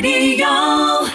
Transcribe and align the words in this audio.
Radio. 0.00 1.06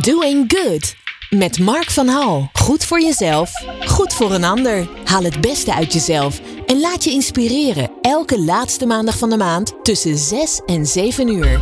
Doing 0.00 0.52
Good. 0.52 0.96
Met 1.30 1.58
Mark 1.58 1.90
van 1.90 2.08
Hal. 2.08 2.50
Goed 2.52 2.84
voor 2.84 3.00
jezelf, 3.00 3.50
goed 3.86 4.14
voor 4.14 4.32
een 4.32 4.44
ander. 4.44 4.88
Haal 5.04 5.22
het 5.22 5.40
beste 5.40 5.74
uit 5.74 5.92
jezelf 5.92 6.40
en 6.66 6.80
laat 6.80 7.04
je 7.04 7.10
inspireren. 7.10 7.90
Elke 8.00 8.40
laatste 8.40 8.86
maandag 8.86 9.18
van 9.18 9.30
de 9.30 9.36
maand 9.36 9.84
tussen 9.84 10.16
6 10.18 10.60
en 10.66 10.86
7 10.86 11.28
uur. 11.28 11.60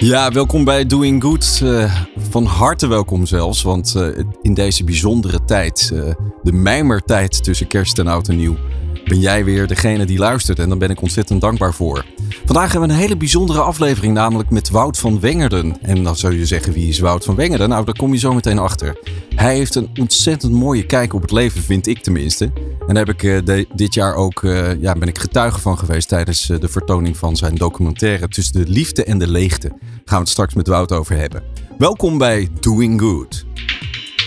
Ja, 0.00 0.30
welkom 0.30 0.64
bij 0.64 0.86
Doing 0.86 1.22
Good. 1.22 1.60
Eh, 1.62 2.00
van 2.30 2.44
harte 2.44 2.86
welkom 2.86 3.26
zelfs, 3.26 3.62
want 3.62 3.94
eh, 3.94 4.06
in 4.42 4.54
deze 4.54 4.84
bijzondere 4.84 5.44
tijd, 5.44 5.90
eh, 5.94 6.14
de 6.42 6.52
mijmertijd 6.52 7.44
tussen 7.44 7.66
kerst 7.66 7.98
en 7.98 8.06
oud 8.06 8.28
en 8.28 8.36
nieuw, 8.36 8.56
ben 9.04 9.20
jij 9.20 9.44
weer 9.44 9.66
degene 9.66 10.04
die 10.04 10.18
luistert 10.18 10.58
en 10.58 10.68
daar 10.68 10.78
ben 10.78 10.90
ik 10.90 11.02
ontzettend 11.02 11.40
dankbaar 11.40 11.74
voor. 11.74 12.04
Vandaag 12.44 12.70
hebben 12.72 12.88
we 12.88 12.94
een 12.94 13.00
hele 13.00 13.16
bijzondere 13.16 13.60
aflevering, 13.60 14.14
namelijk 14.14 14.50
met 14.50 14.70
Wout 14.70 14.98
van 14.98 15.20
Wengerden. 15.20 15.76
En 15.82 16.02
dan 16.02 16.16
zou 16.16 16.38
je 16.38 16.46
zeggen, 16.46 16.72
wie 16.72 16.88
is 16.88 16.98
Wout 16.98 17.24
van 17.24 17.34
Wengerden? 17.34 17.68
Nou, 17.68 17.84
daar 17.84 17.96
kom 17.96 18.12
je 18.12 18.18
zo 18.18 18.32
meteen 18.32 18.58
achter. 18.58 18.98
Hij 19.34 19.56
heeft 19.56 19.74
een 19.74 19.90
ontzettend 20.00 20.52
mooie 20.52 20.86
kijk 20.86 21.14
op 21.14 21.22
het 21.22 21.30
leven, 21.30 21.62
vind 21.62 21.86
ik 21.86 22.02
tenminste. 22.02 22.44
En 22.86 22.94
daar 22.94 23.06
heb 23.06 23.22
ik 23.22 23.22
eh, 23.22 23.64
dit 23.74 23.94
jaar 23.94 24.14
ook, 24.14 24.44
eh, 24.44 24.80
ja, 24.80 24.92
ben 24.92 25.08
ik 25.08 25.18
getuige 25.18 25.60
van 25.60 25.78
geweest 25.78 26.08
tijdens 26.08 26.50
eh, 26.50 26.60
de 26.60 26.68
vertoning 26.68 27.16
van 27.16 27.36
zijn 27.36 27.54
documentaire 27.54 28.28
Tussen 28.28 28.64
de 28.64 28.70
Liefde 28.70 29.04
en 29.04 29.18
de 29.18 29.28
Leegte. 29.28 29.68
Daar 29.68 29.78
gaan 30.04 30.18
we 30.18 30.24
het 30.24 30.28
straks 30.28 30.54
met 30.54 30.66
Wout 30.66 30.92
over 30.92 31.16
hebben. 31.16 31.42
Welkom 31.78 32.18
bij 32.18 32.48
Doing 32.60 33.00
Good. 33.00 33.44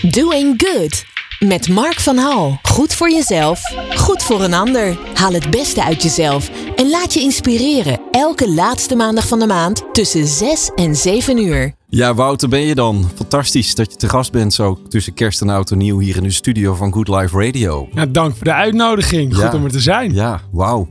Doing 0.02 0.64
Good. 0.64 1.17
Met 1.40 1.70
Mark 1.70 2.00
van 2.00 2.18
Hal. 2.18 2.60
Goed 2.62 2.94
voor 2.94 3.12
jezelf, 3.12 3.62
goed 3.96 4.24
voor 4.24 4.44
een 4.44 4.54
ander. 4.54 4.98
Haal 5.14 5.34
het 5.34 5.50
beste 5.50 5.84
uit 5.84 6.04
jezelf 6.04 6.50
en 6.76 6.90
laat 6.90 7.14
je 7.14 7.20
inspireren. 7.20 8.00
Elke 8.12 8.50
laatste 8.54 8.96
maandag 8.96 9.28
van 9.28 9.40
de 9.40 9.46
maand 9.46 9.84
tussen 9.94 10.28
6 10.28 10.72
en 10.76 10.96
7 10.96 11.38
uur. 11.38 11.74
Ja, 11.90 12.14
Wouter, 12.14 12.50
ben 12.50 12.60
je 12.62 12.76
dan? 12.76 13.10
Fantastisch 13.16 13.76
dat 13.76 13.92
je 13.92 13.98
te 13.98 14.10
gast 14.10 14.32
bent 14.32 14.54
zo 14.54 14.80
tussen 14.90 15.14
kerst 15.14 15.42
en 15.42 15.50
oud 15.50 15.72
en 15.72 15.78
nieuw 15.78 16.00
hier 16.00 16.16
in 16.16 16.24
de 16.24 16.32
studio 16.32 16.74
van 16.74 16.94
Good 16.94 17.08
Life 17.08 17.46
Radio. 17.46 17.88
Ja, 17.94 18.06
dank 18.06 18.36
voor 18.36 18.44
de 18.44 18.54
uitnodiging. 18.54 19.34
Goed 19.36 19.44
Ja. 19.52 19.54
om 19.58 19.64
er 19.66 19.72
te 19.72 19.80
zijn. 19.80 20.14
Ja, 20.14 20.42
wauw. 20.52 20.88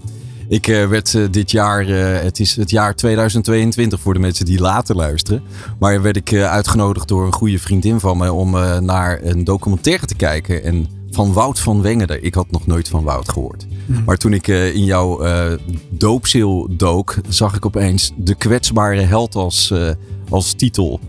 Ik 0.48 0.66
eh, 0.66 0.88
werd 0.88 1.14
eh, 1.14 1.22
dit 1.30 1.50
jaar, 1.50 1.88
eh, 1.88 2.22
het 2.22 2.40
is 2.40 2.56
het 2.56 2.70
jaar 2.70 2.94
2022 2.94 4.00
voor 4.00 4.14
de 4.14 4.20
mensen 4.20 4.44
die 4.44 4.60
later 4.60 4.96
luisteren. 4.96 5.42
Maar 5.78 6.02
werd 6.02 6.16
ik 6.16 6.32
uitgenodigd 6.34 7.08
door 7.08 7.26
een 7.26 7.32
goede 7.32 7.58
vriendin 7.58 8.00
van 8.00 8.16
me 8.18 8.32
om 8.32 8.50
naar 8.84 9.20
een 9.22 9.44
documentaire 9.44 10.06
te 10.06 10.14
kijken. 10.14 10.62
En 10.64 10.86
van 11.10 11.32
Wout 11.32 11.60
van 11.60 11.82
Wengerden. 11.82 12.24
Ik 12.24 12.34
had 12.34 12.50
nog 12.50 12.66
nooit 12.66 12.88
van 12.88 13.04
Wout 13.04 13.28
gehoord. 13.28 13.66
Maar 14.04 14.16
toen 14.16 14.32
ik 14.32 14.46
in 14.48 14.84
jouw 14.84 15.20
doopzeel 15.90 16.68
dook, 16.70 17.14
zag 17.28 17.54
ik 17.56 17.66
opeens 17.66 18.12
de 18.16 18.34
kwetsbare 18.34 19.00
held 19.00 19.34
als, 19.34 19.72
als 20.28 20.52
titel. 20.52 21.00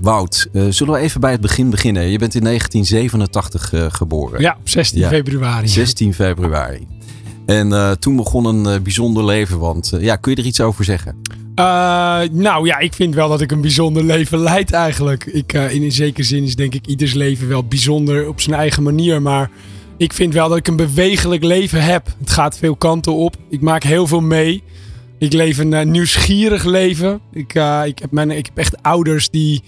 Wout, 0.00 0.48
zullen 0.68 0.94
we 0.94 1.00
even 1.00 1.20
bij 1.20 1.32
het 1.32 1.40
begin 1.40 1.70
beginnen? 1.70 2.02
Je 2.10 2.18
bent 2.18 2.34
in 2.34 2.44
1987 2.44 3.72
eh, 3.72 3.86
geboren. 3.88 4.40
Ja, 4.40 4.56
op 4.60 4.68
16 4.68 5.00
Ja. 5.00 5.08
februari. 5.08 5.68
16 5.68 6.14
februari. 6.14 6.86
En 7.46 7.72
eh, 7.72 7.90
toen 7.90 8.16
begon 8.16 8.44
een 8.44 8.66
eh, 8.66 8.80
bijzonder 8.80 9.24
leven. 9.24 9.58
Want 9.58 9.92
eh, 9.92 10.02
ja, 10.02 10.16
kun 10.16 10.32
je 10.32 10.38
er 10.38 10.46
iets 10.46 10.60
over 10.60 10.84
zeggen? 10.84 11.16
Nou 12.32 12.66
ja, 12.66 12.78
ik 12.78 12.94
vind 12.94 13.14
wel 13.14 13.28
dat 13.28 13.40
ik 13.40 13.52
een 13.52 13.60
bijzonder 13.60 14.04
leven 14.04 14.38
leid 14.38 14.72
eigenlijk. 14.72 15.24
Ik, 15.24 15.52
in 15.52 15.82
een 15.82 15.92
zekere 15.92 16.22
zin 16.22 16.44
is 16.44 16.56
denk 16.56 16.74
ik 16.74 16.86
ieders 16.86 17.14
leven 17.14 17.48
wel 17.48 17.64
bijzonder 17.64 18.28
op 18.28 18.40
zijn 18.40 18.56
eigen 18.56 18.82
manier. 18.82 19.22
Maar 19.22 19.50
ik 19.96 20.12
vind 20.12 20.34
wel 20.34 20.48
dat 20.48 20.58
ik 20.58 20.68
een 20.68 20.76
bewegelijk 20.76 21.44
leven 21.44 21.82
heb. 21.82 22.06
Het 22.18 22.30
gaat 22.30 22.58
veel 22.58 22.76
kanten 22.76 23.14
op. 23.14 23.36
Ik 23.48 23.60
maak 23.60 23.82
heel 23.82 24.06
veel 24.06 24.20
mee. 24.20 24.62
Ik 25.18 25.32
leef 25.32 25.58
een 25.58 25.90
nieuwsgierig 25.90 26.64
leven. 26.64 27.20
Ik, 27.32 27.54
ik, 27.84 27.98
heb 27.98 28.30
ik 28.30 28.46
heb 28.46 28.58
echt 28.58 28.82
ouders 28.82 29.30
die, 29.30 29.62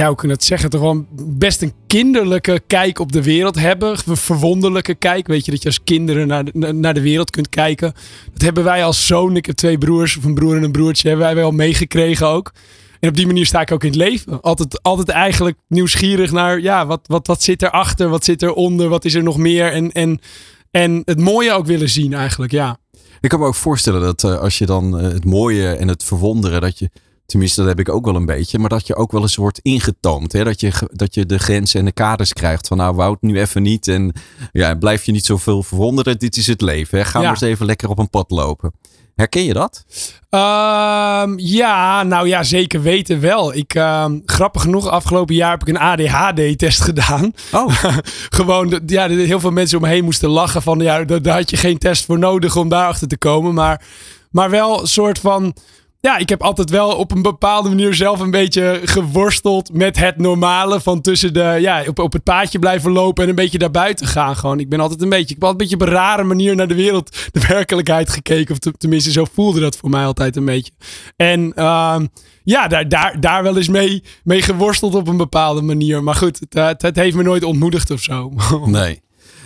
ja, 0.00 0.06
hoe 0.06 0.16
kun 0.16 0.28
je 0.28 0.34
dat 0.34 0.44
zeggen, 0.44 0.70
toch 0.70 0.80
wel 0.80 1.06
best 1.22 1.62
een 1.62 1.72
kinderlijke 1.86 2.60
kijk 2.66 2.98
op 2.98 3.12
de 3.12 3.22
wereld 3.22 3.58
hebben. 3.58 3.96
Een 4.06 4.16
verwonderlijke 4.16 4.94
kijk. 4.94 5.26
Weet 5.26 5.44
je, 5.44 5.50
dat 5.50 5.62
je 5.62 5.68
als 5.68 5.84
kinderen 5.84 6.26
naar 6.26 6.44
de, 6.44 6.72
naar 6.72 6.94
de 6.94 7.00
wereld 7.00 7.30
kunt 7.30 7.48
kijken. 7.48 7.92
Dat 8.32 8.42
hebben 8.42 8.64
wij 8.64 8.84
als 8.84 9.06
zoon, 9.06 9.36
ik 9.36 9.46
heb 9.46 9.56
twee 9.56 9.78
broers, 9.78 10.16
of 10.16 10.24
een 10.24 10.34
broer 10.34 10.56
en 10.56 10.62
een 10.62 10.72
broertje, 10.72 11.08
hebben 11.08 11.26
wij 11.26 11.34
wel 11.34 11.50
meegekregen 11.50 12.26
ook. 12.26 12.52
En 13.00 13.08
op 13.08 13.16
die 13.16 13.26
manier 13.26 13.46
sta 13.46 13.60
ik 13.60 13.72
ook 13.72 13.84
in 13.84 13.90
het 13.90 13.98
leven. 13.98 14.40
Altijd, 14.40 14.82
altijd 14.82 15.08
eigenlijk 15.08 15.56
nieuwsgierig 15.68 16.32
naar, 16.32 16.60
ja, 16.60 16.86
wat, 16.86 17.00
wat, 17.06 17.26
wat 17.26 17.42
zit 17.42 17.62
erachter? 17.62 18.08
Wat 18.08 18.24
zit 18.24 18.42
eronder? 18.42 18.88
Wat 18.88 19.04
is 19.04 19.14
er 19.14 19.22
nog 19.22 19.36
meer? 19.36 19.72
En, 19.72 19.92
en, 19.92 20.20
en 20.70 21.02
het 21.04 21.18
mooie 21.18 21.52
ook 21.52 21.66
willen 21.66 21.88
zien 21.88 22.12
eigenlijk, 22.12 22.52
ja. 22.52 22.78
Ik 23.20 23.28
kan 23.28 23.40
me 23.40 23.46
ook 23.46 23.54
voorstellen 23.54 24.00
dat 24.00 24.24
eh, 24.24 24.38
als 24.38 24.58
je 24.58 24.66
dan 24.66 24.98
eh, 24.98 25.12
het 25.12 25.24
mooie 25.24 25.68
en 25.68 25.88
het 25.88 26.04
verwonderen, 26.04 26.60
dat 26.60 26.78
je, 26.78 26.90
tenminste 27.30 27.60
dat 27.60 27.68
heb 27.68 27.80
ik 27.80 27.88
ook 27.88 28.04
wel 28.04 28.16
een 28.16 28.26
beetje, 28.26 28.58
maar 28.58 28.68
dat 28.68 28.86
je 28.86 28.96
ook 28.96 29.12
wel 29.12 29.22
eens 29.22 29.36
wordt 29.36 29.58
ingetoomd. 29.62 30.32
Hè? 30.32 30.44
Dat, 30.44 30.60
je, 30.60 30.72
dat 30.92 31.14
je 31.14 31.26
de 31.26 31.38
grenzen 31.38 31.78
en 31.78 31.84
de 31.84 31.92
kaders 31.92 32.32
krijgt 32.32 32.66
van 32.66 32.76
nou 32.76 32.94
Wout, 32.94 33.22
nu 33.22 33.40
even 33.40 33.62
niet. 33.62 33.88
En 33.88 34.12
ja, 34.52 34.74
blijf 34.74 35.04
je 35.04 35.12
niet 35.12 35.26
zoveel 35.26 35.62
verwonderen. 35.62 36.18
Dit 36.18 36.36
is 36.36 36.46
het 36.46 36.60
leven. 36.60 36.98
Hè? 36.98 37.04
Ga 37.04 37.18
Ja. 37.18 37.24
maar 37.24 37.30
eens 37.34 37.40
even 37.40 37.66
lekker 37.66 37.88
op 37.88 37.98
een 37.98 38.10
pad 38.10 38.30
lopen. 38.30 38.72
Herken 39.14 39.44
je 39.44 39.52
dat? 39.52 39.84
Ehm, 40.30 41.32
ja, 41.36 42.02
nou 42.02 42.28
ja, 42.28 42.42
zeker 42.42 42.82
weten 42.82 43.20
wel. 43.20 43.54
Ik, 43.54 43.74
ehm, 43.74 44.18
grappig 44.24 44.62
genoeg, 44.62 44.88
afgelopen 44.88 45.34
jaar 45.34 45.50
heb 45.50 45.60
ik 45.60 45.68
een 45.68 45.78
ADHD-test 45.78 46.80
gedaan. 46.80 47.32
Oh, 47.52 47.84
Gewoon, 48.38 48.80
ja, 48.86 49.08
heel 49.08 49.40
veel 49.40 49.50
mensen 49.50 49.78
om 49.78 49.84
me 49.84 49.90
heen 49.90 50.04
moesten 50.04 50.28
lachen 50.28 50.62
van, 50.62 50.78
ja, 50.78 51.04
daar, 51.04 51.22
daar 51.22 51.36
had 51.36 51.50
je 51.50 51.56
geen 51.56 51.78
test 51.78 52.04
voor 52.04 52.18
nodig 52.18 52.56
om 52.56 52.68
daarachter 52.68 53.08
te 53.08 53.18
komen. 53.18 53.54
Maar, 53.54 53.82
maar 54.30 54.50
wel 54.50 54.80
een 54.80 54.86
soort 54.86 55.18
van, 55.18 55.54
ja, 56.00 56.16
ik 56.16 56.28
heb 56.28 56.42
altijd 56.42 56.70
wel 56.70 56.96
op 56.96 57.12
een 57.12 57.22
bepaalde 57.22 57.68
manier 57.68 57.94
zelf 57.94 58.20
een 58.20 58.30
beetje 58.30 58.80
geworsteld 58.84 59.72
met 59.72 59.98
het 59.98 60.16
normale 60.16 60.80
van 60.80 61.00
tussen 61.00 61.32
de, 61.32 61.56
ja, 61.60 61.84
op, 61.86 61.98
op 61.98 62.12
het 62.12 62.22
paadje 62.22 62.58
blijven 62.58 62.90
lopen 62.92 63.22
en 63.22 63.28
een 63.28 63.34
beetje 63.34 63.58
daarbuiten 63.58 64.06
gaan. 64.06 64.36
Gewoon, 64.36 64.60
ik 64.60 64.68
ben 64.68 64.80
altijd 64.80 65.02
een 65.02 65.08
beetje, 65.08 65.34
ik 65.34 65.40
heb 65.40 65.44
altijd 65.44 65.60
een 65.60 65.68
beetje 65.68 65.84
op 65.84 65.92
een 65.92 66.02
rare 66.02 66.22
manier 66.22 66.56
naar 66.56 66.68
de 66.68 66.74
wereld, 66.74 67.16
de 67.32 67.46
werkelijkheid 67.48 68.10
gekeken. 68.10 68.52
Of 68.52 68.58
te- 68.58 68.72
tenminste, 68.78 69.12
zo 69.12 69.24
voelde 69.32 69.60
dat 69.60 69.76
voor 69.76 69.90
mij 69.90 70.04
altijd 70.04 70.36
een 70.36 70.44
beetje. 70.44 70.72
En 71.16 71.52
ehm, 71.54 72.06
ja, 72.44 72.68
daar, 72.68 72.88
daar, 72.88 73.20
daar 73.20 73.42
wel 73.42 73.56
eens 73.56 73.68
mee, 73.68 74.02
mee 74.24 74.42
geworsteld 74.42 74.94
op 74.94 75.08
een 75.08 75.16
bepaalde 75.16 75.62
manier. 75.62 76.02
Maar 76.02 76.14
goed, 76.14 76.40
het, 76.40 76.54
eh, 76.54 76.66
het, 76.66 76.82
het 76.82 76.96
heeft 76.96 77.16
me 77.16 77.22
nooit 77.22 77.44
ontmoedigd 77.44 77.90
of 77.90 78.00
zo. 78.00 78.32
nee. 78.66 79.00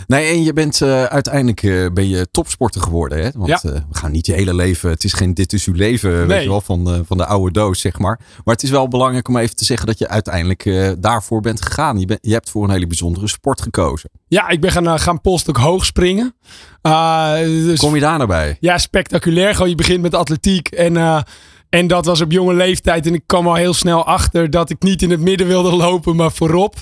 Nee, 0.07 0.27
en 0.33 0.43
je 0.43 0.53
bent 0.53 0.81
eh, 0.81 1.05
uiteindelijk 1.05 1.63
eh, 1.63 1.87
ben 1.93 2.09
je 2.09 2.29
topsporter 2.31 2.81
geworden. 2.81 3.23
Hè? 3.23 3.31
Want 3.35 3.49
Ja. 3.49 3.61
eh, 3.63 3.73
we 3.73 3.99
gaan 3.99 4.13
niet 4.13 4.27
je 4.27 4.33
hele 4.33 4.55
leven. 4.55 4.91
Het 4.91 5.05
is 5.05 5.13
geen 5.13 5.35
dit 5.35 5.53
is 5.53 5.67
uw 5.67 5.75
leven, 5.75 6.27
weet 6.27 6.43
je 6.43 6.49
wel, 6.49 6.61
van, 6.61 7.05
van 7.07 7.17
de 7.17 7.27
oude 7.27 7.53
doos, 7.53 7.81
zeg 7.81 7.99
maar. 7.99 8.19
Maar 8.45 8.55
het 8.55 8.63
is 8.63 8.71
wel 8.71 8.89
belangrijk 8.89 9.29
om 9.29 9.37
even 9.37 9.57
te 9.57 9.65
zeggen 9.65 9.87
dat 9.87 9.99
je 9.99 10.09
uiteindelijk 10.09 10.95
daarvoor 10.99 11.41
bent 11.41 11.63
gegaan. 11.65 11.99
Je, 12.01 12.19
je 12.21 12.33
hebt 12.33 12.51
voor 12.51 12.65
een 12.65 12.71
hele 12.71 12.87
bijzondere 12.87 13.29
sport 13.29 13.61
gekozen. 13.61 14.11
Ja, 14.29 14.49
ik 14.49 14.61
ben 14.61 14.71
gaan, 14.71 14.99
gaan 15.01 15.21
polstok 15.21 15.57
hoog 15.57 15.85
springen. 15.85 16.35
Uh, 16.83 17.33
dus, 17.39 17.79
Kom 17.79 17.95
je 17.95 18.01
daar 18.01 18.19
naar 18.19 18.27
bij? 18.27 18.57
Ja, 18.61 18.79
spectaculair. 18.79 19.55
Gewoon, 19.55 19.69
je 19.69 19.75
begint 19.75 20.03
met 20.03 20.15
atletiek. 20.15 20.69
En, 20.69 21.25
en 21.75 21.87
dat 21.87 22.05
was 22.05 22.21
op 22.21 22.33
jonge 22.33 22.55
leeftijd. 22.55 23.07
En 23.07 23.15
ik 23.15 23.23
kwam 23.27 23.47
al 23.47 23.55
heel 23.55 23.75
snel 23.75 24.05
achter 24.05 24.51
dat 24.51 24.71
ik 24.71 24.83
niet 24.83 25.03
in 25.03 25.11
het 25.11 25.21
midden 25.21 25.47
wilde 25.47 25.77
lopen, 25.77 26.17
maar 26.17 26.33
voorop. 26.33 26.75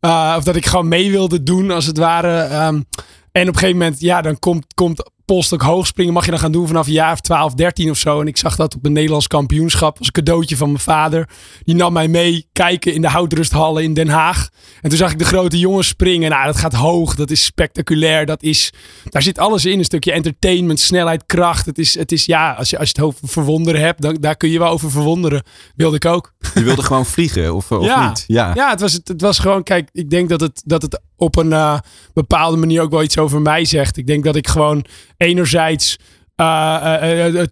Uh, 0.00 0.34
of 0.36 0.44
dat 0.44 0.56
ik 0.56 0.66
gewoon 0.66 0.88
mee 0.88 1.10
wilde 1.10 1.42
doen, 1.42 1.70
als 1.70 1.86
het 1.86 1.98
ware. 1.98 2.42
Um, 2.66 2.84
en 3.32 3.48
op 3.48 3.54
een 3.54 3.58
gegeven 3.58 3.78
moment, 3.78 4.00
ja, 4.00 4.20
dan 4.20 4.38
komt, 4.38 4.74
komt 4.74 5.10
polstok 5.30 5.62
hoogspringen. 5.62 6.12
Mag 6.12 6.24
je 6.24 6.30
dan 6.30 6.40
gaan 6.40 6.52
doen 6.52 6.66
vanaf 6.66 6.86
een 6.86 6.92
jaar 6.92 7.12
of 7.12 7.20
12, 7.20 7.54
13 7.54 7.90
of 7.90 7.98
zo. 7.98 8.20
En 8.20 8.26
ik 8.26 8.36
zag 8.36 8.56
dat 8.56 8.74
op 8.74 8.84
een 8.84 8.92
Nederlands 8.92 9.26
kampioenschap. 9.26 9.98
als 9.98 10.10
cadeautje 10.10 10.56
van 10.56 10.68
mijn 10.68 10.80
vader. 10.80 11.28
Die 11.62 11.74
nam 11.74 11.92
mij 11.92 12.08
mee 12.08 12.48
kijken 12.52 12.94
in 12.94 13.00
de 13.00 13.08
houtrusthallen 13.08 13.82
in 13.82 13.94
Den 13.94 14.08
Haag. 14.08 14.48
En 14.80 14.88
toen 14.88 14.98
zag 14.98 15.12
ik 15.12 15.18
de 15.18 15.24
grote 15.24 15.58
jongens 15.58 15.88
springen. 15.88 16.30
Nou, 16.30 16.46
dat 16.46 16.56
gaat 16.56 16.74
hoog. 16.74 17.14
Dat 17.14 17.30
is 17.30 17.44
spectaculair. 17.44 18.26
Dat 18.26 18.42
is, 18.42 18.72
daar 19.04 19.22
zit 19.22 19.38
alles 19.38 19.64
in. 19.64 19.78
Een 19.78 19.84
stukje 19.84 20.12
entertainment, 20.12 20.80
snelheid, 20.80 21.26
kracht. 21.26 21.66
Het 21.66 21.78
is, 21.78 21.98
het 21.98 22.12
is 22.12 22.24
ja, 22.24 22.52
als 22.52 22.70
je, 22.70 22.78
als 22.78 22.90
je 22.90 22.94
het 22.96 23.04
over 23.04 23.28
verwonderen 23.28 23.80
hebt, 23.80 24.02
dan 24.02 24.16
daar 24.20 24.36
kun 24.36 24.50
je 24.50 24.58
wel 24.58 24.70
over 24.70 24.90
verwonderen. 24.90 25.42
Wilde 25.76 25.96
ik 25.96 26.04
ook. 26.04 26.32
Je 26.54 26.62
wilde 26.62 26.82
gewoon 26.82 27.06
vliegen, 27.14 27.54
of, 27.54 27.72
of 27.72 27.84
ja. 27.84 28.08
niet? 28.08 28.24
Ja, 28.26 28.52
ja 28.54 28.70
het, 28.70 28.80
was, 28.80 28.92
het, 28.92 29.08
het 29.08 29.20
was 29.20 29.38
gewoon, 29.38 29.62
kijk, 29.62 29.88
ik 29.92 30.10
denk 30.10 30.28
dat 30.28 30.40
het, 30.40 30.62
dat 30.64 30.82
het 30.82 31.00
op 31.20 31.36
een 31.36 31.50
uh, 31.50 31.78
bepaalde 32.14 32.56
manier 32.56 32.82
ook 32.82 32.90
wel 32.90 33.02
iets 33.02 33.18
over 33.18 33.40
mij 33.40 33.64
zegt. 33.64 33.96
Ik 33.96 34.06
denk 34.06 34.24
dat 34.24 34.36
ik 34.36 34.48
gewoon 34.48 34.84
enerzijds 35.20 35.98
uh, 36.36 37.34
uh, 37.34 37.44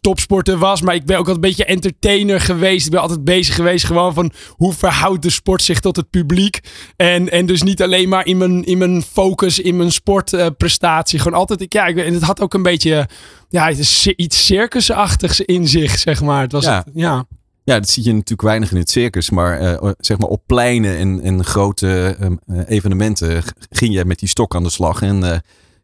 topsporter 0.00 0.58
was. 0.58 0.82
Maar 0.82 0.94
ik 0.94 1.04
ben 1.04 1.18
ook 1.18 1.28
altijd 1.28 1.44
een 1.44 1.50
beetje 1.50 1.64
entertainer 1.64 2.40
geweest. 2.40 2.84
Ik 2.84 2.92
ben 2.92 3.00
altijd 3.00 3.24
bezig 3.24 3.54
geweest 3.54 3.84
gewoon 3.84 4.14
van 4.14 4.32
hoe 4.50 4.72
verhoudt 4.72 5.22
de 5.22 5.30
sport 5.30 5.62
zich 5.62 5.80
tot 5.80 5.96
het 5.96 6.10
publiek. 6.10 6.60
En, 6.96 7.30
en 7.30 7.46
dus 7.46 7.62
niet 7.62 7.82
alleen 7.82 8.08
maar 8.08 8.26
in 8.26 8.36
mijn, 8.36 8.64
in 8.64 8.78
mijn 8.78 9.02
focus, 9.02 9.58
in 9.58 9.76
mijn 9.76 9.92
sportprestatie. 9.92 11.18
gewoon 11.18 11.38
altijd, 11.38 11.60
ik, 11.60 11.72
ja, 11.72 11.86
ik, 11.86 11.96
en 11.96 12.14
het 12.14 12.22
had 12.22 12.40
ook 12.40 12.54
een 12.54 12.62
beetje 12.62 13.08
ja, 13.48 13.70
iets 14.16 14.46
circusachtigs 14.46 15.40
in 15.40 15.68
zich, 15.68 15.98
zeg 15.98 16.22
maar. 16.22 16.42
Het 16.42 16.52
was 16.52 16.64
ja. 16.64 16.76
Het, 16.76 16.90
ja. 16.94 17.26
Ja, 17.64 17.78
dat 17.78 17.88
zie 17.88 18.04
je 18.04 18.12
natuurlijk 18.12 18.42
weinig 18.42 18.70
in 18.70 18.76
het 18.76 18.90
circus. 18.90 19.30
Maar 19.30 19.62
uh, 19.62 19.90
zeg 19.98 20.18
maar 20.18 20.28
op 20.28 20.42
pleinen 20.46 20.96
en, 20.96 21.20
en 21.20 21.44
grote 21.44 22.16
uh, 22.20 22.60
evenementen 22.66 23.42
ging 23.70 23.94
je 23.94 24.04
met 24.04 24.18
die 24.18 24.28
stok 24.28 24.54
aan 24.54 24.62
de 24.62 24.70
slag. 24.70 25.02
En 25.02 25.24
uh, 25.24 25.36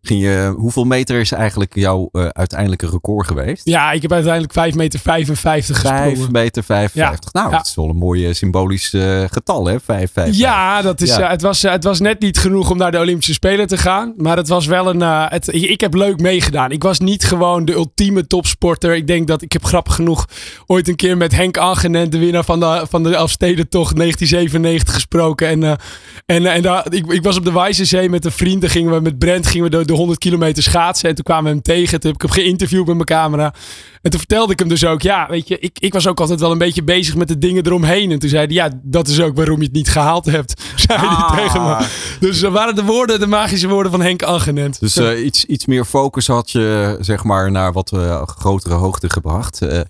ging 0.02 0.23
je, 0.23 0.55
hoeveel 0.56 0.85
meter 0.85 1.20
is 1.20 1.32
eigenlijk 1.32 1.75
jouw 1.75 2.08
uh, 2.12 2.26
uiteindelijke 2.26 2.87
record 2.87 3.26
geweest? 3.26 3.61
Ja, 3.64 3.93
ik 3.93 4.02
heb 4.02 4.12
uiteindelijk 4.12 4.52
5 4.52 4.75
meter 4.75 5.00
55 5.00 5.81
gesprongen. 5.81 6.17
5 6.17 6.31
meter 6.31 6.64
55. 6.64 7.32
Nou, 7.32 7.50
dat 7.50 7.67
is 7.67 7.75
wel 7.75 7.88
een 7.88 7.97
mooi 7.97 8.35
symbolisch 8.35 8.93
uh, 8.93 9.25
getal, 9.31 9.67
hè? 9.67 9.81
5, 9.81 10.12
5, 10.12 10.37
Ja, 10.37 10.82
dat 10.82 11.00
is, 11.00 11.17
ja. 11.17 11.20
Uh, 11.20 11.31
het, 11.31 11.43
was, 11.43 11.62
het 11.62 11.85
was 11.85 12.00
net 12.00 12.20
niet 12.20 12.38
genoeg 12.38 12.70
om 12.70 12.76
naar 12.76 12.91
de 12.91 12.99
Olympische 12.99 13.32
Spelen 13.32 13.67
te 13.67 13.76
gaan. 13.76 14.14
Maar 14.17 14.37
het 14.37 14.49
was 14.49 14.67
wel 14.67 14.88
een. 14.88 15.00
het, 15.31 15.52
ik 15.52 15.81
heb 15.81 15.94
leuk 15.94 16.20
meegedaan. 16.20 16.70
Ik 16.70 16.82
was 16.82 16.99
niet 16.99 17.25
gewoon 17.25 17.64
de 17.64 17.73
ultieme 17.73 18.26
topsporter. 18.26 18.94
Ik 18.94 19.06
denk 19.06 19.26
dat 19.26 19.43
ik 19.43 19.53
heb 19.53 19.64
grappig 19.64 19.94
genoeg 19.94 20.26
ooit 20.67 20.88
een 20.88 20.96
keer 20.96 21.17
met 21.17 21.32
Henk 21.37 21.56
Angenent, 21.56 22.12
de 22.12 22.19
winnaar 22.19 22.44
van 22.44 22.61
de, 22.61 22.87
van 22.91 23.03
de 23.03 23.17
Afstedentocht 23.17 23.96
1997, 23.96 24.94
gesproken. 24.94 25.49
En, 25.49 25.79
en, 26.26 26.46
en 26.46 26.62
daar, 26.62 26.87
ik, 26.88 27.12
ik 27.12 27.23
was 27.23 27.37
op 27.37 27.44
de 27.44 27.53
Wijzenzee 27.53 28.08
met 28.08 28.25
een 28.25 28.32
vriend. 28.32 28.61
Daar 28.61 28.70
gingen 28.70 28.93
we 28.93 29.00
met 29.00 29.19
Brent 29.19 29.46
gingen 29.46 29.70
we 29.70 29.85
de, 29.85 29.89
de 29.90 29.96
100 29.96 30.19
kilometer 30.19 30.62
schaatsen. 30.62 31.08
En 31.08 31.14
toen 31.14 31.25
kwamen 31.25 31.44
we 31.44 31.50
hem 31.50 31.62
tegen. 31.62 32.00
Toen 32.00 32.10
heb 32.10 32.22
ik 32.22 32.31
hem 32.31 32.42
geïnterviewd 32.42 32.87
met 32.87 32.94
mijn 32.94 33.06
camera. 33.06 33.54
En 34.02 34.10
toen 34.10 34.19
vertelde 34.19 34.52
ik 34.52 34.58
hem 34.58 34.69
dus 34.69 34.84
ook, 34.84 35.02
ja, 35.02 35.26
weet 35.28 35.48
je, 35.48 35.58
ik, 35.58 35.78
ik 35.78 35.92
was 35.92 36.06
ook 36.06 36.20
altijd 36.20 36.40
wel 36.40 36.50
een 36.50 36.58
beetje 36.58 36.82
bezig 36.82 37.14
met 37.14 37.28
de 37.28 37.38
dingen 37.38 37.66
eromheen. 37.66 38.10
En 38.10 38.19
toen 38.19 38.28
zei 38.28 38.46
hij, 38.46 38.54
ja, 38.54 38.70
dat 38.82 39.08
is 39.08 39.20
ook 39.20 39.37
waarom 39.37 39.58
je 39.58 39.64
het 39.64 39.72
niet 39.72 39.88
gehaald 39.88 40.25
hebt. 40.25 40.62
Zei 40.87 40.98
ah. 40.98 41.28
hij 41.28 41.42
tegen 41.42 41.62
me. 41.62 41.87
Dus 42.20 42.40
dat 42.40 42.52
waren 42.52 42.75
de 42.75 42.84
woorden, 42.84 43.20
de 43.20 43.26
magische 43.26 43.69
woorden 43.69 43.92
van 43.92 44.02
Henk 44.02 44.22
Angenent. 44.22 44.81
Dus 44.81 44.96
uh, 44.96 45.25
iets, 45.25 45.44
iets 45.44 45.66
meer 45.66 45.84
focus 45.84 46.26
had 46.26 46.50
je, 46.50 46.96
zeg 47.00 47.25
maar, 47.25 47.50
naar 47.50 47.72
wat 47.72 47.93
uh, 47.94 48.22
grotere 48.26 48.75
hoogte 48.75 49.10
gebracht. 49.10 49.62
Uh, 49.62 49.81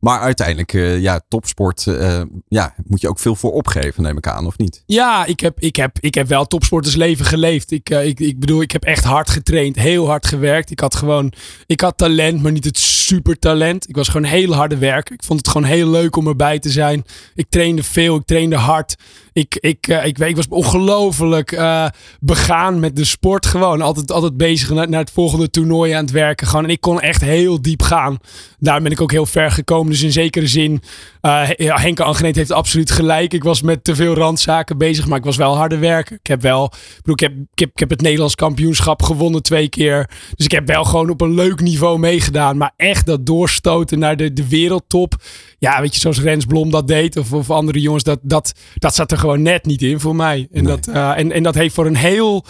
maar 0.00 0.20
uiteindelijk, 0.20 0.72
uh, 0.72 1.00
ja, 1.00 1.20
topsport, 1.28 1.86
uh, 1.86 2.20
ja, 2.48 2.74
moet 2.86 3.00
je 3.00 3.08
ook 3.08 3.18
veel 3.18 3.34
voor 3.34 3.52
opgeven, 3.52 4.02
neem 4.02 4.16
ik 4.16 4.26
aan, 4.26 4.46
of 4.46 4.58
niet? 4.58 4.82
Ja, 4.86 5.24
ik 5.24 5.40
heb, 5.40 5.60
ik 5.60 5.76
heb, 5.76 5.96
ik 6.00 6.14
heb 6.14 6.28
wel 6.28 6.46
topsportersleven 6.46 7.24
geleefd. 7.24 7.70
Ik, 7.70 7.90
uh, 7.90 8.06
ik, 8.06 8.20
ik 8.20 8.38
bedoel, 8.38 8.62
ik 8.62 8.70
heb 8.70 8.84
echt 8.84 9.04
hard 9.04 9.30
getraind, 9.30 9.76
heel 9.76 10.06
hard 10.06 10.26
gewerkt. 10.26 10.70
Ik 10.70 10.80
had 10.80 10.94
gewoon, 10.94 11.32
ik 11.66 11.80
had 11.80 11.98
talent, 11.98 12.42
maar 12.42 12.52
niet 12.52 12.64
het 12.64 12.78
super 13.14 13.38
talent. 13.38 13.88
Ik 13.88 13.96
was 13.96 14.08
gewoon 14.08 14.26
heel 14.26 14.54
harde 14.54 14.78
werker. 14.78 15.14
Ik 15.14 15.24
vond 15.24 15.38
het 15.38 15.48
gewoon 15.48 15.66
heel 15.66 15.90
leuk 15.90 16.16
om 16.16 16.26
erbij 16.26 16.58
te 16.58 16.70
zijn. 16.70 17.04
Ik 17.34 17.46
trainde 17.48 17.82
veel, 17.82 18.16
ik 18.16 18.24
trainde 18.24 18.56
hard. 18.56 18.96
Ik, 19.32 19.56
ik, 19.60 19.88
uh, 19.88 20.06
ik, 20.06 20.18
ik 20.18 20.36
was 20.36 20.48
ongelooflijk 20.48 21.52
uh, 21.52 21.86
begaan 22.20 22.80
met 22.80 22.96
de 22.96 23.04
sport. 23.04 23.46
Gewoon 23.46 23.80
altijd, 23.80 24.12
altijd 24.12 24.36
bezig 24.36 24.70
naar, 24.70 24.88
naar 24.88 25.00
het 25.00 25.10
volgende 25.10 25.50
toernooi 25.50 25.92
aan 25.92 26.04
het 26.04 26.10
werken. 26.10 26.46
Gewoon. 26.46 26.64
En 26.64 26.70
ik 26.70 26.80
kon 26.80 27.00
echt 27.00 27.20
heel 27.20 27.62
diep 27.62 27.82
gaan. 27.82 28.18
Daar 28.58 28.82
ben 28.82 28.92
ik 28.92 29.00
ook 29.00 29.10
heel 29.10 29.26
ver 29.26 29.50
gekomen. 29.50 29.90
Dus 29.90 30.02
in 30.02 30.12
zekere 30.12 30.46
zin, 30.46 30.82
uh, 31.22 31.48
Henke 31.56 32.02
Angeneet 32.02 32.36
heeft 32.36 32.52
absoluut 32.52 32.90
gelijk. 32.90 33.32
Ik 33.32 33.44
was 33.44 33.62
met 33.62 33.84
te 33.84 33.94
veel 33.94 34.14
randzaken 34.14 34.78
bezig, 34.78 35.06
maar 35.06 35.18
ik 35.18 35.24
was 35.24 35.36
wel 35.36 35.56
harde 35.56 35.78
werken. 35.78 36.16
Ik 36.16 36.26
heb 36.26 36.42
wel, 36.42 36.72
ik, 37.04 37.20
heb, 37.20 37.32
ik, 37.32 37.58
heb, 37.58 37.70
ik 37.72 37.78
heb 37.78 37.90
het 37.90 38.00
Nederlands 38.00 38.34
kampioenschap 38.34 39.02
gewonnen 39.02 39.42
twee 39.42 39.68
keer. 39.68 40.10
Dus 40.34 40.44
ik 40.44 40.52
heb 40.52 40.66
wel 40.66 40.84
gewoon 40.84 41.10
op 41.10 41.20
een 41.20 41.34
leuk 41.34 41.60
niveau 41.60 41.98
meegedaan. 41.98 42.56
Maar 42.56 42.72
echt 42.76 42.99
dat 43.06 43.26
doorstoten 43.26 43.98
naar 43.98 44.16
de, 44.16 44.32
de 44.32 44.48
wereldtop 44.48 45.14
ja, 45.60 45.80
weet 45.80 45.94
je, 45.94 46.00
zoals 46.00 46.20
Rens 46.20 46.44
Blom 46.44 46.70
dat 46.70 46.88
deed, 46.88 47.16
of, 47.16 47.32
of 47.32 47.50
andere 47.50 47.80
jongens, 47.80 48.04
dat, 48.04 48.18
dat, 48.22 48.52
dat 48.74 48.94
zat 48.94 49.10
er 49.10 49.18
gewoon 49.18 49.42
net 49.42 49.64
niet 49.64 49.82
in 49.82 50.00
voor 50.00 50.16
mij. 50.16 50.48
En, 50.52 50.64
dat, 50.64 50.88
uh, 50.88 51.18
en, 51.18 51.32
en 51.32 51.42
dat 51.42 51.54
heeft 51.54 51.74
voor 51.74 51.86
een 51.86 51.96
heel 51.96 52.44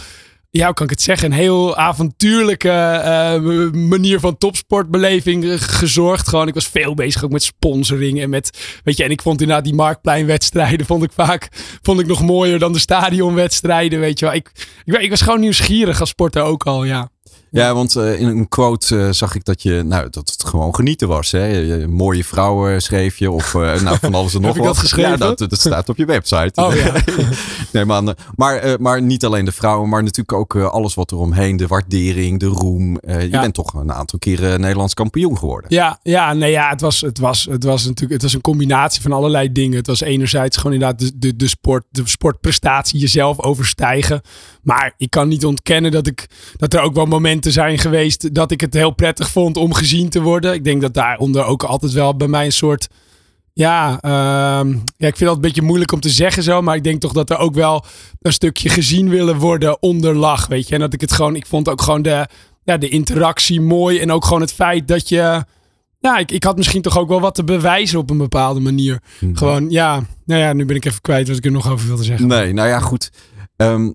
ja, 0.50 0.64
hoe 0.64 0.74
kan 0.74 0.84
ik 0.84 0.90
het 0.90 1.02
zeggen, 1.02 1.30
een 1.30 1.38
heel 1.38 1.76
avontuurlijke 1.76 2.68
uh, 2.68 3.70
manier 3.88 4.20
van 4.20 4.38
topsportbeleving 4.38 5.64
gezorgd. 5.64 6.28
Gewoon, 6.28 6.48
ik 6.48 6.54
was 6.54 6.68
veel 6.68 6.94
bezig 6.94 7.24
ook 7.24 7.30
met 7.30 7.42
sponsoring 7.42 8.20
en 8.20 8.30
met, 8.30 8.80
weet 8.84 8.96
je, 8.96 9.04
en 9.04 9.10
ik 9.10 9.22
vond 9.22 9.40
inderdaad 9.40 9.64
die 9.64 9.74
marktpleinwedstrijden 9.74 10.86
vond 10.86 11.02
ik 11.02 11.12
vaak, 11.12 11.48
vond 11.82 12.00
ik 12.00 12.06
nog 12.06 12.22
mooier 12.22 12.58
dan 12.58 12.72
de 12.72 12.78
stadionwedstrijden, 12.78 14.00
weet 14.00 14.18
je 14.18 14.24
wel. 14.24 14.34
Ik, 14.34 14.50
ik, 14.84 14.94
ik 14.94 15.10
was 15.10 15.22
gewoon 15.22 15.40
nieuwsgierig 15.40 16.00
als 16.00 16.08
sporter 16.08 16.42
ook 16.42 16.66
al, 16.66 16.84
ja. 16.84 17.10
Ja, 17.50 17.74
want 17.74 17.96
uh, 17.96 18.20
in 18.20 18.26
een 18.26 18.48
quote 18.48 18.96
uh, 18.96 19.08
zag 19.10 19.34
ik 19.34 19.44
dat 19.44 19.62
je, 19.62 19.82
nou, 19.82 20.10
dat 20.10 20.30
het 20.30 20.44
gewoon 20.44 20.74
genieten 20.74 21.08
was. 21.08 21.30
Hè? 21.30 21.88
Mooie 21.88 22.24
vrouwen 22.24 22.82
schreef 22.82 23.16
je 23.16 23.30
of 23.30 23.54
uh, 23.54 23.80
nou, 23.80 23.98
van 24.00 24.14
alles 24.14 24.34
en 24.34 24.40
nog 24.50 24.56
wat. 24.56 24.66
Dat 24.66 24.78
geschreven? 24.78 25.10
Ja, 25.10 25.16
dat, 25.16 25.38
dat 25.38 25.58
staat 25.58 25.88
op 25.88 25.96
je 25.96 26.04
website. 26.04 26.52
Oh 26.54 26.74
ja. 26.74 26.92
nee, 27.72 27.84
maar, 27.84 28.02
maar, 28.34 28.76
maar 28.80 29.02
niet 29.02 29.24
alleen 29.24 29.44
de 29.44 29.52
vrouwen, 29.52 29.88
maar 29.88 30.02
natuurlijk 30.02 30.32
ook 30.32 30.56
alles 30.56 30.94
wat 30.94 31.12
eromheen. 31.12 31.56
De 31.56 31.66
waardering, 31.66 32.40
de 32.40 32.46
roem. 32.46 32.98
je 33.02 33.28
ja. 33.30 33.40
bent 33.40 33.54
toch 33.54 33.74
een 33.74 33.92
aantal 33.92 34.18
keren 34.18 34.60
Nederlands 34.60 34.94
kampioen 34.94 35.38
geworden. 35.38 35.74
Ja, 35.74 35.98
ja, 36.02 36.32
nee, 36.32 36.50
ja 36.50 36.68
het, 36.68 36.80
was, 36.80 37.00
het, 37.00 37.18
was, 37.18 37.44
het 37.50 37.64
was 37.64 37.84
natuurlijk 37.84 38.12
het 38.12 38.22
was 38.22 38.34
een 38.34 38.40
combinatie 38.40 39.02
van 39.02 39.12
allerlei 39.12 39.52
dingen. 39.52 39.76
Het 39.76 39.86
was 39.86 40.00
enerzijds 40.00 40.56
gewoon 40.56 40.72
inderdaad 40.72 40.98
de, 40.98 41.18
de, 41.18 41.36
de, 41.36 41.48
sport, 41.48 41.84
de 41.90 42.02
sportprestatie 42.04 43.00
jezelf 43.00 43.40
overstijgen. 43.40 44.20
Maar 44.62 44.94
ik 44.96 45.10
kan 45.10 45.28
niet 45.28 45.44
ontkennen 45.44 45.90
dat, 45.90 46.06
ik, 46.06 46.26
dat 46.56 46.74
er 46.74 46.80
ook 46.80 46.94
wel 46.94 47.06
momenten 47.06 47.39
zijn 47.48 47.78
geweest 47.78 48.34
dat 48.34 48.50
ik 48.50 48.60
het 48.60 48.74
heel 48.74 48.90
prettig 48.90 49.30
vond 49.30 49.56
om 49.56 49.74
gezien 49.74 50.08
te 50.08 50.20
worden. 50.20 50.54
Ik 50.54 50.64
denk 50.64 50.80
dat 50.80 50.94
daaronder 50.94 51.44
ook 51.44 51.62
altijd 51.62 51.92
wel 51.92 52.16
bij 52.16 52.28
mij 52.28 52.44
een 52.44 52.52
soort. 52.52 52.88
Ja, 53.52 53.98
uh, 54.04 54.74
ja, 54.96 55.06
ik 55.06 55.16
vind 55.16 55.20
het 55.20 55.28
een 55.28 55.40
beetje 55.40 55.62
moeilijk 55.62 55.92
om 55.92 56.00
te 56.00 56.10
zeggen 56.10 56.42
zo. 56.42 56.62
Maar 56.62 56.76
ik 56.76 56.84
denk 56.84 57.00
toch 57.00 57.12
dat 57.12 57.30
er 57.30 57.38
ook 57.38 57.54
wel 57.54 57.84
een 58.20 58.32
stukje 58.32 58.68
gezien 58.68 59.08
willen 59.08 59.36
worden 59.36 59.82
onder 59.82 60.16
lag. 60.16 60.46
Weet 60.46 60.68
je. 60.68 60.74
En 60.74 60.80
dat 60.80 60.92
ik 60.92 61.00
het 61.00 61.12
gewoon. 61.12 61.36
Ik 61.36 61.46
vond 61.46 61.68
ook 61.68 61.82
gewoon 61.82 62.02
de, 62.02 62.26
ja, 62.64 62.76
de 62.76 62.88
interactie 62.88 63.60
mooi. 63.60 63.98
En 63.98 64.12
ook 64.12 64.24
gewoon 64.24 64.40
het 64.40 64.52
feit 64.52 64.88
dat 64.88 65.08
je. 65.08 65.44
Ja, 65.98 66.18
ik, 66.18 66.30
ik 66.30 66.44
had 66.44 66.56
misschien 66.56 66.82
toch 66.82 66.98
ook 66.98 67.08
wel 67.08 67.20
wat 67.20 67.34
te 67.34 67.44
bewijzen 67.44 67.98
op 67.98 68.10
een 68.10 68.18
bepaalde 68.18 68.60
manier. 68.60 69.02
Mhm. 69.20 69.36
Gewoon, 69.36 69.70
ja. 69.70 70.02
Nou 70.24 70.40
ja, 70.40 70.52
nu 70.52 70.64
ben 70.64 70.76
ik 70.76 70.84
even 70.84 71.00
kwijt 71.00 71.28
wat 71.28 71.36
ik 71.36 71.44
er 71.44 71.50
nog 71.50 71.70
over 71.70 71.86
wilde 71.86 72.04
zeggen. 72.04 72.26
Nee, 72.26 72.52
nou 72.52 72.68
ja, 72.68 72.80
goed. 72.80 73.10
Um, 73.56 73.86
uh, 73.86 73.92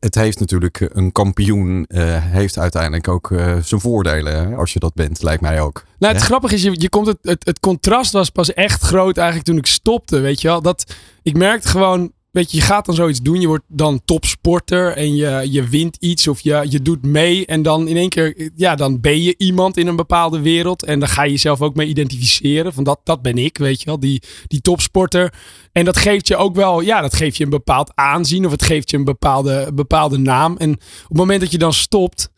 het 0.00 0.14
heeft 0.14 0.38
natuurlijk 0.38 0.88
een 0.92 1.12
kampioen, 1.12 1.84
uh, 1.88 2.02
heeft 2.18 2.58
uiteindelijk 2.58 3.08
ook 3.08 3.30
uh, 3.30 3.56
zijn 3.62 3.80
voordelen. 3.80 4.48
Hè? 4.48 4.56
Als 4.56 4.72
je 4.72 4.78
dat 4.78 4.94
bent, 4.94 5.22
lijkt 5.22 5.42
mij 5.42 5.60
ook. 5.60 5.84
Nou, 5.98 6.14
het 6.14 6.22
grappige 6.22 6.54
is, 6.54 6.62
je, 6.62 6.80
je 6.80 6.88
komt 6.88 7.06
het, 7.06 7.18
het, 7.22 7.44
het 7.44 7.60
contrast 7.60 8.12
was 8.12 8.30
pas 8.30 8.54
echt 8.54 8.82
groot 8.82 9.16
eigenlijk 9.16 9.46
toen 9.46 9.58
ik 9.58 9.66
stopte. 9.66 10.20
Weet 10.20 10.40
je 10.40 10.48
wel, 10.48 10.62
dat 10.62 10.94
ik 11.22 11.36
merkte 11.36 11.68
gewoon 11.68 12.12
weet 12.30 12.50
je, 12.50 12.56
je 12.56 12.62
gaat 12.62 12.86
dan 12.86 12.94
zoiets 12.94 13.20
doen. 13.20 13.40
Je 13.40 13.46
wordt 13.46 13.64
dan 13.68 14.00
topsporter 14.04 14.96
en 14.96 15.16
je, 15.16 15.46
je 15.50 15.68
wint 15.68 15.96
iets 15.96 16.28
of 16.28 16.40
je, 16.40 16.66
je 16.68 16.82
doet 16.82 17.02
mee. 17.02 17.46
En 17.46 17.62
dan 17.62 17.88
in 17.88 17.96
één 17.96 18.08
keer, 18.08 18.50
ja, 18.54 18.74
dan 18.74 19.00
ben 19.00 19.22
je 19.22 19.34
iemand 19.38 19.76
in 19.76 19.86
een 19.86 19.96
bepaalde 19.96 20.40
wereld. 20.40 20.82
En 20.82 21.00
dan 21.00 21.08
ga 21.08 21.22
je 21.22 21.30
jezelf 21.30 21.60
ook 21.62 21.74
mee 21.74 21.88
identificeren. 21.88 22.72
Van 22.72 22.84
dat, 22.84 23.00
dat 23.04 23.22
ben 23.22 23.38
ik, 23.38 23.58
weet 23.58 23.80
je 23.80 23.86
wel, 23.86 24.00
die, 24.00 24.22
die 24.46 24.60
topsporter. 24.60 25.34
En 25.72 25.84
dat 25.84 25.96
geeft 25.96 26.28
je 26.28 26.36
ook 26.36 26.54
wel, 26.54 26.80
ja, 26.80 27.00
dat 27.00 27.14
geeft 27.14 27.36
je 27.36 27.44
een 27.44 27.50
bepaald 27.50 27.92
aanzien. 27.94 28.44
Of 28.44 28.50
het 28.50 28.64
geeft 28.64 28.90
je 28.90 28.96
een 28.96 29.04
bepaalde, 29.04 29.70
bepaalde 29.74 30.18
naam. 30.18 30.56
En 30.56 30.72
op 30.72 31.08
het 31.08 31.16
moment 31.16 31.40
dat 31.40 31.50
je 31.50 31.58
dan 31.58 31.72
stopt, 31.72 32.30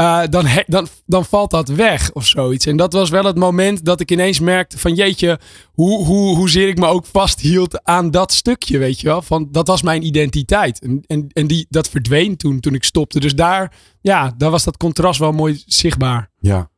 uh, 0.00 0.22
dan, 0.30 0.46
dan, 0.66 0.86
dan 1.06 1.24
valt 1.24 1.50
dat 1.50 1.68
weg 1.68 2.12
of 2.12 2.26
zoiets. 2.26 2.66
En 2.66 2.76
dat 2.76 2.92
was 2.92 3.10
wel 3.10 3.24
het 3.24 3.36
moment 3.36 3.84
dat 3.84 4.00
ik 4.00 4.10
ineens 4.10 4.40
merkte 4.40 4.78
van 4.78 4.94
jeetje, 4.94 5.38
hoe, 5.72 6.04
hoe, 6.04 6.36
hoezeer 6.36 6.68
ik 6.68 6.78
me 6.78 6.86
ook 6.86 7.06
vasthield 7.06 7.84
aan 7.84 8.10
dat 8.10 8.32
stukje, 8.32 8.78
weet 8.78 9.00
je 9.00 9.06
wel. 9.06 9.22
Van, 9.22 9.48
dat 9.50 9.66
was 9.66 9.82
mijn 9.82 10.06
identiteit. 10.06 10.80
En, 10.80 11.02
en, 11.06 11.26
en 11.32 11.46
die, 11.46 11.66
dat 11.68 11.88
verdween 11.88 12.36
toen, 12.36 12.60
toen 12.60 12.74
ik 12.74 12.84
stopte. 12.84 13.20
Dus 13.20 13.34
daar, 13.34 13.76
ja, 14.00 14.34
daar 14.36 14.50
was 14.50 14.64
dat 14.64 14.76
contrast 14.76 15.18
wel 15.18 15.32
mooi 15.32 15.62
zichtbaar. 15.66 16.30
Ja. 16.40 16.70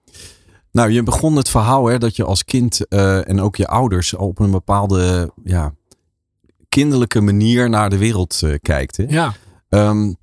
Nou, 0.73 0.91
je 0.91 1.03
begon 1.03 1.37
het 1.37 1.49
verhaal 1.49 1.87
hè, 1.87 1.99
dat 1.99 2.17
je 2.17 2.25
als 2.25 2.45
kind 2.45 2.81
uh, 2.89 3.29
en 3.29 3.41
ook 3.41 3.57
je 3.57 3.67
ouders 3.67 4.15
op 4.15 4.39
een 4.39 4.51
bepaalde 4.51 5.33
ja, 5.45 5.75
kinderlijke 6.69 7.21
manier 7.21 7.69
naar 7.71 7.91
de 7.91 7.99
wereld 7.99 8.41
uh, 8.45 8.55
kijkt. 8.63 8.97
Hè? 8.97 9.05
Ja. 9.09 9.35
Um, 9.69 10.17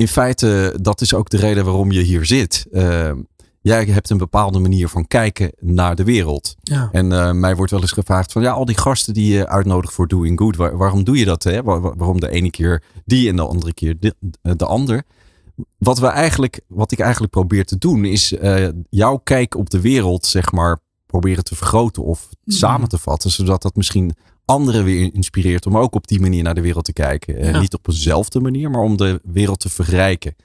in 0.00 0.08
feite, 0.08 0.78
dat 0.80 1.00
is 1.00 1.14
ook 1.14 1.30
de 1.30 1.36
reden 1.36 1.64
waarom 1.64 1.92
je 1.92 2.00
hier 2.00 2.26
zit. 2.26 2.66
Uh, 2.72 3.12
jij 3.60 3.84
hebt 3.84 4.10
een 4.10 4.18
bepaalde 4.18 4.58
manier 4.58 4.88
van 4.88 5.06
kijken 5.06 5.52
naar 5.58 5.94
de 5.94 6.04
wereld. 6.04 6.54
Ja. 6.62 6.88
En 6.92 7.10
uh, 7.10 7.32
mij 7.32 7.56
wordt 7.56 7.70
wel 7.70 7.80
eens 7.80 7.92
gevraagd 7.92 8.32
van 8.32 8.42
ja, 8.42 8.52
al 8.52 8.64
die 8.64 8.78
gasten 8.78 9.14
die 9.14 9.32
je 9.32 9.48
uitnodigt 9.48 9.92
voor 9.92 10.08
Doing 10.08 10.38
Good, 10.38 10.56
waar, 10.56 10.76
waarom 10.76 11.04
doe 11.04 11.18
je 11.18 11.24
dat? 11.24 11.42
Hè? 11.42 11.62
Waar, 11.62 11.80
waarom 11.80 12.20
de 12.20 12.30
ene 12.30 12.50
keer 12.50 12.82
die 13.04 13.28
en 13.28 13.36
de 13.36 13.46
andere 13.46 13.74
keer 13.74 13.96
de, 14.00 14.14
de 14.56 14.66
ander? 14.66 15.02
Wat, 15.78 15.98
we 15.98 16.06
eigenlijk, 16.06 16.60
wat 16.66 16.92
ik 16.92 16.98
eigenlijk 16.98 17.32
probeer 17.32 17.64
te 17.64 17.78
doen, 17.78 18.04
is 18.04 18.32
uh, 18.32 18.68
jouw 18.90 19.16
kijk 19.16 19.56
op 19.56 19.70
de 19.70 19.80
wereld, 19.80 20.26
zeg 20.26 20.52
maar, 20.52 20.78
proberen 21.06 21.44
te 21.44 21.56
vergroten 21.56 22.04
of 22.04 22.28
mm. 22.44 22.52
samen 22.52 22.88
te 22.88 22.98
vatten. 22.98 23.30
Zodat 23.30 23.62
dat 23.62 23.76
misschien 23.76 24.14
anderen 24.50 24.84
weer 24.84 25.10
inspireert 25.14 25.66
om 25.66 25.76
ook 25.76 25.94
op 25.94 26.06
die 26.06 26.20
manier 26.20 26.42
naar 26.42 26.54
de 26.54 26.60
wereld 26.60 26.84
te 26.84 26.92
kijken. 26.92 27.44
Uh, 27.44 27.60
niet 27.60 27.74
op 27.74 27.84
dezelfde 27.84 28.40
manier, 28.40 28.70
maar 28.70 28.82
om 28.82 28.96
de 28.96 29.20
wereld 29.22 29.60
te 29.60 29.68
verrijken. 29.68 30.36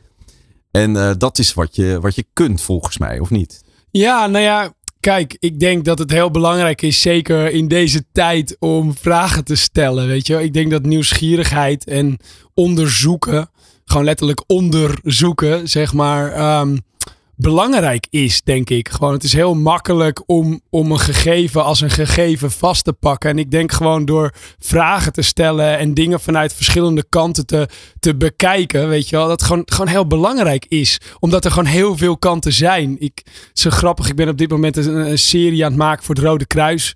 En 0.71 0.95
uh, 0.95 1.11
dat 1.17 1.37
is 1.37 1.53
wat 1.53 1.75
je, 1.75 1.99
wat 2.01 2.15
je 2.15 2.25
kunt 2.33 2.61
volgens 2.61 2.97
mij, 2.97 3.19
of 3.19 3.29
niet? 3.29 3.63
Ja, 3.91 4.27
nou 4.27 4.43
ja, 4.43 4.73
kijk, 4.99 5.35
ik 5.39 5.59
denk 5.59 5.85
dat 5.85 5.99
het 5.99 6.11
heel 6.11 6.31
belangrijk 6.31 6.81
is, 6.81 7.01
zeker 7.01 7.51
in 7.51 7.67
deze 7.67 8.05
tijd, 8.11 8.55
om 8.59 8.95
vragen 8.95 9.43
te 9.43 9.55
stellen. 9.55 10.07
Weet 10.07 10.27
je, 10.27 10.43
ik 10.43 10.53
denk 10.53 10.71
dat 10.71 10.85
nieuwsgierigheid 10.85 11.85
en 11.85 12.17
onderzoeken, 12.53 13.49
gewoon 13.85 14.05
letterlijk 14.05 14.43
onderzoeken, 14.47 15.69
zeg 15.69 15.93
maar. 15.93 16.59
Um, 16.59 16.79
belangrijk 17.35 18.07
is, 18.09 18.41
denk 18.41 18.69
ik. 18.69 18.89
Gewoon, 18.89 19.13
het 19.13 19.23
is 19.23 19.33
heel 19.33 19.53
makkelijk 19.53 20.23
om, 20.25 20.61
om 20.69 20.91
een 20.91 20.99
gegeven 20.99 21.63
als 21.63 21.81
een 21.81 21.89
gegeven 21.89 22.51
vast 22.51 22.83
te 22.83 22.93
pakken. 22.93 23.29
En 23.29 23.37
ik 23.37 23.51
denk 23.51 23.71
gewoon 23.71 24.05
door 24.05 24.33
vragen 24.59 25.13
te 25.13 25.21
stellen 25.21 25.77
en 25.77 25.93
dingen 25.93 26.19
vanuit 26.19 26.53
verschillende 26.53 27.05
kanten 27.09 27.45
te, 27.45 27.67
te 27.99 28.15
bekijken, 28.15 28.89
weet 28.89 29.09
je 29.09 29.15
wel, 29.15 29.27
dat 29.27 29.43
gewoon, 29.43 29.63
gewoon 29.65 29.87
heel 29.87 30.07
belangrijk 30.07 30.65
is. 30.65 30.99
Omdat 31.19 31.45
er 31.45 31.51
gewoon 31.51 31.69
heel 31.69 31.97
veel 31.97 32.17
kanten 32.17 32.53
zijn. 32.53 32.95
Ik, 32.99 33.23
zo 33.53 33.69
grappig, 33.69 34.09
ik 34.09 34.15
ben 34.15 34.29
op 34.29 34.37
dit 34.37 34.49
moment 34.49 34.77
een, 34.77 34.95
een 34.95 35.19
serie 35.19 35.63
aan 35.63 35.71
het 35.71 35.79
maken 35.79 36.03
voor 36.03 36.15
het 36.15 36.23
Rode 36.23 36.45
Kruis. 36.45 36.93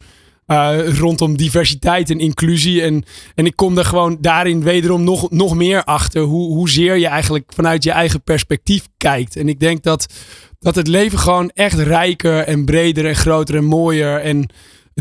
Uh, 0.51 0.97
rondom 0.97 1.37
diversiteit 1.37 2.09
en 2.09 2.19
inclusie. 2.19 2.81
En, 2.81 3.03
en 3.35 3.45
ik 3.45 3.55
kom 3.55 3.77
er 3.77 3.85
gewoon 3.85 4.17
daarin 4.21 4.63
wederom 4.63 5.03
nog, 5.03 5.31
nog 5.31 5.55
meer 5.55 5.83
achter. 5.83 6.21
Hoe, 6.21 6.53
hoezeer 6.53 6.97
je 6.97 7.07
eigenlijk 7.07 7.51
vanuit 7.55 7.83
je 7.83 7.91
eigen 7.91 8.21
perspectief 8.21 8.87
kijkt. 8.97 9.35
En 9.35 9.49
ik 9.49 9.59
denk 9.59 9.83
dat, 9.83 10.13
dat 10.59 10.75
het 10.75 10.87
leven 10.87 11.19
gewoon 11.19 11.49
echt 11.49 11.79
rijker 11.79 12.43
en 12.43 12.65
breder 12.65 13.05
en 13.05 13.15
groter 13.15 13.55
en 13.55 13.65
mooier 13.65 14.21
en 14.21 14.49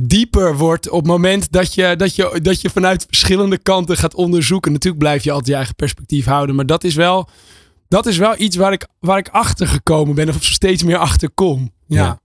dieper 0.02 0.56
wordt 0.56 0.88
op 0.88 0.98
het 0.98 1.08
moment 1.10 1.52
dat 1.52 1.74
je, 1.74 1.94
dat 1.96 2.14
je, 2.14 2.38
dat 2.42 2.60
je 2.60 2.70
vanuit 2.70 3.04
verschillende 3.06 3.58
kanten 3.58 3.96
gaat 3.96 4.14
onderzoeken. 4.14 4.72
Natuurlijk 4.72 5.02
blijf 5.02 5.24
je 5.24 5.30
altijd 5.30 5.48
je 5.48 5.54
eigen 5.54 5.74
perspectief 5.74 6.24
houden. 6.24 6.54
Maar 6.54 6.66
dat 6.66 6.84
is 6.84 6.94
wel, 6.94 7.28
dat 7.88 8.06
is 8.06 8.16
wel 8.16 8.34
iets 8.38 8.56
waar 8.56 8.72
ik, 8.72 8.86
waar 9.00 9.18
ik 9.18 9.28
achter 9.28 9.66
gekomen 9.66 10.14
ben. 10.14 10.28
Of 10.28 10.44
steeds 10.44 10.82
meer 10.82 10.98
achter 10.98 11.30
kom. 11.30 11.72
ja. 11.86 12.20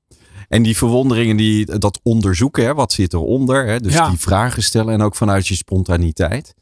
En 0.53 0.63
die 0.63 0.77
verwonderingen, 0.77 1.37
die, 1.37 1.77
dat 1.79 1.99
onderzoeken, 2.03 2.63
hè, 2.63 2.73
wat 2.73 2.91
zit 2.91 3.13
eronder? 3.13 3.65
Hè, 3.65 3.79
dus 3.79 3.93
die 3.93 4.17
vragen 4.17 4.63
stellen 4.63 4.93
en 4.93 5.01
ook 5.01 5.15
vanuit 5.15 5.47
je 5.47 5.55
spontaniteit. 5.55 6.53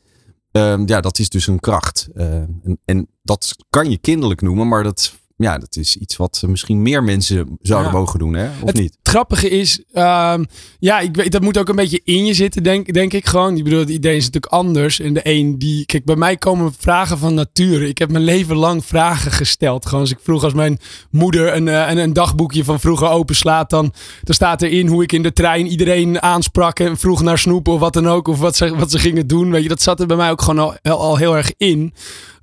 Um, 0.51 0.88
ja, 0.88 1.01
dat 1.01 1.19
is 1.19 1.29
dus 1.29 1.48
een 1.48 1.60
kracht. 1.60 2.10
Uh, 2.13 2.33
en, 2.33 2.79
en, 2.86 3.07
dat 3.24 3.55
kan 3.69 3.89
je 3.89 3.98
kinderlijk 3.98 4.41
noemen, 4.41 4.67
maar 4.67 4.83
dat 4.83 5.13
ja, 5.41 5.57
dat 5.57 5.75
is 5.75 5.98
iets 5.98 6.17
wat 6.17 6.43
misschien 6.48 6.81
meer 6.81 7.03
mensen 7.03 7.57
zouden 7.62 7.91
mogen 7.91 8.19
doen, 8.19 8.33
hè? 8.33 8.45
Of 8.62 8.67
het 8.67 8.75
niet? 8.75 8.98
Het 9.03 9.13
grappige 9.13 9.50
is, 9.50 9.83
um, 9.93 10.45
ja, 10.79 11.00
ik 11.00 11.15
weet, 11.15 11.31
dat 11.31 11.41
moet 11.41 11.57
ook 11.57 11.69
een 11.69 11.75
beetje 11.75 12.01
in 12.03 12.25
je 12.25 12.33
zitten, 12.33 12.63
denk, 12.63 12.93
denk 12.93 13.13
ik 13.13 13.25
gewoon. 13.25 13.57
Ik 13.57 13.63
bedoel, 13.63 13.79
het 13.79 13.89
idee 13.89 14.15
is 14.15 14.25
natuurlijk 14.25 14.53
anders. 14.53 15.00
En 15.00 15.13
de 15.13 15.21
een 15.24 15.57
die, 15.60 15.86
kijk, 15.86 16.05
bij 16.05 16.15
mij 16.15 16.38
komen 16.38 16.74
vragen 16.79 17.17
van 17.17 17.33
nature. 17.33 17.88
Ik 17.88 17.98
heb 17.98 18.12
mijn 18.12 18.24
leven 18.24 18.55
lang 18.55 18.86
vragen 18.86 19.31
gesteld. 19.31 19.86
Gewoon 19.86 20.01
als 20.01 20.12
ik 20.12 20.19
vroeg, 20.21 20.43
als 20.43 20.53
mijn 20.53 20.79
moeder 21.10 21.55
een, 21.55 21.67
een, 21.67 21.98
een 21.98 22.13
dagboekje 22.13 22.63
van 22.63 22.79
vroeger 22.79 23.10
openslaat, 23.10 23.69
dan, 23.69 23.93
dan 24.24 24.36
staat 24.36 24.62
erin 24.62 24.88
hoe 24.88 25.03
ik 25.03 25.12
in 25.12 25.24
de 25.24 25.33
trein 25.33 25.67
iedereen 25.67 26.21
aansprak 26.21 26.79
en 26.79 26.98
vroeg 26.98 27.21
naar 27.21 27.38
snoep 27.38 27.67
of 27.67 27.79
wat 27.79 27.93
dan 27.93 28.07
ook, 28.07 28.27
of 28.27 28.39
wat 28.39 28.55
ze, 28.55 28.75
wat 28.75 28.91
ze 28.91 29.00
gingen 29.00 29.27
doen. 29.27 29.51
Weet 29.51 29.63
je, 29.63 29.69
dat 29.69 29.81
zat 29.81 30.00
er 30.00 30.07
bij 30.07 30.17
mij 30.17 30.31
ook 30.31 30.41
gewoon 30.41 30.77
al, 30.81 30.98
al 30.98 31.17
heel 31.17 31.36
erg 31.36 31.53
in. 31.57 31.93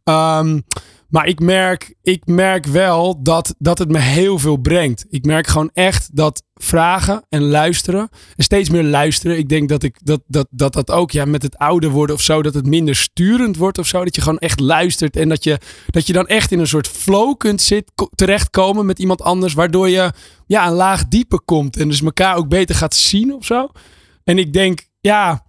Um, 0.05 0.65
maar 1.09 1.27
ik 1.27 1.41
merk, 1.41 1.95
ik 2.03 2.27
merk 2.27 2.67
wel 2.67 3.23
dat, 3.23 3.55
dat 3.59 3.79
het 3.79 3.89
me 3.89 3.99
heel 3.99 4.39
veel 4.39 4.57
brengt. 4.57 5.07
Ik 5.09 5.25
merk 5.25 5.47
gewoon 5.47 5.71
echt 5.73 6.17
dat 6.17 6.43
vragen 6.55 7.25
en 7.29 7.43
luisteren. 7.43 8.09
En 8.37 8.45
steeds 8.45 8.71
meer 8.71 8.83
luisteren. 8.83 9.39
Ik 9.39 9.49
denk 9.49 9.69
dat 9.69 9.83
ik, 9.83 9.97
dat, 10.03 10.23
dat, 10.27 10.47
dat, 10.51 10.73
dat 10.73 10.91
ook 10.91 11.11
ja, 11.11 11.25
met 11.25 11.43
het 11.43 11.59
ouder 11.59 11.91
worden 11.91 12.17
of 12.17 12.23
zo. 12.23 12.43
Dat 12.43 12.55
het 12.55 12.67
minder 12.67 12.95
sturend 12.95 13.57
wordt 13.57 13.79
of 13.79 13.87
zo. 13.87 14.05
Dat 14.05 14.15
je 14.15 14.21
gewoon 14.21 14.39
echt 14.39 14.61
luistert. 14.61 15.17
En 15.17 15.29
dat 15.29 15.45
je, 15.45 15.59
dat 15.87 16.07
je 16.07 16.13
dan 16.13 16.27
echt 16.27 16.53
in 16.53 16.59
een 16.59 16.67
soort 16.67 16.89
flow 16.89 17.37
kunt 17.37 17.63
zit, 17.63 17.93
terechtkomen 18.15 18.87
met 18.87 18.99
iemand 18.99 19.23
anders. 19.23 19.55
Waardoor 19.55 19.89
je 19.89 20.13
ja, 20.47 20.67
een 20.67 20.73
laag 20.73 21.09
dieper 21.09 21.41
komt. 21.41 21.77
En 21.77 21.89
dus 21.89 22.03
elkaar 22.03 22.37
ook 22.37 22.49
beter 22.49 22.75
gaat 22.75 22.95
zien 22.95 23.35
of 23.35 23.45
zo. 23.45 23.69
En 24.25 24.39
ik 24.39 24.53
denk, 24.53 24.87
ja 25.01 25.47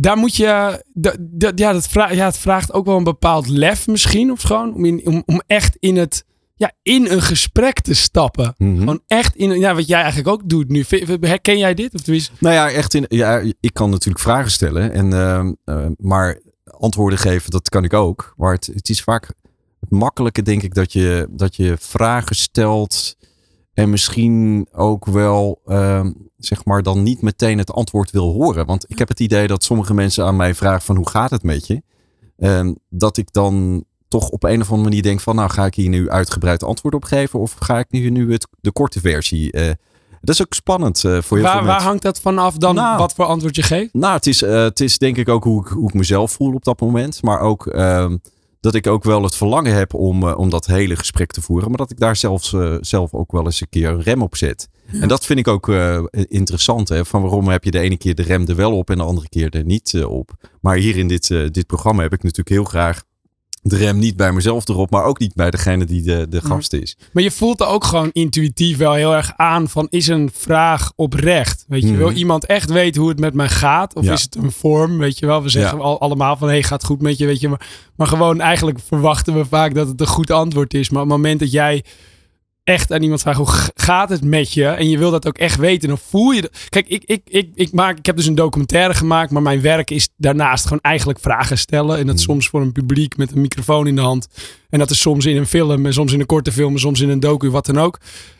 daar 0.00 0.16
moet 0.16 0.36
je. 0.36 0.82
Dat, 0.94 1.52
ja, 1.54 1.72
dat 1.72 1.88
vraagt, 1.88 2.14
ja, 2.14 2.24
het 2.24 2.38
vraagt 2.38 2.72
ook 2.72 2.86
wel 2.86 2.96
een 2.96 3.04
bepaald 3.04 3.48
lef 3.48 3.86
misschien. 3.86 4.30
Of 4.30 4.42
gewoon 4.42 4.74
om, 4.74 4.84
in, 4.84 5.06
om, 5.06 5.22
om 5.26 5.42
echt 5.46 5.76
in 5.78 5.96
het. 5.96 6.24
Ja, 6.54 6.72
in 6.82 7.06
een 7.10 7.22
gesprek 7.22 7.80
te 7.80 7.94
stappen. 7.94 8.54
Mm 8.56 8.78
Gewoon 8.78 9.02
echt 9.06 9.36
in. 9.36 9.58
Ja, 9.58 9.74
wat 9.74 9.86
jij 9.86 9.98
eigenlijk 10.00 10.28
ook 10.28 10.48
doet 10.48 10.68
nu. 10.68 10.84
Herken 11.20 11.58
jij 11.58 11.74
dit? 11.74 11.94
Of 11.94 12.00
tenminste? 12.00 12.32
Nou 12.38 12.54
ja, 12.54 12.70
echt 12.70 12.94
in. 12.94 13.04
Ja, 13.08 13.42
ik 13.60 13.74
kan 13.74 13.90
natuurlijk 13.90 14.24
vragen 14.24 14.50
stellen. 14.50 14.92
En, 14.92 15.12
uh, 15.64 15.86
maar 15.96 16.40
antwoorden 16.64 17.18
geven, 17.18 17.50
dat 17.50 17.68
kan 17.68 17.84
ik 17.84 17.92
ook. 17.92 18.34
Maar 18.36 18.52
het, 18.52 18.66
het 18.66 18.88
is 18.88 19.02
vaak 19.02 19.26
het 19.80 19.90
makkelijke, 19.90 20.42
denk 20.42 20.62
ik, 20.62 20.74
dat 20.74 20.92
je, 20.92 21.28
dat 21.30 21.56
je 21.56 21.76
vragen 21.78 22.36
stelt. 22.36 23.16
En 23.80 23.90
misschien 23.90 24.66
ook 24.72 25.06
wel. 25.06 25.60
Uh, 25.66 26.06
zeg 26.38 26.64
maar, 26.64 26.82
dan 26.82 27.02
niet 27.02 27.22
meteen 27.22 27.58
het 27.58 27.72
antwoord 27.72 28.10
wil 28.10 28.32
horen. 28.32 28.66
Want 28.66 28.84
ik 28.88 28.98
heb 28.98 29.08
het 29.08 29.20
idee 29.20 29.46
dat 29.46 29.64
sommige 29.64 29.94
mensen 29.94 30.24
aan 30.24 30.36
mij 30.36 30.54
vragen 30.54 30.82
van 30.82 30.96
hoe 30.96 31.08
gaat 31.08 31.30
het 31.30 31.42
met 31.42 31.66
je? 31.66 31.82
En 32.36 32.78
dat 32.88 33.16
ik 33.16 33.32
dan 33.32 33.84
toch 34.08 34.28
op 34.28 34.44
een 34.44 34.60
of 34.60 34.68
andere 34.68 34.88
manier 34.88 35.02
denk 35.02 35.20
van 35.20 35.34
nou 35.34 35.50
ga 35.50 35.66
ik 35.66 35.74
hier 35.74 35.88
nu 35.88 36.10
uitgebreid 36.10 36.64
antwoord 36.64 36.94
op 36.94 37.04
geven 37.04 37.38
of 37.38 37.56
ga 37.58 37.78
ik 37.78 37.86
nu, 37.90 38.10
nu 38.10 38.32
het, 38.32 38.48
de 38.60 38.72
korte 38.72 39.00
versie 39.00 39.56
uh, 39.56 39.70
dat 40.20 40.34
is 40.34 40.42
ook 40.42 40.54
spannend 40.54 41.04
uh, 41.04 41.20
voor 41.20 41.36
je. 41.36 41.42
Waar, 41.42 41.64
waar 41.64 41.82
hangt 41.82 42.02
dat 42.02 42.20
vanaf 42.20 42.56
dan 42.56 42.74
nou, 42.74 42.98
wat 42.98 43.14
voor 43.14 43.24
antwoord 43.24 43.56
je 43.56 43.62
geeft? 43.62 43.94
Nou, 43.94 44.14
het 44.14 44.26
is, 44.26 44.42
uh, 44.42 44.62
het 44.62 44.80
is 44.80 44.98
denk 44.98 45.16
ik 45.16 45.28
ook 45.28 45.44
hoe 45.44 45.64
ik, 45.64 45.68
hoe 45.68 45.88
ik 45.88 45.94
mezelf 45.94 46.32
voel 46.32 46.54
op 46.54 46.64
dat 46.64 46.80
moment. 46.80 47.22
Maar 47.22 47.40
ook 47.40 47.66
uh, 47.66 48.12
dat 48.60 48.74
ik 48.74 48.86
ook 48.86 49.04
wel 49.04 49.22
het 49.22 49.36
verlangen 49.36 49.74
heb 49.74 49.94
om, 49.94 50.22
uh, 50.22 50.38
om 50.38 50.50
dat 50.50 50.66
hele 50.66 50.96
gesprek 50.96 51.32
te 51.32 51.40
voeren. 51.40 51.68
Maar 51.68 51.78
dat 51.78 51.90
ik 51.90 51.98
daar 51.98 52.16
zelfs, 52.16 52.54
zelf 52.80 53.14
ook 53.14 53.32
wel 53.32 53.44
eens 53.44 53.60
een 53.60 53.68
keer 53.68 53.88
een 53.88 54.02
rem 54.02 54.22
op 54.22 54.36
zet. 54.36 54.68
En 54.92 55.08
dat 55.08 55.26
vind 55.26 55.38
ik 55.38 55.48
ook 55.48 55.68
uh, 55.68 56.02
interessant. 56.10 56.88
Hè? 56.88 57.04
Van 57.04 57.22
waarom 57.22 57.48
heb 57.48 57.64
je 57.64 57.70
de 57.70 57.78
ene 57.78 57.96
keer 57.96 58.14
de 58.14 58.22
rem 58.22 58.46
er 58.46 58.56
wel 58.56 58.76
op 58.76 58.90
en 58.90 58.96
de 58.96 59.02
andere 59.02 59.28
keer 59.28 59.54
er 59.54 59.64
niet 59.64 60.04
op. 60.04 60.30
Maar 60.60 60.76
hier 60.76 60.96
in 60.96 61.08
dit, 61.08 61.28
dit 61.28 61.66
programma 61.66 62.02
heb 62.02 62.12
ik 62.12 62.22
natuurlijk 62.22 62.48
heel 62.48 62.64
graag 62.64 63.02
de 63.62 63.76
rem 63.76 63.98
niet 63.98 64.16
bij 64.16 64.32
mezelf 64.32 64.68
erop, 64.68 64.90
maar 64.90 65.04
ook 65.04 65.18
niet 65.18 65.34
bij 65.34 65.50
degene 65.50 65.84
die 65.84 66.02
de, 66.02 66.26
de 66.28 66.40
gast 66.40 66.72
is. 66.72 66.96
Maar 67.12 67.22
je 67.22 67.30
voelt 67.30 67.60
er 67.60 67.66
ook 67.66 67.84
gewoon 67.84 68.10
intuïtief 68.12 68.76
wel 68.76 68.92
heel 68.92 69.14
erg 69.14 69.32
aan 69.36 69.68
van 69.68 69.86
is 69.90 70.06
een 70.06 70.30
vraag 70.32 70.92
oprecht? 70.96 71.64
Weet 71.68 71.82
je, 71.82 71.88
mm. 71.88 71.96
wil 71.96 72.10
iemand 72.10 72.46
echt 72.46 72.70
weten 72.70 73.00
hoe 73.00 73.10
het 73.10 73.20
met 73.20 73.34
mij 73.34 73.48
gaat? 73.48 73.94
Of 73.94 74.04
ja. 74.04 74.12
is 74.12 74.22
het 74.22 74.34
een 74.34 74.52
vorm? 74.52 74.98
Weet 74.98 75.18
je 75.18 75.26
wel, 75.26 75.42
we 75.42 75.48
zeggen 75.48 75.78
ja. 75.78 75.84
al, 75.84 76.00
allemaal 76.00 76.36
van 76.36 76.48
hey, 76.48 76.62
gaat 76.62 76.84
goed 76.84 77.02
met 77.02 77.18
je, 77.18 77.26
weet 77.26 77.40
je. 77.40 77.48
Maar, 77.48 77.66
maar 77.96 78.06
gewoon 78.06 78.40
eigenlijk 78.40 78.78
verwachten 78.86 79.34
we 79.34 79.44
vaak 79.44 79.74
dat 79.74 79.88
het 79.88 80.00
een 80.00 80.06
goed 80.06 80.30
antwoord 80.30 80.74
is. 80.74 80.90
Maar 80.90 81.02
op 81.02 81.08
het 81.08 81.16
moment 81.16 81.40
dat 81.40 81.50
jij 81.50 81.84
echt 82.70 82.92
aan 82.92 83.02
iemand 83.02 83.20
vragen 83.20 83.44
hoe 83.44 83.54
gaat 83.74 84.08
het 84.08 84.24
met 84.24 84.52
je 84.52 84.66
en 84.66 84.88
je 84.88 84.98
wil 84.98 85.10
dat 85.10 85.26
ook 85.26 85.38
echt 85.38 85.56
weten, 85.56 85.88
dan 85.88 85.98
voel 85.98 86.30
je. 86.30 86.40
Dat. 86.40 86.50
Kijk, 86.68 86.88
ik, 86.88 87.02
ik, 87.04 87.22
ik, 87.24 87.50
ik, 87.54 87.72
maak, 87.72 87.98
ik 87.98 88.06
heb 88.06 88.16
dus 88.16 88.26
een 88.26 88.34
documentaire 88.34 88.94
gemaakt, 88.94 89.30
maar 89.30 89.42
mijn 89.42 89.60
werk 89.60 89.90
is 89.90 90.08
daarnaast 90.16 90.64
gewoon 90.64 90.80
eigenlijk 90.80 91.18
vragen 91.18 91.58
stellen. 91.58 91.98
En 91.98 92.06
dat 92.06 92.14
mm. 92.14 92.20
soms 92.20 92.48
voor 92.48 92.60
een 92.60 92.72
publiek 92.72 93.16
met 93.16 93.32
een 93.32 93.40
microfoon 93.40 93.86
in 93.86 93.94
de 93.94 94.00
hand. 94.00 94.28
En 94.68 94.78
dat 94.78 94.90
is 94.90 95.00
soms 95.00 95.26
in 95.26 95.36
een 95.36 95.46
film 95.46 95.86
en 95.86 95.92
soms 95.92 96.12
in 96.12 96.20
een 96.20 96.26
korte 96.26 96.52
film, 96.52 96.72
en 96.72 96.80
soms 96.80 97.00
in 97.00 97.08
een 97.08 97.20
docu, 97.20 97.50
wat 97.50 97.66
dan 97.66 97.78
ook. 97.78 97.98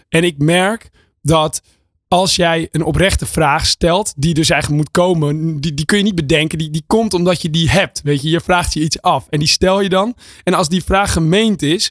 En 0.09 0.25
ik 0.25 0.39
merk 0.39 0.91
dat 1.23 1.63
als 2.09 2.37
jij 2.37 2.69
een 2.71 2.85
oprechte 2.85 3.27
vraag 3.27 3.67
stelt, 3.67 4.13
die 4.17 4.35
dus 4.35 4.51
eigenlijk 4.51 4.83
moet 4.83 4.91
komen, 4.91 5.61
die, 5.61 5.75
die 5.75 5.85
kun 5.85 5.99
je 5.99 6.05
niet 6.05 6.15
bedenken. 6.15 6.59
Die, 6.59 6.71
die 6.71 6.85
komt 6.87 7.15
omdat 7.15 7.43
je 7.43 7.51
die 7.51 7.71
hebt. 7.71 8.01
Weet 8.03 8.23
je, 8.23 8.31
je 8.31 8.41
vraagt 8.41 8.75
je 8.75 8.81
iets 8.81 9.03
af 9.03 9.27
en 9.29 9.39
die 9.39 9.49
stel 9.49 9.81
je 9.81 9.89
dan. 9.89 10.15
En 10.45 10.55
als 10.55 10.69
die 10.69 10.85
vraag 10.85 11.13
gemeend 11.13 11.63
is, 11.63 11.91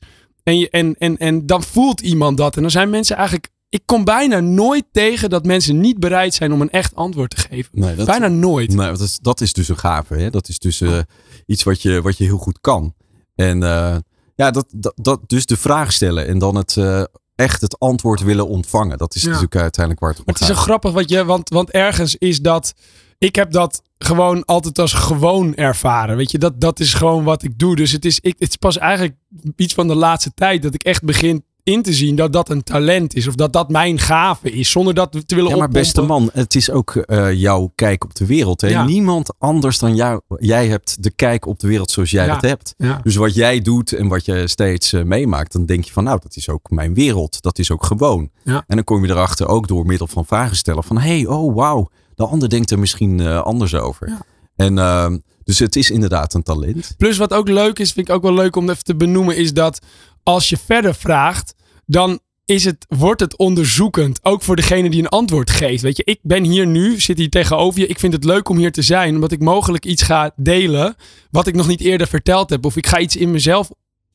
en, 0.49 0.59
je, 0.59 0.69
en, 0.69 0.95
en, 0.97 1.17
en 1.17 1.45
dan 1.45 1.63
voelt 1.63 2.01
iemand 2.01 2.37
dat. 2.37 2.55
En 2.55 2.61
dan 2.61 2.71
zijn 2.71 2.89
mensen 2.89 3.15
eigenlijk. 3.15 3.49
Ik 3.69 3.81
kom 3.85 4.03
bijna 4.03 4.39
nooit 4.39 4.85
tegen 4.91 5.29
dat 5.29 5.45
mensen 5.45 5.79
niet 5.79 5.99
bereid 5.99 6.33
zijn 6.33 6.53
om 6.53 6.61
een 6.61 6.69
echt 6.69 6.95
antwoord 6.95 7.29
te 7.29 7.37
geven. 7.37 7.69
Nee, 7.73 7.95
dat, 7.95 8.05
bijna 8.05 8.27
nooit. 8.27 8.73
Nee, 8.73 8.87
dat, 8.87 8.99
is, 8.99 9.19
dat 9.19 9.41
is 9.41 9.53
dus 9.53 9.69
een 9.69 9.77
gave. 9.77 10.15
Hè? 10.15 10.29
Dat 10.29 10.47
is 10.47 10.59
dus 10.59 10.81
uh, 10.81 10.99
iets 11.45 11.63
wat 11.63 11.81
je, 11.81 12.01
wat 12.01 12.17
je 12.17 12.23
heel 12.23 12.37
goed 12.37 12.57
kan. 12.61 12.93
En 13.35 13.61
uh, 13.61 13.95
ja, 14.35 14.51
dat, 14.51 14.65
dat, 14.75 14.93
dat, 14.95 15.29
dus 15.29 15.45
de 15.45 15.57
vraag 15.57 15.91
stellen 15.91 16.27
en 16.27 16.39
dan 16.39 16.55
het, 16.55 16.75
uh, 16.75 17.03
echt 17.35 17.61
het 17.61 17.79
antwoord 17.79 18.21
willen 18.21 18.47
ontvangen. 18.47 18.97
Dat 18.97 19.15
is 19.15 19.21
ja. 19.21 19.27
natuurlijk 19.27 19.55
uiteindelijk 19.55 20.05
waar 20.05 20.13
het 20.13 20.19
om 20.19 20.33
Het 20.33 20.41
is 20.41 20.47
zo 20.47 20.53
grappig, 20.53 20.91
wat 20.91 21.09
je, 21.09 21.25
want, 21.25 21.49
want 21.49 21.71
ergens 21.71 22.15
is 22.15 22.41
dat 22.41 22.73
ik 23.17 23.35
heb 23.35 23.51
dat 23.51 23.81
gewoon 24.05 24.45
altijd 24.45 24.79
als 24.79 24.93
gewoon 24.93 25.55
ervaren. 25.55 26.17
Weet 26.17 26.31
je, 26.31 26.37
dat, 26.37 26.61
dat 26.61 26.79
is 26.79 26.93
gewoon 26.93 27.23
wat 27.23 27.43
ik 27.43 27.59
doe. 27.59 27.75
Dus 27.75 27.91
het 27.91 28.05
is, 28.05 28.19
ik, 28.19 28.35
het 28.37 28.49
is 28.49 28.55
pas 28.55 28.77
eigenlijk 28.77 29.15
iets 29.55 29.73
van 29.73 29.87
de 29.87 29.95
laatste 29.95 30.31
tijd 30.33 30.61
dat 30.61 30.73
ik 30.73 30.83
echt 30.83 31.03
begin 31.03 31.43
in 31.63 31.81
te 31.81 31.93
zien 31.93 32.15
dat 32.15 32.33
dat 32.33 32.49
een 32.49 32.63
talent 32.63 33.15
is. 33.15 33.27
Of 33.27 33.35
dat 33.35 33.53
dat 33.53 33.69
mijn 33.69 33.99
gave 33.99 34.51
is. 34.51 34.71
Zonder 34.71 34.93
dat 34.93 35.27
te 35.27 35.35
willen 35.35 35.51
Ja, 35.51 35.57
maar 35.57 35.69
beste 35.69 36.01
man, 36.01 36.29
het 36.33 36.55
is 36.55 36.71
ook 36.71 37.03
uh, 37.05 37.33
jouw 37.33 37.71
kijk 37.75 38.03
op 38.03 38.15
de 38.15 38.25
wereld. 38.25 38.61
Hè? 38.61 38.67
Ja. 38.67 38.85
Niemand 38.85 39.33
anders 39.37 39.79
dan 39.79 39.95
jou. 39.95 40.21
Jij 40.37 40.67
hebt 40.67 41.03
de 41.03 41.11
kijk 41.11 41.45
op 41.45 41.59
de 41.59 41.67
wereld 41.67 41.91
zoals 41.91 42.11
jij 42.11 42.25
ja. 42.25 42.33
dat 42.33 42.41
hebt. 42.41 42.73
Ja. 42.77 42.99
Dus 43.03 43.15
wat 43.15 43.35
jij 43.35 43.61
doet 43.61 43.93
en 43.93 44.07
wat 44.07 44.25
je 44.25 44.47
steeds 44.47 44.93
uh, 44.93 45.03
meemaakt. 45.03 45.51
Dan 45.51 45.65
denk 45.65 45.83
je 45.83 45.91
van 45.91 46.03
nou, 46.03 46.19
dat 46.21 46.35
is 46.35 46.49
ook 46.49 46.69
mijn 46.69 46.93
wereld. 46.93 47.41
Dat 47.41 47.59
is 47.59 47.71
ook 47.71 47.85
gewoon. 47.85 48.29
En 48.43 48.63
dan 48.67 48.83
kom 48.83 49.05
je 49.05 49.11
erachter 49.11 49.47
ook 49.47 49.67
door 49.67 49.85
middel 49.85 50.07
van 50.07 50.25
vragen 50.25 50.55
stellen. 50.55 50.83
Van 50.83 50.97
hey, 50.97 51.25
oh 51.25 51.55
wauw 51.55 51.89
de 52.19 52.25
ander 52.25 52.49
denkt 52.49 52.71
er 52.71 52.79
misschien 52.79 53.19
uh, 53.19 53.41
anders 53.41 53.75
over. 53.75 54.07
Ja. 54.07 54.21
En 54.55 54.77
uh, 54.77 55.11
dus 55.43 55.59
het 55.59 55.75
is 55.75 55.91
inderdaad 55.91 56.33
een 56.33 56.43
talent. 56.43 56.93
Plus 56.97 57.17
wat 57.17 57.33
ook 57.33 57.47
leuk 57.47 57.79
is, 57.79 57.91
vind 57.91 58.07
ik 58.07 58.15
ook 58.15 58.21
wel 58.21 58.33
leuk 58.33 58.55
om 58.55 58.69
even 58.69 58.83
te 58.83 58.95
benoemen, 58.95 59.37
is 59.37 59.53
dat 59.53 59.79
als 60.23 60.49
je 60.49 60.57
verder 60.65 60.95
vraagt, 60.95 61.55
dan 61.85 62.19
is 62.45 62.65
het, 62.65 62.85
wordt 62.87 63.21
het 63.21 63.37
onderzoekend. 63.37 64.19
Ook 64.23 64.41
voor 64.41 64.55
degene 64.55 64.89
die 64.89 65.01
een 65.01 65.09
antwoord 65.09 65.49
geeft. 65.49 65.81
Weet 65.81 65.97
je, 65.97 66.03
ik 66.03 66.19
ben 66.21 66.43
hier 66.43 66.67
nu, 66.67 66.99
zit 66.99 67.17
hier 67.17 67.29
tegenover 67.29 67.79
je. 67.79 67.87
Ik 67.87 67.99
vind 67.99 68.13
het 68.13 68.23
leuk 68.23 68.49
om 68.49 68.57
hier 68.57 68.71
te 68.71 68.81
zijn, 68.81 69.15
omdat 69.15 69.31
ik 69.31 69.39
mogelijk 69.39 69.85
iets 69.85 70.01
ga 70.01 70.31
delen 70.35 70.95
wat 71.31 71.47
ik 71.47 71.55
nog 71.55 71.67
niet 71.67 71.81
eerder 71.81 72.07
verteld 72.07 72.49
heb. 72.49 72.65
Of 72.65 72.75
ik 72.75 72.87
ga 72.87 72.99
iets 72.99 73.15
in 73.15 73.31
mezelf 73.31 73.69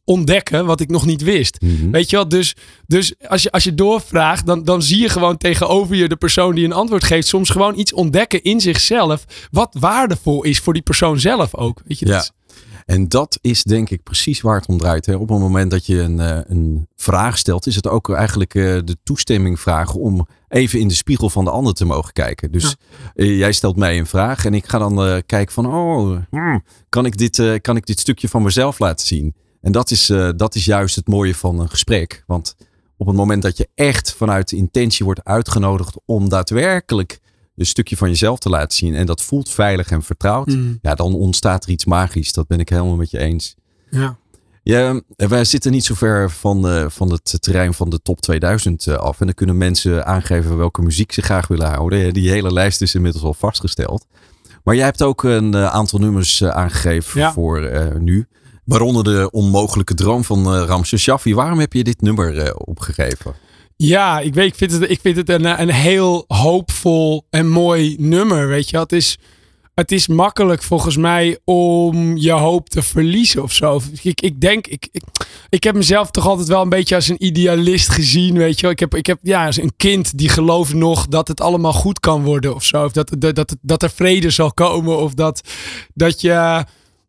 ontdekken 0.05 0.67
wat 0.67 0.81
ik 0.81 0.91
nog 0.91 1.07
niet 1.07 1.23
wist. 1.23 1.61
Mhm. 1.61 1.91
Weet 1.91 2.11
je 2.11 2.17
wel? 2.17 2.29
Dus, 2.29 2.57
dus 2.87 3.15
als, 3.29 3.43
je, 3.43 3.51
als 3.53 3.65
je 3.65 3.75
doorvraagt, 3.75 4.47
dan, 4.47 4.65
dan 4.65 4.83
zie 4.83 5.01
je 5.01 5.09
gewoon 5.09 5.37
tegenover 5.37 5.97
je 5.97 6.09
de 6.09 6.17
persoon 6.17 6.55
die 6.55 6.65
een 6.65 6.73
antwoord 6.73 7.05
geeft, 7.05 7.27
soms 7.27 7.51
gewoon 7.51 7.79
iets 7.79 7.93
ontdekken 7.93 8.43
in 8.43 8.61
zichzelf. 8.61 9.25
Wat 9.51 9.77
waardevol 9.79 10.45
is 10.45 10.59
voor 10.59 10.73
die 10.73 10.83
persoon 10.83 11.21
zelf 11.21 11.55
ook. 11.55 11.83
Weet 11.85 11.99
je, 11.99 12.07
Ja. 12.07 12.25
En 12.85 13.09
dat 13.09 13.39
is 13.41 13.63
denk 13.63 13.91
ik 13.91 14.03
precies 14.03 14.41
waar 14.41 14.57
het 14.57 14.67
om 14.67 14.79
draait. 14.79 15.07
Hè. 15.07 15.15
Op 15.15 15.29
het 15.29 15.39
moment 15.39 15.71
dat 15.71 15.87
je 15.87 16.01
een, 16.01 16.21
eh, 16.21 16.39
een 16.47 16.89
vraag 16.97 17.39
stelt, 17.39 17.67
is 17.67 17.77
het 17.77 17.89
ook 17.89 18.11
eigenlijk 18.11 18.55
eh, 18.55 18.63
de 18.63 18.97
toestemming 19.03 19.61
vragen 19.61 20.01
om 20.01 20.27
even 20.49 20.81
in 20.81 20.89
de 20.89 20.95
spiegel 20.95 21.31
van 21.31 21.45
de 21.45 21.51
ander 21.51 21.75
te 21.75 21.85
mogen 21.85 22.13
kijken. 22.13 22.53
Dus 22.53 22.77
eh, 23.15 23.39
jij 23.39 23.53
stelt 23.53 23.77
mij 23.77 23.99
een 23.99 24.07
vraag 24.07 24.45
en 24.45 24.55
ik 24.55 24.67
ga 24.67 24.79
dan 24.79 25.23
kijken 25.27 25.55
van, 25.55 25.67
oh, 25.67 26.19
hmm, 26.31 26.65
kan, 26.89 27.07
ik 27.07 27.17
dit, 27.17 27.61
kan 27.61 27.77
ik 27.77 27.87
dit 27.87 28.01
stukje 28.01 28.29
van 28.29 28.43
mezelf 28.43 28.79
laten 28.79 29.07
zien? 29.07 29.35
En 29.65 29.73
dat 29.73 29.91
is, 29.91 30.11
eh, 30.11 30.29
dat 30.37 30.55
is 30.55 30.65
juist 30.65 30.97
het 30.97 31.09
mooie 31.09 31.35
van 31.35 31.59
een 31.61 31.69
gesprek. 31.71 32.23
Want 32.27 32.57
op 32.97 33.07
het 33.07 33.17
moment 33.17 33.43
dat 33.43 33.57
je 33.57 33.69
echt 33.75 34.13
vanuit 34.13 34.49
de 34.49 34.57
intentie 34.57 35.05
wordt 35.05 35.25
uitgenodigd 35.25 35.97
om 36.05 36.29
daadwerkelijk 36.29 37.19
een 37.57 37.67
stukje 37.67 37.97
van 37.97 38.09
jezelf 38.09 38.39
te 38.39 38.49
laten 38.49 38.77
zien 38.77 38.95
en 38.95 39.07
dat 39.07 39.23
voelt 39.23 39.49
veilig 39.51 39.91
en 39.91 40.03
vertrouwd, 40.03 40.47
Mm, 40.47 40.79
ja, 40.83 40.95
dan 40.95 41.15
ontstaat 41.15 41.65
er 41.65 41.71
iets 41.71 41.85
magisch. 41.85 42.33
Dat 42.33 42.47
ben 42.47 42.59
ik 42.61 42.69
helemaal 42.69 42.97
met 42.97 43.11
je 43.11 43.19
eens. 43.19 43.55
ja. 43.91 44.17
Ja, 44.63 45.01
wij 45.17 45.45
zitten 45.45 45.73
niet 45.73 45.85
zo 45.85 45.95
ver 45.95 46.31
van, 46.31 46.69
eh, 46.69 46.85
van 46.89 47.11
het 47.11 47.37
terrein 47.43 47.75
van 47.75 47.91
de 47.91 48.01
top 48.03 48.21
2000 48.21 48.87
eh, 48.87 48.95
af. 48.95 49.21
En 49.21 49.27
dan 49.27 49.35
kunnen 49.35 49.57
mensen 49.57 50.07
aangeven 50.07 50.57
welke 50.57 50.83
muziek 50.83 51.13
ze 51.13 51.23
graag 51.23 51.47
willen 51.49 51.67
houden. 51.69 52.15
Die 52.15 52.31
hele 52.31 52.53
lijst 52.53 52.81
is 52.83 52.95
inmiddels 52.95 53.25
al 53.25 53.35
vastgesteld. 53.35 54.07
Maar 54.65 54.75
jij 54.75 54.85
hebt 54.85 55.03
ook 55.03 55.23
een 55.23 55.55
eh, 55.55 55.65
aantal 55.67 55.99
nummers 55.99 56.41
eh, 56.41 56.49
aangegeven 56.49 57.21
Ja. 57.21 57.33
voor 57.33 57.63
eh, 57.63 57.95
nu. 57.99 58.27
Waaronder 58.65 59.05
de 59.05 59.31
onmogelijke 59.31 59.95
droom 59.95 60.25
van 60.25 60.55
eh 60.55 60.65
Ramses 60.67 61.03
Shaffi. 61.03 61.35
Waarom 61.35 61.59
heb 61.59 61.73
je 61.73 61.85
dit 61.85 62.01
nummer 62.01 62.39
eh, 62.39 62.51
opgegeven? 62.55 63.35
Ja, 63.77 64.21
ik 64.21 64.35
weet, 64.35 64.47
ik 64.47 64.55
vind 64.55 64.73
het, 64.73 64.91
ik 64.91 65.01
vind 65.01 65.17
het 65.17 65.29
een, 65.29 65.61
een 65.61 65.71
heel 65.71 66.25
hoopvol 66.29 67.27
en 67.31 67.49
mooi 67.49 67.97
nummer. 67.99 68.49
Weet 68.49 68.71
je, 68.71 68.79
het 68.79 68.93
is, 68.93 69.19
het 69.75 69.93
is 69.93 70.07
makkelijk 70.07 70.63
volgens 70.63 70.97
mij 70.97 71.39
om 71.45 72.17
je 72.17 72.33
hoop 72.33 72.69
te 72.69 72.83
verliezen 72.83 73.43
of 73.43 73.53
zo. 73.53 73.81
Ik, 74.03 74.21
ik 74.21 74.41
denk, 74.41 74.67
ik, 74.67 74.89
ik, 74.93 75.03
ik 75.49 75.65
heb 75.65 75.75
mezelf 75.75 76.11
toch 76.11 76.27
altijd 76.27 76.49
wel 76.49 76.63
een 76.63 76.69
beetje 76.69 76.95
als 76.95 77.09
een 77.09 77.25
idealist 77.25 77.89
gezien. 77.89 78.39
Weet 78.39 78.61
je, 78.61 78.69
ik 78.69 78.79
heb, 78.81 78.95
ik 78.95 79.07
heb 79.07 79.19
ja, 79.23 79.47
als 79.47 79.57
een 79.57 79.77
kind 79.77 80.19
die 80.19 80.29
gelooft 80.29 80.75
nog 80.75 81.07
dat 81.07 81.29
het 81.29 81.41
allemaal 81.41 81.73
goed 81.73 82.01
kan 82.01 82.23
worden 82.23 82.55
of 82.55 82.65
zo. 82.65 82.85
Of 82.85 82.93
dat, 82.93 83.11
dat, 83.19 83.35
dat, 83.35 83.57
dat 83.61 83.83
er 83.83 83.91
vrede 83.91 84.31
zal 84.31 84.53
komen. 84.53 84.99
Of 84.99 85.15
dat, 85.15 85.41
dat 85.95 86.21
je 86.21 86.65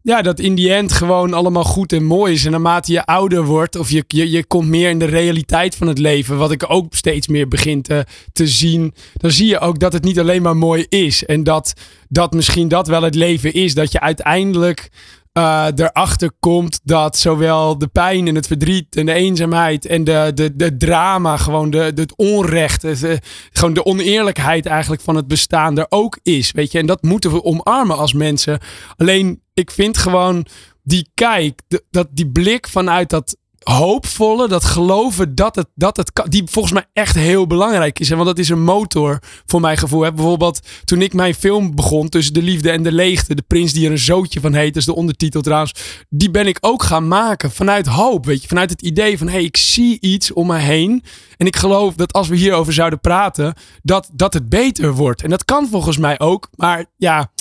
ja, 0.06 0.22
dat 0.22 0.40
in 0.40 0.56
die 0.56 0.74
end 0.74 0.92
gewoon 0.92 1.34
allemaal 1.34 1.64
goed 1.64 1.94
en 1.94 2.04
mooi 2.04 2.34
is. 2.34 2.46
En 2.46 2.52
naarmate 2.52 2.92
je 2.92 3.06
ouder 3.06 3.46
wordt, 3.46 3.76
of 3.76 3.90
je, 3.90 4.04
je, 4.08 4.32
je 4.32 4.46
komt 4.46 4.68
meer 4.68 4.90
in 4.90 5.00
de 5.00 5.06
realiteit 5.06 5.76
van 5.76 5.88
het 5.88 5.98
leven, 5.98 6.38
wat 6.38 6.52
ik 6.52 6.66
ook 6.68 6.96
steeds 6.96 7.28
meer 7.28 7.48
begin 7.48 7.82
te, 7.82 8.06
te 8.34 8.48
zien, 8.48 8.94
dan 9.14 9.32
zie 9.32 9.48
je 9.48 9.60
ook 9.60 9.80
dat 9.80 9.94
het 9.94 10.04
niet 10.04 10.20
alleen 10.20 10.42
maar 10.42 10.58
mooi 10.58 10.86
is. 10.90 11.26
En 11.26 11.44
dat, 11.44 11.74
dat 12.10 12.34
misschien 12.34 12.68
dat 12.68 12.88
wel 12.88 13.02
het 13.02 13.16
leven 13.16 13.54
is. 13.54 13.74
Dat 13.74 13.92
je 13.92 14.00
uiteindelijk 14.00 14.90
eh, 15.36 15.68
erachter 15.75 16.32
komt 16.39 16.80
dat 16.84 17.18
zowel 17.18 17.77
de 17.77 17.88
pijn 17.88 18.27
en 18.27 18.36
het 18.36 18.48
verdriet 18.48 18.96
en 18.96 19.06
de 19.06 19.13
eenzaamheid 19.13 19.86
en 19.86 20.04
de, 20.04 20.32
de, 20.34 20.56
de 20.56 20.77
drama, 20.77 21.38
gewoon 21.38 21.70
de, 21.70 21.94
de, 21.94 22.01
het 22.01 22.15
onrecht, 22.15 22.84
eh, 22.84 23.12
gewoon 23.51 23.74
de 23.74 23.86
oneerlijkheid 23.86 24.65
eigenlijk 24.65 25.01
van 25.01 25.15
het 25.15 25.27
bestaan 25.27 25.77
er 25.77 25.86
ook 25.89 26.20
is. 26.24 26.51
Weet 26.51 26.72
je, 26.72 26.80
en 26.80 26.86
dat 26.86 27.01
moeten 27.01 27.32
we 27.32 27.44
omarmen 27.44 27.98
als 27.98 28.13
mensen. 28.13 28.60
Alleen, 28.98 29.42
ik 29.54 29.72
vind 29.72 29.98
gewoon 29.98 30.46
die 30.84 31.10
kijk, 31.13 31.62
dat 31.89 32.08
die 32.12 32.32
blik 32.32 32.68
vanuit 32.68 33.10
dat 33.10 33.38
hoopvolle, 33.72 34.48
dat 34.48 34.63
geloven 34.63 35.36
dat 35.36 35.55
het, 35.55 35.67
dat 35.75 35.98
het 35.98 36.13
kan, 36.13 36.29
die 36.29 36.43
volgens 36.45 36.74
mij 36.74 36.86
echt 36.93 37.15
heel 37.15 37.48
belangrijk 37.48 38.00
is. 38.00 38.10
En 38.10 38.15
want 38.15 38.27
dat 38.27 38.39
is 38.39 38.50
een 38.50 38.63
motor 38.63 39.19
voor 39.45 39.62
mijn 39.62 39.77
gevoel. 39.77 40.01
Hè. 40.01 40.13
Bijvoorbeeld 40.13 40.60
toen 40.86 41.01
ik 41.01 41.13
mijn 41.13 41.36
film 41.36 41.75
begon 41.75 42.10
tussen 42.10 42.34
de 42.34 42.41
liefde 42.41 42.72
en 42.72 42.84
de 42.84 42.91
leegte, 42.91 43.36
de 43.36 43.43
prins 43.48 43.74
die 43.74 43.86
er 43.86 43.91
een 43.91 43.98
zootje 43.98 44.39
van 44.39 44.53
heet, 44.53 44.75
is 44.75 44.86
de 44.86 44.95
ondertitel 44.95 45.41
trouwens, 45.41 45.74
die 46.10 46.31
ben 46.31 46.48
ik 46.48 46.57
ook 46.62 46.84
gaan 46.84 47.07
maken 47.07 47.51
vanuit 47.51 47.86
hoop, 47.86 48.25
weet 48.25 48.41
je, 48.41 48.48
vanuit 48.48 48.69
het 48.69 48.81
idee 48.81 49.17
van 49.17 49.27
hé, 49.27 49.34
hey, 49.34 49.43
ik 49.43 49.57
zie 49.57 49.98
iets 50.01 50.34
om 50.34 50.48
me 50.48 50.57
heen 50.57 51.03
en 51.38 51.48
ik 51.48 51.55
geloof 51.55 51.95
dat 51.95 52.13
als 52.13 52.27
we 52.27 52.36
hierover 52.36 52.74
zouden 52.74 53.00
praten, 53.00 53.53
dat, 53.84 54.10
dat 54.13 54.34
het 54.34 54.50
beter 54.50 54.93
wordt. 54.93 55.24
En 55.24 55.29
dat 55.29 55.45
kan 55.45 55.67
volgens 55.67 55.98
mij 55.98 56.19
ook, 56.19 56.50
maar 56.55 56.86
ja, 56.98 57.31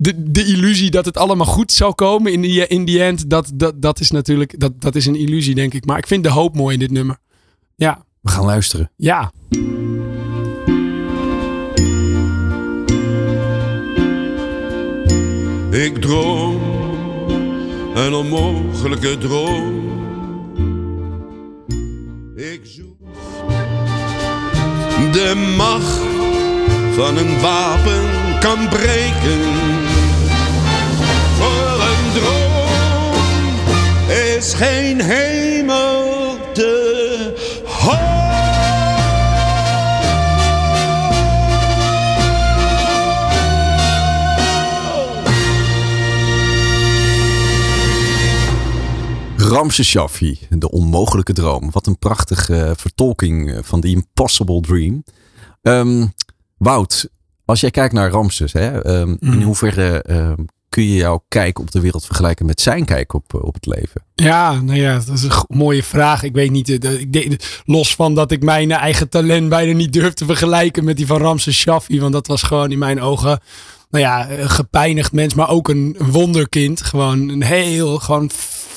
de, 0.00 0.30
de 0.30 0.44
illusie 0.44 0.90
dat 0.90 1.04
het 1.04 1.16
allemaal 1.16 1.46
goed 1.46 1.72
zal 1.72 1.94
komen 1.94 2.32
in 2.32 2.40
die, 2.40 2.66
in 2.66 2.84
die 2.84 3.02
end, 3.02 3.30
dat, 3.30 3.50
dat, 3.54 3.82
dat 3.82 4.00
is 4.00 4.10
natuurlijk, 4.10 4.60
dat, 4.60 4.80
dat 4.80 4.94
is 4.94 5.06
een 5.06 5.14
illusie 5.16 5.54
denk 5.54 5.74
ik. 5.74 5.84
Maar 5.86 5.98
ik 5.98 6.06
vind 6.06 6.24
de 6.24 6.30
hoop 6.30 6.56
mooi 6.56 6.74
in 6.74 6.80
dit 6.80 6.90
nummer. 6.90 7.18
Ja, 7.76 8.04
We 8.20 8.30
gaan 8.30 8.44
luisteren. 8.44 8.90
ja. 8.96 9.32
Ik 15.70 16.00
droom 16.00 16.60
een 17.94 18.14
onmogelijke 18.14 19.18
droom. 19.18 19.88
Ik 22.36 22.60
zoek 22.62 22.98
de 25.12 25.54
macht 25.56 25.98
van 26.94 27.16
een 27.16 27.40
wapen 27.40 28.08
kan 28.40 28.68
breken. 28.68 29.40
Is 34.40 34.54
geen 34.54 35.00
hemel 35.00 36.36
te 36.52 37.62
hoog. 37.64 38.08
Ramses 49.36 49.88
Shaffi, 49.88 50.38
De 50.48 50.70
Onmogelijke 50.70 51.32
Droom. 51.32 51.70
Wat 51.70 51.86
een 51.86 51.98
prachtige 51.98 52.72
vertolking 52.76 53.50
eh, 53.52 53.58
van 53.62 53.80
The 53.80 53.88
Impossible 53.88 54.60
Dream. 54.60 55.04
Ehm, 55.62 56.06
Wout, 56.56 57.10
als 57.44 57.60
jij 57.60 57.70
kijkt 57.70 57.94
naar 57.94 58.10
Ramses, 58.10 58.52
hè, 58.52 58.82
ehm, 58.82 59.08
in 59.08 59.28
Mhm. 59.28 59.42
hoeverre 59.42 60.02
ehm, 60.02 60.42
kun 60.70 60.82
je 60.82 60.94
jouw 60.94 61.24
kijk 61.28 61.58
op 61.58 61.70
de 61.70 61.80
wereld 61.80 62.06
vergelijken 62.06 62.46
met 62.46 62.60
zijn 62.60 62.84
kijk 62.84 63.12
op, 63.12 63.34
eh, 63.34 63.42
op 63.42 63.54
het 63.54 63.66
leven? 63.66 64.04
Ja, 64.14 64.60
nou 64.60 64.78
ja, 64.78 64.94
dat 64.94 65.16
is 65.16 65.22
een 65.22 65.44
mooie 65.48 65.82
vraag. 65.82 66.22
Ik 66.22 66.32
weet 66.32 66.50
niet, 66.50 66.84
eh, 66.84 67.00
ik 67.00 67.62
los 67.64 67.94
van 67.94 68.14
dat 68.14 68.30
ik 68.30 68.42
mijn 68.42 68.72
eigen 68.72 69.08
talent 69.08 69.48
bijna 69.48 69.72
niet 69.72 69.92
durf 69.92 70.14
te 70.14 70.24
vergelijken 70.24 70.84
met 70.84 70.96
die 70.96 71.06
van 71.06 71.20
Ramses 71.20 71.58
Shaffi. 71.58 72.00
Want 72.00 72.12
dat 72.12 72.26
was 72.26 72.42
gewoon 72.42 72.70
in 72.70 72.78
mijn 72.78 73.00
ogen, 73.00 73.40
nou 73.90 74.04
ja, 74.04 74.30
een 74.30 74.50
gepijnigd 74.50 75.12
mens, 75.12 75.34
maar 75.34 75.48
ook 75.48 75.68
een 75.68 75.96
wonderkind. 75.98 76.82
Gewoon 76.82 77.28
een 77.28 77.42
heel, 77.42 77.98
gewoon 77.98 78.30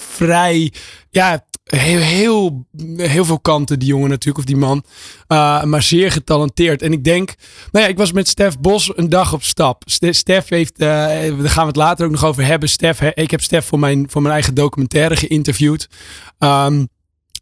vrij, 0.09 0.73
ja, 1.09 1.45
heel, 1.63 1.97
heel, 1.99 2.65
heel 2.97 3.25
veel 3.25 3.39
kanten 3.39 3.79
die 3.79 3.87
jongen 3.87 4.09
natuurlijk, 4.09 4.37
of 4.37 4.45
die 4.45 4.57
man. 4.57 4.83
Uh, 5.27 5.63
maar 5.63 5.83
zeer 5.83 6.11
getalenteerd. 6.11 6.81
En 6.81 6.91
ik 6.91 7.03
denk, 7.03 7.33
nou 7.71 7.85
ja, 7.85 7.91
ik 7.91 7.97
was 7.97 8.11
met 8.11 8.27
Stef 8.27 8.59
Bos 8.59 8.91
een 8.97 9.09
dag 9.09 9.33
op 9.33 9.43
stap. 9.43 9.83
Ste- 9.85 10.13
Stef 10.13 10.49
heeft, 10.49 10.79
eh, 10.79 10.87
daar 10.87 11.49
gaan 11.49 11.63
we 11.63 11.67
het 11.67 11.75
later 11.75 12.05
ook 12.05 12.11
nog 12.11 12.25
over 12.25 12.45
hebben. 12.45 12.69
Stef, 12.69 13.01
ik 13.01 13.31
heb 13.31 13.41
Stef 13.41 13.65
voor 13.65 13.79
mijn, 13.79 14.05
voor 14.09 14.21
mijn 14.21 14.33
eigen 14.33 14.53
documentaire 14.53 15.15
geïnterviewd. 15.15 15.87
Um, 16.39 16.87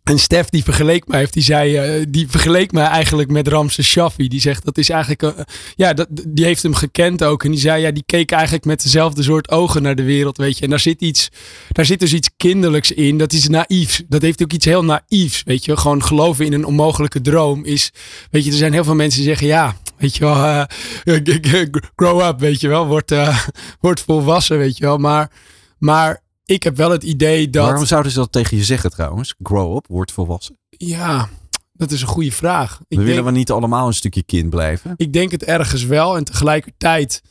en 0.04 0.20
Stef 0.20 0.50
die 0.50 0.64
vergeleek 0.64 1.08
mij, 1.08 1.24
of 1.24 1.30
die 1.30 1.44
zei, 1.44 1.98
uh, 2.00 2.06
die 2.10 2.28
vergeleek 2.30 2.72
mij 2.72 2.86
eigenlijk 2.86 3.30
met 3.30 3.48
Ramses 3.48 3.88
Shaffi. 3.88 4.28
Die 4.28 4.42
zegt 4.42 4.66
dat 4.66 4.78
is 4.78 4.90
eigenlijk, 4.90 5.22
uh, 5.24 5.44
ja, 5.76 5.94
dat, 5.94 6.08
die 6.28 6.46
heeft 6.46 6.64
hem 6.64 6.74
gekend 6.74 7.24
ook. 7.24 7.44
En 7.44 7.52
die 7.52 7.60
zei, 7.60 7.82
ja, 7.82 7.92
die 7.92 8.04
keek 8.06 8.32
eigenlijk 8.32 8.66
met 8.66 8.84
dezelfde 8.84 9.24
soort 9.24 9.50
ogen 9.50 9.82
naar 9.82 9.96
de 9.96 10.04
wereld, 10.04 10.38
weet 10.38 10.58
je. 10.58 10.64
En 10.64 10.70
daar 10.70 10.80
zit 10.80 11.02
iets, 11.02 11.30
daar 11.70 11.86
zit 11.86 12.00
dus 12.00 12.14
iets 12.14 12.30
kinderlijks 12.38 12.92
in. 12.92 13.18
Dat 13.18 13.34
is 13.34 13.48
naïefs. 13.48 14.02
Dat 14.08 14.22
heeft 14.22 14.44
ook 14.44 14.54
iets 14.54 14.66
heel 14.66 14.84
naïefs, 14.84 15.44
weet 15.44 15.66
je. 15.66 15.78
Gewoon 15.78 16.04
geloven 16.04 16.46
in 16.46 16.54
een 16.54 16.66
onmogelijke 16.66 17.22
droom 17.22 17.66
is, 17.66 17.92
weet 18.32 18.46
je, 18.46 18.52
er 18.52 18.58
zijn 18.58 18.74
heel 18.74 18.84
veel 18.84 18.96
mensen 18.96 19.20
die 19.20 19.30
zeggen, 19.30 19.48
ja, 19.48 19.76
weet 19.98 20.16
je 20.16 20.26
wel, 20.26 20.36
uh, 21.06 21.66
grow 21.96 22.22
up, 22.22 22.40
weet 22.40 22.62
je 22.62 22.68
wel. 22.68 22.88
Word, 22.88 23.14
word 23.82 24.00
volwassen, 24.00 24.58
weet 24.58 24.78
je 24.78 24.86
wel. 24.86 24.98
Maar, 24.98 25.32
maar 25.78 26.22
ik 26.52 26.64
heb 26.64 26.78
wel 26.78 26.92
het 26.92 27.04
idee 27.04 27.50
dat... 27.50 27.66
Waarom 27.66 27.86
zouden 27.86 28.12
ze 28.12 28.18
dat 28.18 28.32
tegen 28.32 28.58
je 28.58 28.64
zeggen 28.64 28.92
trouwens? 28.92 29.36
Grow 29.44 29.76
up, 29.76 29.86
word 29.88 30.12
volwassen. 30.12 30.58
Ja, 30.70 31.30
dat 31.74 31.92
is 31.92 32.02
een 32.02 32.08
goede 32.08 32.32
vraag. 32.32 32.80
Ik 32.88 33.00
willen 33.00 33.26
we 33.26 33.32
niet 33.32 33.52
allemaal 33.52 33.88
een 33.88 33.94
stukje 33.94 34.24
kind 34.24 34.50
blijven? 34.50 34.94
Ik 34.96 35.14
denk 35.14 35.32
het 35.32 35.44
ergens 35.44 35.84
wel. 35.84 36.18
En 36.18 36.24
tegelijkertijd 36.24 37.22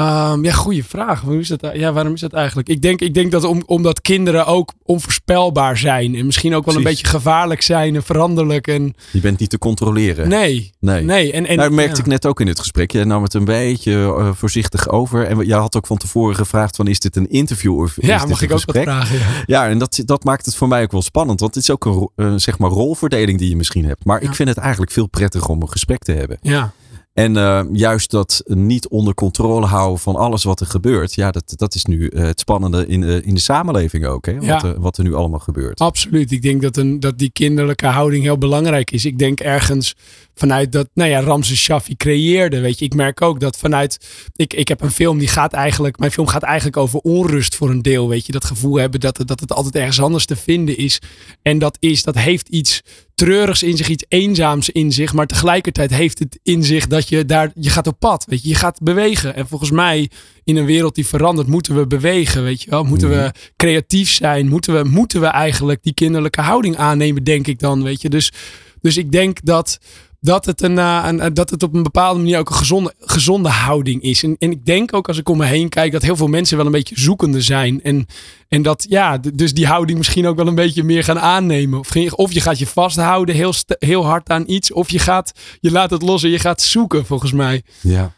Um, 0.00 0.44
ja, 0.44 0.52
goede 0.52 0.84
vraag. 0.84 1.20
Hoe 1.20 1.38
is 1.38 1.48
dat, 1.48 1.70
ja, 1.74 1.92
waarom 1.92 2.12
is 2.12 2.20
dat 2.20 2.32
eigenlijk? 2.32 2.68
Ik 2.68 2.82
denk, 2.82 3.00
ik 3.00 3.14
denk 3.14 3.30
dat 3.30 3.44
om, 3.44 3.62
omdat 3.66 4.00
kinderen 4.00 4.46
ook 4.46 4.72
onvoorspelbaar 4.82 5.76
zijn. 5.76 6.14
En 6.14 6.26
misschien 6.26 6.54
ook 6.54 6.64
wel 6.64 6.76
een 6.76 6.82
beetje 6.82 7.06
gevaarlijk 7.06 7.62
zijn 7.62 7.94
en 7.94 8.02
veranderlijk. 8.02 8.66
En... 8.66 8.94
Je 9.10 9.20
bent 9.20 9.38
niet 9.38 9.50
te 9.50 9.58
controleren. 9.58 10.28
Nee. 10.28 10.72
Nee. 10.80 11.04
nee. 11.04 11.32
En, 11.32 11.46
en, 11.46 11.56
nou, 11.56 11.70
merkte 11.70 12.00
ik 12.00 12.06
net 12.06 12.26
ook 12.26 12.40
in 12.40 12.46
het 12.46 12.58
gesprek. 12.58 12.90
Je 12.90 13.04
nam 13.04 13.22
het 13.22 13.34
een 13.34 13.44
beetje 13.44 13.92
uh, 13.92 14.30
voorzichtig 14.32 14.88
over. 14.88 15.26
En 15.26 15.46
je 15.46 15.54
had 15.54 15.76
ook 15.76 15.86
van 15.86 15.96
tevoren 15.96 16.36
gevraagd 16.36 16.76
van 16.76 16.86
is 16.86 17.00
dit 17.00 17.16
een 17.16 17.30
interview 17.30 17.80
of 17.80 17.96
ja, 18.00 18.14
is 18.14 18.20
dit 18.20 18.30
mag 18.30 18.42
ik 18.42 18.50
gesprek? 18.50 18.88
ook 18.88 18.94
wat 18.94 19.06
vragen? 19.06 19.18
Ja, 19.18 19.24
ja 19.46 19.68
en 19.68 19.78
dat, 19.78 20.02
dat 20.04 20.24
maakt 20.24 20.46
het 20.46 20.56
voor 20.56 20.68
mij 20.68 20.82
ook 20.82 20.92
wel 20.92 21.02
spannend. 21.02 21.40
Want 21.40 21.54
het 21.54 21.62
is 21.62 21.70
ook 21.70 21.84
een 21.84 22.08
uh, 22.16 22.32
zeg 22.36 22.58
maar 22.58 22.70
rolverdeling 22.70 23.38
die 23.38 23.48
je 23.48 23.56
misschien 23.56 23.84
hebt. 23.84 24.04
Maar 24.04 24.22
ja. 24.22 24.28
ik 24.28 24.34
vind 24.34 24.48
het 24.48 24.58
eigenlijk 24.58 24.92
veel 24.92 25.06
prettiger 25.06 25.48
om 25.48 25.62
een 25.62 25.70
gesprek 25.70 26.02
te 26.02 26.12
hebben. 26.12 26.38
Ja. 26.40 26.72
En 27.16 27.36
uh, 27.36 27.60
juist 27.72 28.10
dat 28.10 28.42
niet 28.44 28.88
onder 28.88 29.14
controle 29.14 29.66
houden 29.66 29.98
van 29.98 30.16
alles 30.16 30.44
wat 30.44 30.60
er 30.60 30.66
gebeurt. 30.66 31.14
Ja, 31.14 31.30
dat, 31.30 31.52
dat 31.56 31.74
is 31.74 31.84
nu 31.84 32.10
uh, 32.10 32.22
het 32.22 32.40
spannende 32.40 32.86
in 32.86 33.00
de, 33.00 33.22
in 33.24 33.34
de 33.34 33.40
samenleving 33.40 34.06
ook. 34.06 34.26
Hè? 34.26 34.34
Wat, 34.34 34.44
ja. 34.44 34.64
er, 34.64 34.80
wat 34.80 34.98
er 34.98 35.04
nu 35.04 35.14
allemaal 35.14 35.38
gebeurt. 35.38 35.80
Absoluut. 35.80 36.30
Ik 36.32 36.42
denk 36.42 36.62
dat, 36.62 36.76
een, 36.76 37.00
dat 37.00 37.18
die 37.18 37.30
kinderlijke 37.30 37.86
houding 37.86 38.22
heel 38.22 38.38
belangrijk 38.38 38.90
is. 38.90 39.04
Ik 39.04 39.18
denk 39.18 39.40
ergens 39.40 39.94
vanuit 40.38 40.72
dat, 40.72 40.88
nou 40.94 41.10
ja, 41.10 41.20
Ramses 41.20 41.62
Shaffi 41.62 41.96
creëerde. 41.96 42.60
Weet 42.60 42.78
je, 42.78 42.84
ik 42.84 42.94
merk 42.94 43.22
ook 43.22 43.40
dat 43.40 43.56
vanuit. 43.56 43.98
Ik, 44.36 44.54
ik 44.54 44.68
heb 44.68 44.80
een 44.80 44.90
film 44.90 45.18
die 45.18 45.28
gaat 45.28 45.52
eigenlijk. 45.52 45.98
Mijn 45.98 46.10
film 46.10 46.26
gaat 46.26 46.42
eigenlijk 46.42 46.76
over 46.76 46.98
onrust 46.98 47.54
voor 47.54 47.70
een 47.70 47.82
deel. 47.82 48.08
Weet 48.08 48.26
je, 48.26 48.32
dat 48.32 48.44
gevoel 48.44 48.76
hebben 48.76 49.00
dat, 49.00 49.22
dat 49.24 49.40
het 49.40 49.52
altijd 49.52 49.74
ergens 49.74 50.00
anders 50.00 50.26
te 50.26 50.36
vinden 50.36 50.76
is. 50.76 50.98
En 51.42 51.58
dat 51.58 51.76
is, 51.80 52.02
dat 52.02 52.18
heeft 52.18 52.48
iets 52.48 52.82
treurigs 53.14 53.62
in 53.62 53.76
zich, 53.76 53.88
iets 53.88 54.04
eenzaams 54.08 54.70
in 54.70 54.92
zich. 54.92 55.12
Maar 55.12 55.26
tegelijkertijd 55.26 55.90
heeft 55.90 56.18
het 56.18 56.38
in 56.42 56.64
zich 56.64 56.86
dat 56.86 57.08
je 57.08 57.24
daar, 57.24 57.50
je 57.54 57.70
gaat 57.70 57.86
op 57.86 57.98
pad. 57.98 58.24
Weet 58.28 58.42
je, 58.42 58.48
je 58.48 58.54
gaat 58.54 58.80
bewegen. 58.82 59.34
En 59.34 59.48
volgens 59.48 59.70
mij, 59.70 60.10
in 60.44 60.56
een 60.56 60.64
wereld 60.64 60.94
die 60.94 61.06
verandert, 61.06 61.48
moeten 61.48 61.76
we 61.76 61.86
bewegen. 61.86 62.42
Weet 62.42 62.62
je 62.62 62.70
wel, 62.70 62.84
moeten 62.84 63.08
we 63.08 63.32
creatief 63.56 64.10
zijn. 64.10 64.48
Moeten 64.48 64.74
we, 64.74 64.88
moeten 64.88 65.20
we 65.20 65.26
eigenlijk 65.26 65.82
die 65.82 65.94
kinderlijke 65.94 66.40
houding 66.40 66.76
aannemen, 66.76 67.24
denk 67.24 67.46
ik 67.46 67.58
dan. 67.58 67.82
Weet 67.82 68.02
je, 68.02 68.08
dus, 68.08 68.32
dus 68.80 68.96
ik 68.96 69.12
denk 69.12 69.38
dat 69.42 69.78
dat 70.26 70.44
het, 70.44 70.62
een, 70.62 70.76
een, 70.76 71.34
dat 71.34 71.50
het 71.50 71.62
op 71.62 71.74
een 71.74 71.82
bepaalde 71.82 72.18
manier 72.18 72.38
ook 72.38 72.48
een 72.48 72.56
gezonde, 72.56 72.94
gezonde 72.98 73.48
houding 73.48 74.02
is. 74.02 74.22
En, 74.22 74.36
en 74.38 74.50
ik 74.50 74.66
denk 74.66 74.94
ook 74.94 75.08
als 75.08 75.18
ik 75.18 75.28
om 75.28 75.38
me 75.38 75.44
heen 75.44 75.68
kijk 75.68 75.92
dat 75.92 76.02
heel 76.02 76.16
veel 76.16 76.26
mensen 76.26 76.56
wel 76.56 76.66
een 76.66 76.72
beetje 76.72 77.00
zoekende 77.00 77.40
zijn. 77.40 77.82
En, 77.82 78.06
en 78.48 78.62
dat 78.62 78.86
ja, 78.88 79.18
dus 79.18 79.54
die 79.54 79.66
houding 79.66 79.98
misschien 79.98 80.26
ook 80.26 80.36
wel 80.36 80.46
een 80.46 80.54
beetje 80.54 80.82
meer 80.82 81.04
gaan 81.04 81.20
aannemen. 81.20 81.78
Of, 81.78 81.94
of 82.12 82.32
je 82.32 82.40
gaat 82.40 82.58
je 82.58 82.66
vasthouden 82.66 83.34
heel, 83.34 83.52
heel 83.66 84.04
hard 84.04 84.28
aan 84.28 84.44
iets. 84.46 84.72
Of 84.72 84.90
je, 84.90 84.98
gaat, 84.98 85.32
je 85.60 85.70
laat 85.70 85.90
het 85.90 86.02
los 86.02 86.22
en 86.22 86.30
je 86.30 86.38
gaat 86.38 86.62
zoeken 86.62 87.06
volgens 87.06 87.32
mij. 87.32 87.62
Ja. 87.80 88.12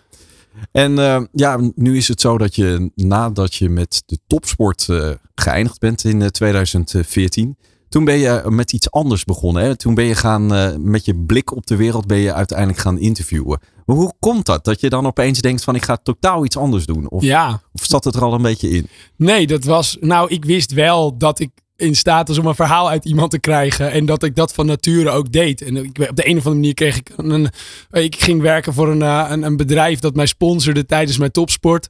En 0.73 0.93
uh, 0.93 1.21
ja, 1.33 1.59
nu 1.75 1.97
is 1.97 2.09
het 2.09 2.21
zo 2.21 2.39
dat 2.39 2.55
je 2.55 2.91
nadat 2.95 3.55
je 3.55 3.69
met 3.69 4.03
de 4.07 4.19
topsport 4.27 4.89
geëindigd 5.35 5.79
bent 5.79 6.05
in 6.05 6.21
uh, 6.21 6.27
2014 6.27 7.57
toen 7.89 8.05
ben 8.05 8.19
je 8.19 8.43
met 8.49 8.73
iets 8.73 8.91
anders 8.91 9.25
begonnen. 9.25 9.63
Hè? 9.63 9.77
Toen 9.77 9.95
ben 9.95 10.05
je 10.05 10.15
gaan, 10.15 10.55
uh, 10.55 10.69
met 10.79 11.05
je 11.05 11.15
blik 11.17 11.57
op 11.57 11.67
de 11.67 11.77
wereld, 11.77 12.07
ben 12.07 12.19
je 12.19 12.35
uiteindelijk 12.35 12.79
gaan 12.79 12.99
interviewen. 12.99 13.61
Maar 13.87 13.97
hoe 13.97 14.13
komt 14.19 14.47
dat? 14.47 14.65
Dat 14.65 14.81
je 14.81 14.89
dan 14.89 15.07
opeens 15.07 15.41
denkt 15.41 15.65
van 15.65 15.75
ik 15.75 15.85
ga 15.85 15.97
totaal 15.97 16.45
iets 16.45 16.57
anders 16.57 16.87
doen? 16.87 17.11
Of, 17.11 17.23
ja. 17.23 17.61
of 17.73 17.85
zat 17.85 18.05
het 18.05 18.15
er 18.15 18.23
al 18.23 18.35
een 18.35 18.43
beetje 18.43 18.71
in? 18.71 18.89
Nee, 19.17 19.47
dat 19.47 19.65
was. 19.65 19.97
Nou, 20.01 20.31
ik 20.31 20.45
wist 20.45 20.73
wel 20.73 21.19
dat 21.19 21.41
ik 21.41 21.51
in 21.77 21.95
staat 21.95 22.29
was 22.29 22.39
om 22.39 22.47
een 22.47 22.55
verhaal 22.55 22.91
uit 22.91 23.05
iemand 23.05 23.31
te 23.31 23.39
krijgen. 23.39 23.91
En 23.91 24.07
dat 24.07 24.23
ik 24.23 24.37
dat 24.37 24.53
van 24.53 24.67
nature 24.67 25.11
ook 25.11 25.33
deed. 25.33 25.63
En 25.63 25.77
ik, 25.77 25.99
op 26.11 26.17
de 26.17 26.29
een 26.29 26.37
of 26.37 26.47
andere 26.47 26.55
manier 26.55 26.75
kreeg 26.75 26.97
ik 26.97 27.13
een. 27.17 27.49
Ik 27.91 28.23
ging 28.23 28.41
werken 28.41 28.75
voor 28.75 28.89
een, 28.89 29.01
een, 29.01 29.43
een 29.43 29.57
bedrijf 29.57 29.99
dat 29.99 30.15
mij 30.15 30.27
sponsorde 30.27 30.87
tijdens 30.87 31.19
mijn 31.19 31.31
topsport. 31.31 31.89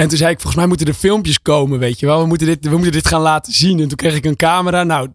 En 0.00 0.08
toen 0.08 0.18
zei 0.18 0.30
ik, 0.30 0.36
volgens 0.36 0.56
mij 0.56 0.66
moeten 0.66 0.86
er 0.86 0.94
filmpjes 0.94 1.42
komen, 1.42 1.78
weet 1.78 2.00
je 2.00 2.06
wel. 2.06 2.20
We 2.20 2.26
moeten, 2.26 2.46
dit, 2.46 2.64
we 2.64 2.70
moeten 2.70 2.92
dit 2.92 3.08
gaan 3.08 3.20
laten 3.20 3.52
zien. 3.52 3.80
En 3.80 3.88
toen 3.88 3.96
kreeg 3.96 4.14
ik 4.14 4.24
een 4.24 4.36
camera. 4.36 4.84
Nou, 4.84 5.08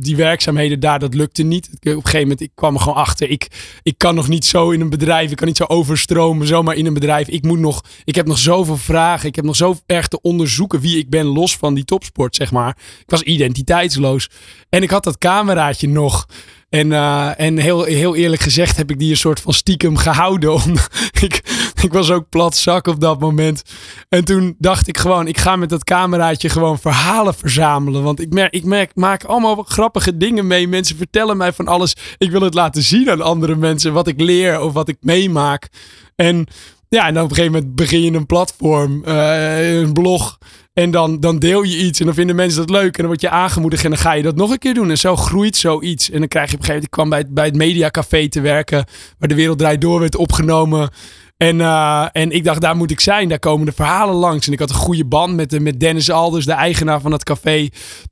die 0.00 0.16
werkzaamheden 0.16 0.80
daar, 0.80 0.98
dat 0.98 1.14
lukte 1.14 1.42
niet. 1.42 1.68
Op 1.72 1.84
een 1.84 1.92
gegeven 1.92 2.20
moment, 2.20 2.40
ik 2.40 2.50
kwam 2.54 2.74
er 2.74 2.80
gewoon 2.80 2.98
achter. 2.98 3.30
Ik, 3.30 3.46
ik 3.82 3.94
kan 3.98 4.14
nog 4.14 4.28
niet 4.28 4.44
zo 4.44 4.70
in 4.70 4.80
een 4.80 4.90
bedrijf. 4.90 5.30
Ik 5.30 5.36
kan 5.36 5.46
niet 5.46 5.56
zo 5.56 5.64
overstromen, 5.64 6.46
zomaar 6.46 6.74
in 6.74 6.86
een 6.86 6.94
bedrijf. 6.94 7.28
Ik 7.28 7.42
moet 7.42 7.58
nog, 7.58 7.84
ik 8.04 8.14
heb 8.14 8.26
nog 8.26 8.38
zoveel 8.38 8.76
vragen. 8.76 9.28
Ik 9.28 9.36
heb 9.36 9.44
nog 9.44 9.56
zo 9.56 9.76
erg 9.86 10.08
te 10.08 10.20
onderzoeken 10.20 10.80
wie 10.80 10.98
ik 10.98 11.10
ben, 11.10 11.26
los 11.26 11.56
van 11.56 11.74
die 11.74 11.84
topsport, 11.84 12.36
zeg 12.36 12.50
maar. 12.50 12.76
Ik 13.00 13.10
was 13.10 13.22
identiteitsloos. 13.22 14.28
En 14.68 14.82
ik 14.82 14.90
had 14.90 15.04
dat 15.04 15.18
cameraatje 15.18 15.88
nog. 15.88 16.26
En, 16.70 16.90
uh, 16.90 17.40
en 17.40 17.58
heel, 17.58 17.84
heel 17.84 18.16
eerlijk 18.16 18.42
gezegd 18.42 18.76
heb 18.76 18.90
ik 18.90 18.98
die 18.98 19.10
een 19.10 19.16
soort 19.16 19.40
van 19.40 19.52
stiekem 19.52 19.96
gehouden. 19.96 20.60
Ik, 21.20 21.42
ik 21.82 21.92
was 21.92 22.10
ook 22.10 22.28
plat 22.28 22.56
zak 22.56 22.86
op 22.86 23.00
dat 23.00 23.20
moment. 23.20 23.62
En 24.08 24.24
toen 24.24 24.54
dacht 24.58 24.88
ik 24.88 24.98
gewoon, 24.98 25.26
ik 25.26 25.38
ga 25.38 25.56
met 25.56 25.68
dat 25.68 25.84
cameraatje 25.84 26.48
gewoon 26.48 26.78
verhalen 26.78 27.34
verzamelen. 27.34 28.02
Want 28.02 28.20
ik 28.20 28.32
merk, 28.32 28.52
ik 28.52 28.64
merk, 28.64 28.90
maak 28.94 29.24
allemaal 29.24 29.62
grappige 29.62 30.16
dingen 30.16 30.46
mee. 30.46 30.68
Mensen 30.68 30.96
vertellen 30.96 31.36
mij 31.36 31.52
van 31.52 31.66
alles. 31.66 31.96
Ik 32.18 32.30
wil 32.30 32.40
het 32.40 32.54
laten 32.54 32.82
zien 32.82 33.10
aan 33.10 33.20
andere 33.20 33.56
mensen. 33.56 33.92
Wat 33.92 34.08
ik 34.08 34.20
leer 34.20 34.60
of 34.60 34.72
wat 34.72 34.88
ik 34.88 34.96
meemaak. 35.00 35.68
En 36.16 36.46
ja, 36.96 37.06
en 37.06 37.14
dan 37.14 37.24
op 37.24 37.30
een 37.30 37.36
gegeven 37.36 37.56
moment 37.58 37.74
begin 37.74 38.02
je 38.02 38.12
een 38.12 38.26
platform, 38.26 39.02
uh, 39.06 39.80
een 39.80 39.92
blog. 39.92 40.38
En 40.72 40.90
dan, 40.90 41.20
dan 41.20 41.38
deel 41.38 41.62
je 41.62 41.76
iets 41.76 42.00
en 42.00 42.06
dan 42.06 42.14
vinden 42.14 42.36
mensen 42.36 42.58
dat 42.58 42.70
leuk. 42.70 42.92
En 42.92 42.98
dan 42.98 43.06
word 43.06 43.20
je 43.20 43.28
aangemoedigd 43.28 43.84
en 43.84 43.90
dan 43.90 43.98
ga 43.98 44.12
je 44.12 44.22
dat 44.22 44.36
nog 44.36 44.50
een 44.50 44.58
keer 44.58 44.74
doen. 44.74 44.90
En 44.90 44.98
zo 44.98 45.16
groeit 45.16 45.56
zoiets. 45.56 46.10
En 46.10 46.18
dan 46.18 46.28
krijg 46.28 46.50
je 46.50 46.56
op 46.56 46.60
een 46.60 46.66
gegeven 46.66 46.74
moment... 46.84 46.84
Ik 46.84 46.90
kwam 46.90 47.08
bij 47.08 47.18
het, 47.18 47.34
bij 47.34 47.44
het 47.44 47.56
Mediacafé 47.56 48.28
te 48.28 48.40
werken. 48.40 48.84
Waar 49.18 49.28
de 49.28 49.34
Wereld 49.34 49.58
Draait 49.58 49.80
Door 49.80 50.00
werd 50.00 50.16
opgenomen. 50.16 50.90
En, 51.36 51.58
uh, 51.58 52.06
en 52.12 52.30
ik 52.30 52.44
dacht, 52.44 52.60
daar 52.60 52.76
moet 52.76 52.90
ik 52.90 53.00
zijn. 53.00 53.28
Daar 53.28 53.38
komen 53.38 53.66
de 53.66 53.72
verhalen 53.72 54.14
langs. 54.14 54.46
En 54.46 54.52
ik 54.52 54.58
had 54.58 54.70
een 54.70 54.76
goede 54.76 55.04
band 55.04 55.36
met, 55.36 55.60
met 55.60 55.80
Dennis 55.80 56.10
Alders, 56.10 56.44
de 56.44 56.52
eigenaar 56.52 57.00
van 57.00 57.12
het 57.12 57.24
café. 57.24 57.68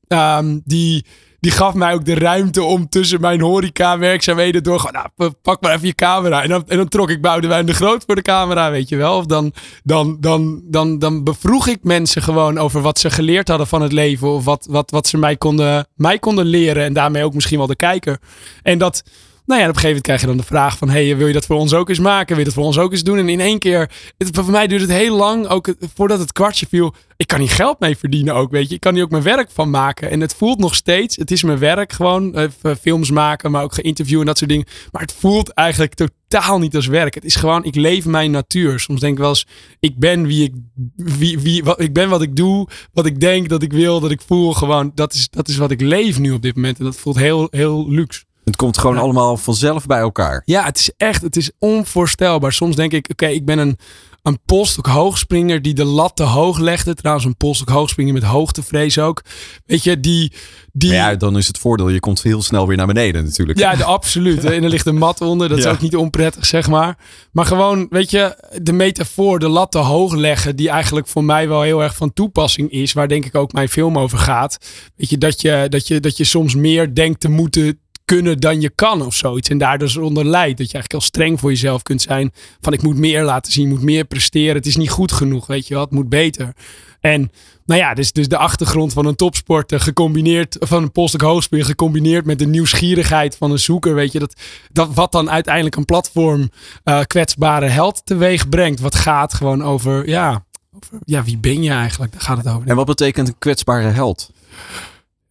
Um, 0.09 0.61
die 0.65 1.05
die 1.41 1.51
gaf 1.51 1.75
mij 1.75 1.95
ook 1.95 2.05
de 2.05 2.15
ruimte 2.15 2.63
om 2.63 2.89
tussen 2.89 3.21
mijn 3.21 3.41
horeca-werkzaamheden 3.41 4.63
door. 4.63 4.91
Nou, 4.93 5.33
pak 5.43 5.61
maar 5.61 5.75
even 5.75 5.87
je 5.87 5.95
camera. 5.95 6.43
En 6.43 6.65
dan, 6.67 6.89
trok 6.89 7.11
ik 7.11 7.21
Boudewijn 7.21 7.67
de 7.67 7.75
Groot 7.75 8.05
voor 8.07 8.15
de 8.15 8.23
camera, 8.23 8.71
weet 8.71 8.89
je 8.89 8.97
wel. 8.97 9.17
Of 9.17 9.27
dan, 9.27 9.53
dan, 9.85 10.17
dan, 10.21 10.63
dan, 10.65 10.99
dan 10.99 11.25
bevroeg 11.25 11.67
ik 11.67 11.79
mensen 11.83 12.23
gewoon 12.23 12.59
over 12.59 12.81
wat 12.81 12.99
ze 12.99 13.11
geleerd 13.11 13.49
hadden 13.49 13.67
van 13.67 13.83
het 13.83 13.93
leven. 13.93 14.29
Of 14.29 14.45
wat, 14.45 14.67
wat, 14.71 14.91
wat 14.91 15.07
ze 15.07 15.19
mij 15.19 15.37
konden, 15.37 15.87
mij 15.95 16.19
konden 16.19 16.47
leren. 16.47 16.85
En 16.85 16.93
daarmee 16.93 17.25
ook 17.25 17.35
misschien 17.35 17.59
wel 17.59 17.67
de 17.67 17.77
kijker. 17.77 18.19
En 18.63 18.79
dat 18.79 19.03
nou 19.49 19.61
ja, 19.61 19.69
op 19.69 19.75
een 19.75 19.81
gegeven 19.81 19.87
moment 19.89 20.03
krijg 20.03 20.21
je 20.21 20.27
dan 20.27 20.37
de 20.37 20.43
vraag 20.43 20.79
van... 20.79 20.89
hey, 20.89 21.17
wil 21.17 21.27
je 21.27 21.33
dat 21.33 21.47
voor 21.47 21.57
ons 21.57 21.75
ook 21.75 21.89
eens 21.89 21.99
maken? 21.99 22.29
Wil 22.29 22.39
je 22.39 22.45
dat 22.45 22.55
voor 22.55 22.65
ons 22.65 22.79
ook 22.79 22.93
eens 22.93 23.03
doen? 23.03 23.19
En 23.19 23.29
in 23.29 23.41
één 23.41 23.59
keer... 23.59 23.91
Het, 24.19 24.29
voor 24.33 24.51
mij 24.51 24.67
duurt 24.67 24.81
het 24.81 24.91
heel 24.91 25.17
lang, 25.17 25.47
ook 25.47 25.75
voordat 25.95 26.19
het 26.19 26.33
kwartje 26.33 26.67
viel... 26.67 26.95
ik 27.17 27.27
kan 27.27 27.41
hier 27.41 27.51
geld 27.51 27.81
mee 27.81 27.99
verdienen 27.99 28.35
ook, 28.35 28.51
weet 28.51 28.69
je. 28.69 28.75
Ik 28.75 28.81
kan 28.81 28.95
hier 28.95 29.03
ook 29.03 29.11
mijn 29.11 29.23
werk 29.23 29.51
van 29.51 29.71
maken. 29.71 30.11
En 30.11 30.21
het 30.21 30.35
voelt 30.35 30.59
nog 30.59 30.75
steeds... 30.75 31.17
het 31.17 31.31
is 31.31 31.43
mijn 31.43 31.59
werk 31.59 31.93
gewoon. 31.93 32.37
Even 32.37 32.77
films 32.77 33.11
maken, 33.11 33.51
maar 33.51 33.63
ook 33.63 33.75
geïnterviewen 33.75 34.21
en 34.21 34.27
dat 34.27 34.39
soort 34.39 34.51
dingen. 34.51 34.67
Maar 34.93 35.03
het 35.03 35.15
voelt 35.19 35.49
eigenlijk 35.49 35.95
totaal 35.95 36.59
niet 36.59 36.77
als 36.77 36.87
werk. 36.87 37.15
Het 37.15 37.25
is 37.25 37.37
gewoon, 37.37 37.65
ik 37.65 37.75
leef 37.75 38.05
mijn 38.05 38.31
natuur. 38.31 38.81
Soms 38.81 39.01
denk 39.01 39.13
ik 39.13 39.19
wel 39.19 39.29
eens... 39.29 39.47
ik 39.81 39.99
ben 39.99 40.27
wie 40.27 40.45
ik... 40.45 40.55
Wie, 40.97 41.39
wie, 41.39 41.65
wat, 41.65 41.81
ik 41.81 41.93
ben 41.93 42.09
wat 42.09 42.23
ik 42.23 42.37
doe, 42.37 42.69
wat 42.93 43.07
ik 43.07 43.21
denk, 43.21 43.49
dat 43.49 43.63
ik 43.63 43.73
wil, 43.73 44.01
dat 44.01 44.11
ik 44.11 44.21
voel. 44.27 44.53
Gewoon, 44.53 44.93
dat 44.95 45.15
is, 45.15 45.29
dat 45.31 45.49
is 45.49 45.57
wat 45.57 45.71
ik 45.71 45.81
leef 45.81 46.19
nu 46.19 46.33
op 46.33 46.43
dit 46.43 46.55
moment. 46.55 46.79
En 46.79 46.85
dat 46.85 46.97
voelt 46.97 47.17
heel, 47.17 47.49
heel 47.51 47.91
luxe. 47.91 48.27
Het 48.49 48.57
komt 48.57 48.79
gewoon 48.79 48.99
allemaal 48.99 49.37
vanzelf 49.37 49.87
bij 49.87 49.99
elkaar. 49.99 50.43
Ja, 50.45 50.65
het 50.65 50.79
is 50.79 50.91
echt, 50.97 51.23
het 51.23 51.37
is 51.37 51.51
onvoorstelbaar. 51.59 52.53
Soms 52.53 52.77
denk 52.77 52.93
ik, 52.93 53.09
oké, 53.11 53.27
ik 53.27 53.45
ben 53.45 53.59
een, 53.59 53.79
een 54.23 54.39
polstok 54.45 54.87
hoogspringer 54.87 55.63
die 55.63 55.75
de 55.75 55.85
lat 55.85 56.17
te 56.17 56.23
hoog 56.23 56.59
legde. 56.59 56.95
Trouwens, 56.95 57.27
een 57.27 57.37
polstok 57.37 57.69
hoogspringer 57.69 58.13
met 58.13 58.23
hoogtevrees 58.23 58.99
ook. 58.99 59.23
Weet 59.67 59.85
je, 59.85 60.01
die... 60.01 60.33
die... 60.73 60.91
Maar 60.91 60.99
ja, 60.99 61.15
dan 61.15 61.37
is 61.37 61.47
het 61.47 61.59
voordeel, 61.59 61.89
je 61.89 62.01
komt 62.01 62.23
heel 62.23 62.43
snel 62.43 62.67
weer 62.67 62.77
naar 62.77 62.87
beneden 62.87 63.25
natuurlijk. 63.25 63.59
Ja, 63.59 63.75
de, 63.77 63.85
absoluut. 63.85 64.45
en 64.45 64.63
er 64.63 64.69
ligt 64.69 64.87
een 64.87 64.99
mat 64.99 65.21
onder, 65.21 65.49
dat 65.49 65.59
is 65.59 65.67
ook 65.67 65.81
niet 65.81 65.97
onprettig, 65.97 66.47
zeg 66.47 66.69
maar. 66.69 66.99
Maar 67.33 67.47
gewoon, 67.47 67.87
weet 67.91 68.11
je, 68.11 68.51
de 68.63 68.73
metafoor, 68.73 69.39
de 69.39 69.49
lat 69.49 69.71
te 69.71 69.79
hoog 69.79 70.15
leggen, 70.15 70.57
die 70.57 70.69
eigenlijk 70.69 71.07
voor 71.07 71.25
mij 71.25 71.49
wel 71.49 71.63
heel 71.63 71.83
erg 71.83 71.97
van 71.97 72.13
toepassing 72.13 72.71
is, 72.71 72.93
waar 72.93 73.09
denk 73.09 73.25
ik 73.25 73.35
ook 73.35 73.53
mijn 73.53 73.69
film 73.69 73.99
over 73.99 74.19
gaat. 74.19 74.59
Weet 74.97 75.11
je, 75.11 75.19
dat 75.19 75.41
je, 75.41 75.67
dat 75.69 75.87
je, 75.87 76.01
dat 76.01 76.17
je 76.17 76.25
soms 76.25 76.55
meer 76.55 76.95
denkt 76.95 77.21
te 77.21 77.29
moeten 77.29 77.81
kunnen 78.09 78.41
dan 78.41 78.61
je 78.61 78.71
kan 78.75 79.03
of 79.03 79.15
zoiets. 79.15 79.49
En 79.49 79.59
daardoor 79.59 79.87
dus 79.87 79.97
onder 79.97 80.25
leidt. 80.25 80.59
Dat 80.59 80.67
je 80.71 80.75
eigenlijk 80.75 80.93
heel 80.93 81.01
streng 81.01 81.41
voor 81.41 81.51
jezelf 81.51 81.83
kunt 81.83 82.03
zijn. 82.03 82.33
Van 82.61 82.73
ik 82.73 82.83
moet 82.83 82.97
meer 82.97 83.25
laten 83.25 83.53
zien, 83.53 83.69
moet 83.69 83.83
meer 83.83 84.05
presteren. 84.05 84.57
Het 84.57 84.67
is 84.67 84.77
niet 84.77 84.91
goed 84.91 85.13
genoeg, 85.13 85.47
weet 85.47 85.69
je 85.69 85.75
wel. 85.75 85.83
Het 85.83 85.93
moet 85.93 86.09
beter. 86.09 86.53
En 87.01 87.31
nou 87.65 87.81
ja, 87.81 87.95
dus, 87.95 88.13
dus 88.13 88.29
de 88.29 88.37
achtergrond 88.37 88.93
van 88.93 89.07
een 89.07 89.17
topsporter 89.17 89.81
gecombineerd, 89.81 90.57
van 90.61 90.83
een 90.83 90.93
polstok 90.93 91.21
hoogspring 91.21 91.67
gecombineerd 91.67 92.27
met 92.27 92.39
de 92.39 92.47
nieuwsgierigheid 92.47 93.37
van 93.37 93.51
een 93.51 93.59
zoeker. 93.59 93.95
Weet 93.95 94.13
je, 94.13 94.19
dat, 94.19 94.41
dat 94.73 94.95
wat 94.95 95.13
dan 95.13 95.31
uiteindelijk 95.31 95.77
een 95.77 95.85
platform 95.85 96.51
uh, 96.85 97.01
kwetsbare 97.01 97.67
held 97.67 98.01
teweeg 98.05 98.49
brengt. 98.49 98.81
Wat 98.81 98.95
gaat 98.95 99.35
gewoon 99.35 99.65
over, 99.65 100.09
ja, 100.09 100.45
over, 100.77 100.99
ja, 101.05 101.25
wie 101.25 101.39
ben 101.39 101.63
je 101.63 101.71
eigenlijk? 101.71 102.13
Daar 102.13 102.21
gaat 102.21 102.37
het 102.37 102.49
over. 102.49 102.69
En 102.69 102.77
wat 102.77 102.87
betekent 102.87 103.29
een 103.29 103.39
kwetsbare 103.39 103.89
held? 103.89 104.31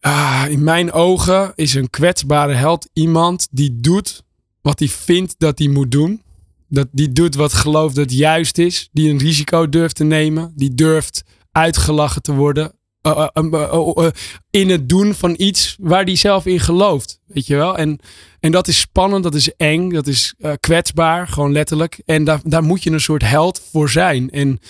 Ah, 0.00 0.44
in 0.48 0.62
mijn 0.62 0.92
ogen 0.92 1.52
is 1.54 1.74
een 1.74 1.90
kwetsbare 1.90 2.52
held 2.52 2.88
iemand 2.92 3.48
die 3.50 3.80
doet 3.80 4.22
wat 4.60 4.78
hij 4.78 4.88
vindt 4.88 5.34
dat 5.38 5.58
hij 5.58 5.68
moet 5.68 5.90
doen. 5.90 6.22
Dat, 6.68 6.88
die 6.92 7.12
doet 7.12 7.34
wat 7.34 7.52
gelooft 7.52 7.94
dat 7.94 8.12
juist 8.12 8.58
is. 8.58 8.88
Die 8.92 9.10
een 9.10 9.18
risico 9.18 9.68
durft 9.68 9.96
te 9.96 10.04
nemen. 10.04 10.52
Die 10.56 10.74
durft 10.74 11.24
uitgelachen 11.52 12.22
te 12.22 12.32
worden. 12.32 12.72
Uh, 13.02 13.26
uh, 13.34 14.06
in 14.50 14.70
het 14.70 14.88
doen 14.88 15.14
van 15.14 15.34
iets 15.36 15.76
waar 15.80 16.04
die 16.04 16.16
zelf 16.16 16.46
in 16.46 16.60
gelooft. 16.60 17.20
Weet 17.26 17.46
je 17.46 17.56
wel? 17.56 17.76
En, 17.78 17.98
en 18.40 18.50
dat 18.50 18.68
is 18.68 18.80
spannend, 18.80 19.22
dat 19.22 19.34
is 19.34 19.56
eng, 19.56 19.90
dat 19.90 20.06
is 20.06 20.34
kwetsbaar, 20.60 21.28
gewoon 21.28 21.52
letterlijk. 21.52 22.02
En 22.04 22.24
daar, 22.24 22.40
daar 22.44 22.62
moet 22.62 22.82
je 22.82 22.90
een 22.90 23.00
soort 23.00 23.22
held 23.22 23.62
voor 23.70 23.90
zijn. 23.90 24.30
En, 24.30 24.60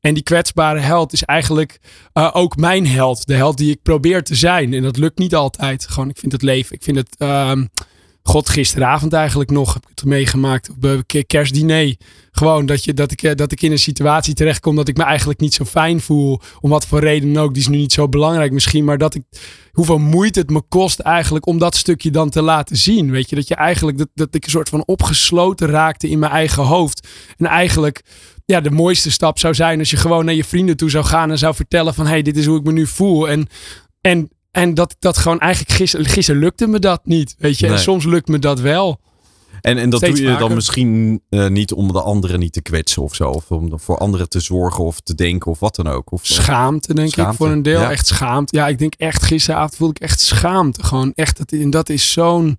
en 0.00 0.14
die 0.14 0.22
kwetsbare 0.22 0.80
held 0.80 1.12
is 1.12 1.22
eigenlijk 1.22 1.80
ook 2.32 2.56
mijn 2.56 2.86
held. 2.86 3.26
De 3.26 3.34
held 3.34 3.56
die 3.56 3.70
ik 3.70 3.82
probeer 3.82 4.22
te 4.22 4.34
zijn. 4.34 4.74
En 4.74 4.82
dat 4.82 4.96
lukt 4.96 5.18
niet 5.18 5.34
altijd. 5.34 5.86
Gewoon, 5.88 6.08
ik 6.08 6.18
vind 6.18 6.32
het 6.32 6.42
leven, 6.42 6.74
ik 6.74 6.82
vind 6.82 6.96
het 6.96 7.16
ehm, 7.18 7.64
God, 8.28 8.48
gisteravond 8.48 9.12
eigenlijk 9.12 9.50
nog 9.50 9.74
heb 9.74 9.82
ik 9.82 9.88
het 9.88 10.04
meegemaakt 10.04 10.70
op 10.70 11.02
kerstdiner. 11.26 11.96
Gewoon 12.30 12.66
dat, 12.66 12.84
je, 12.84 12.94
dat, 12.94 13.12
ik, 13.12 13.22
eh, 13.22 13.34
dat 13.34 13.52
ik 13.52 13.62
in 13.62 13.72
een 13.72 13.78
situatie 13.78 14.34
terechtkom 14.34 14.76
dat 14.76 14.88
ik 14.88 14.96
me 14.96 15.02
eigenlijk 15.02 15.40
niet 15.40 15.54
zo 15.54 15.64
fijn 15.64 16.00
voel. 16.00 16.40
Om 16.60 16.70
wat 16.70 16.86
voor 16.86 17.00
reden 17.00 17.36
ook. 17.36 17.52
Die 17.54 17.62
is 17.62 17.68
nu 17.68 17.76
niet 17.76 17.92
zo 17.92 18.08
belangrijk 18.08 18.52
misschien. 18.52 18.84
Maar 18.84 18.98
dat 18.98 19.14
ik, 19.14 19.22
hoeveel 19.72 19.98
moeite 19.98 20.40
het 20.40 20.50
me 20.50 20.62
kost 20.68 20.98
eigenlijk 20.98 21.46
om 21.46 21.58
dat 21.58 21.76
stukje 21.76 22.10
dan 22.10 22.30
te 22.30 22.42
laten 22.42 22.76
zien. 22.76 23.10
Weet 23.10 23.30
je, 23.30 23.36
dat 23.36 23.48
je 23.48 23.54
eigenlijk, 23.54 23.98
dat, 23.98 24.08
dat 24.14 24.34
ik 24.34 24.44
een 24.44 24.50
soort 24.50 24.68
van 24.68 24.86
opgesloten 24.86 25.68
raakte 25.68 26.08
in 26.08 26.18
mijn 26.18 26.32
eigen 26.32 26.62
hoofd. 26.62 27.08
En 27.36 27.46
eigenlijk, 27.46 28.02
ja, 28.52 28.60
de 28.60 28.70
mooiste 28.70 29.10
stap 29.10 29.38
zou 29.38 29.54
zijn 29.54 29.78
als 29.78 29.90
je 29.90 29.96
gewoon 29.96 30.24
naar 30.24 30.34
je 30.34 30.44
vrienden 30.44 30.76
toe 30.76 30.90
zou 30.90 31.04
gaan 31.04 31.30
en 31.30 31.38
zou 31.38 31.54
vertellen 31.54 31.94
van, 31.94 32.06
hey, 32.06 32.22
dit 32.22 32.36
is 32.36 32.46
hoe 32.46 32.58
ik 32.58 32.64
me 32.64 32.72
nu 32.72 32.86
voel. 32.86 33.28
En, 33.28 33.48
en 34.00 34.30
en 34.50 34.74
dat, 34.74 34.96
dat 34.98 35.16
gewoon 35.16 35.40
eigenlijk 35.40 35.72
gisteren, 35.72 36.06
gisteren 36.06 36.40
lukte 36.40 36.66
me 36.66 36.78
dat 36.78 37.00
niet. 37.04 37.34
Weet 37.38 37.58
je, 37.58 37.66
en 37.66 37.78
soms 37.78 38.04
lukt 38.04 38.28
me 38.28 38.38
dat 38.38 38.60
wel. 38.60 39.00
En, 39.60 39.78
en 39.78 39.90
dat 39.90 40.00
doe 40.00 40.22
je 40.22 40.36
dan 40.36 40.54
misschien 40.54 41.22
uh, 41.30 41.46
niet 41.46 41.72
om 41.72 41.92
de 41.92 42.02
anderen 42.02 42.40
niet 42.40 42.52
te 42.52 42.62
kwetsen 42.62 43.02
of 43.02 43.14
zo. 43.14 43.30
Of 43.30 43.50
om 43.50 43.80
voor 43.80 43.98
anderen 43.98 44.28
te 44.28 44.40
zorgen 44.40 44.84
of 44.84 45.00
te 45.00 45.14
denken 45.14 45.50
of 45.50 45.58
wat 45.58 45.76
dan 45.76 45.88
ook. 45.88 46.12
Of, 46.12 46.20
schaamte 46.22 46.94
denk 46.94 47.16
ik 47.16 47.32
voor 47.32 47.48
een 47.48 47.62
deel. 47.62 47.80
Echt 47.80 48.06
schaamte. 48.06 48.56
Ja, 48.56 48.68
ik 48.68 48.78
denk 48.78 48.94
echt 48.94 49.22
gisteravond 49.22 49.76
voelde 49.76 49.94
ik 49.94 50.02
echt 50.02 50.20
schaamte. 50.20 50.84
Gewoon 50.84 51.12
echt. 51.14 51.36
Dat, 51.36 51.52
en 51.52 51.70
dat 51.70 51.88
is 51.88 52.12
zo'n 52.12 52.58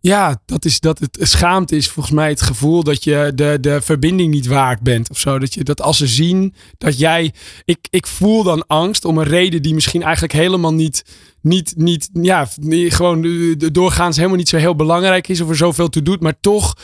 ja, 0.00 0.40
dat 0.46 0.64
is 0.64 0.80
dat 0.80 0.98
het 0.98 1.18
schaamte 1.20 1.76
is 1.76 1.88
volgens 1.88 2.14
mij 2.14 2.28
het 2.28 2.42
gevoel 2.42 2.82
dat 2.82 3.04
je 3.04 3.32
de, 3.34 3.58
de 3.60 3.80
verbinding 3.80 4.30
niet 4.32 4.46
waard 4.46 4.80
bent 4.80 5.10
of 5.10 5.18
zo. 5.18 5.38
Dat 5.38 5.54
je 5.54 5.64
dat 5.64 5.82
als 5.82 5.96
ze 5.96 6.06
zien 6.06 6.54
dat 6.78 6.98
jij. 6.98 7.32
Ik, 7.64 7.78
ik 7.90 8.06
voel 8.06 8.42
dan 8.42 8.66
angst 8.66 9.04
om 9.04 9.18
een 9.18 9.24
reden 9.24 9.62
die 9.62 9.74
misschien 9.74 10.02
eigenlijk 10.02 10.32
helemaal 10.32 10.74
niet. 10.74 11.04
Niet, 11.42 11.72
niet, 11.76 12.08
ja, 12.12 12.48
gewoon 12.68 13.54
doorgaans 13.72 14.16
helemaal 14.16 14.36
niet 14.36 14.48
zo 14.48 14.56
heel 14.56 14.74
belangrijk 14.74 15.28
is 15.28 15.40
of 15.40 15.48
er 15.48 15.56
zoveel 15.56 15.88
toe 15.88 16.02
doet. 16.02 16.20
Maar 16.20 16.40
toch 16.40 16.76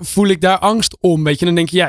voel 0.00 0.26
ik 0.26 0.40
daar 0.40 0.58
angst 0.58 0.96
om. 1.00 1.24
Weet 1.24 1.38
je, 1.38 1.44
dan 1.44 1.54
denk 1.54 1.68
je, 1.68 1.76
ja, 1.76 1.88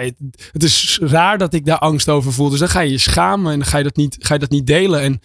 het 0.52 0.64
is 0.64 1.00
raar 1.02 1.38
dat 1.38 1.54
ik 1.54 1.66
daar 1.66 1.80
angst 1.80 2.10
over 2.10 2.34
voel. 2.34 2.50
Dus 2.50 2.60
dan 2.60 2.70
ga 2.70 2.80
je 2.80 2.92
je 2.92 2.98
schamen 2.98 3.52
en 3.52 3.60
dan 3.60 3.68
ga 3.68 3.78
je 3.78 3.84
dat 3.84 3.96
niet, 3.96 4.18
ga 4.20 4.34
je 4.34 4.40
dat 4.40 4.50
niet 4.50 4.68
delen. 4.68 5.02
En 5.02 5.22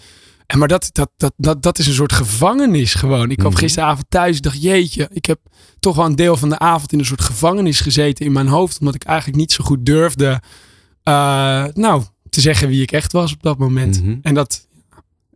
en 0.50 0.58
maar 0.58 0.68
dat, 0.68 0.90
dat, 0.92 1.10
dat, 1.16 1.32
dat, 1.36 1.62
dat 1.62 1.78
is 1.78 1.86
een 1.86 1.92
soort 1.92 2.12
gevangenis 2.12 2.94
gewoon. 2.94 3.30
Ik 3.30 3.36
kwam 3.36 3.50
mhm. 3.50 3.60
gisteravond 3.60 4.06
thuis 4.08 4.36
en 4.36 4.42
dacht, 4.42 4.62
jeetje, 4.62 5.08
ik 5.12 5.26
heb 5.26 5.38
toch 5.80 5.96
wel 5.96 6.04
een 6.04 6.16
deel 6.16 6.36
van 6.36 6.48
de 6.48 6.58
avond 6.58 6.92
in 6.92 6.98
een 6.98 7.04
soort 7.04 7.20
gevangenis 7.20 7.80
gezeten 7.80 8.24
in 8.24 8.32
mijn 8.32 8.46
hoofd. 8.46 8.78
Omdat 8.78 8.94
ik 8.94 9.04
eigenlijk 9.04 9.38
niet 9.38 9.52
zo 9.52 9.64
goed 9.64 9.86
durfde, 9.86 10.26
uh, 11.04 11.64
nou, 11.72 12.02
te 12.30 12.40
zeggen 12.40 12.68
wie 12.68 12.82
ik 12.82 12.92
echt 12.92 13.12
was 13.12 13.32
op 13.32 13.42
dat 13.42 13.58
moment. 13.58 14.02
Mhm. 14.02 14.16
En 14.22 14.34
dat... 14.34 14.66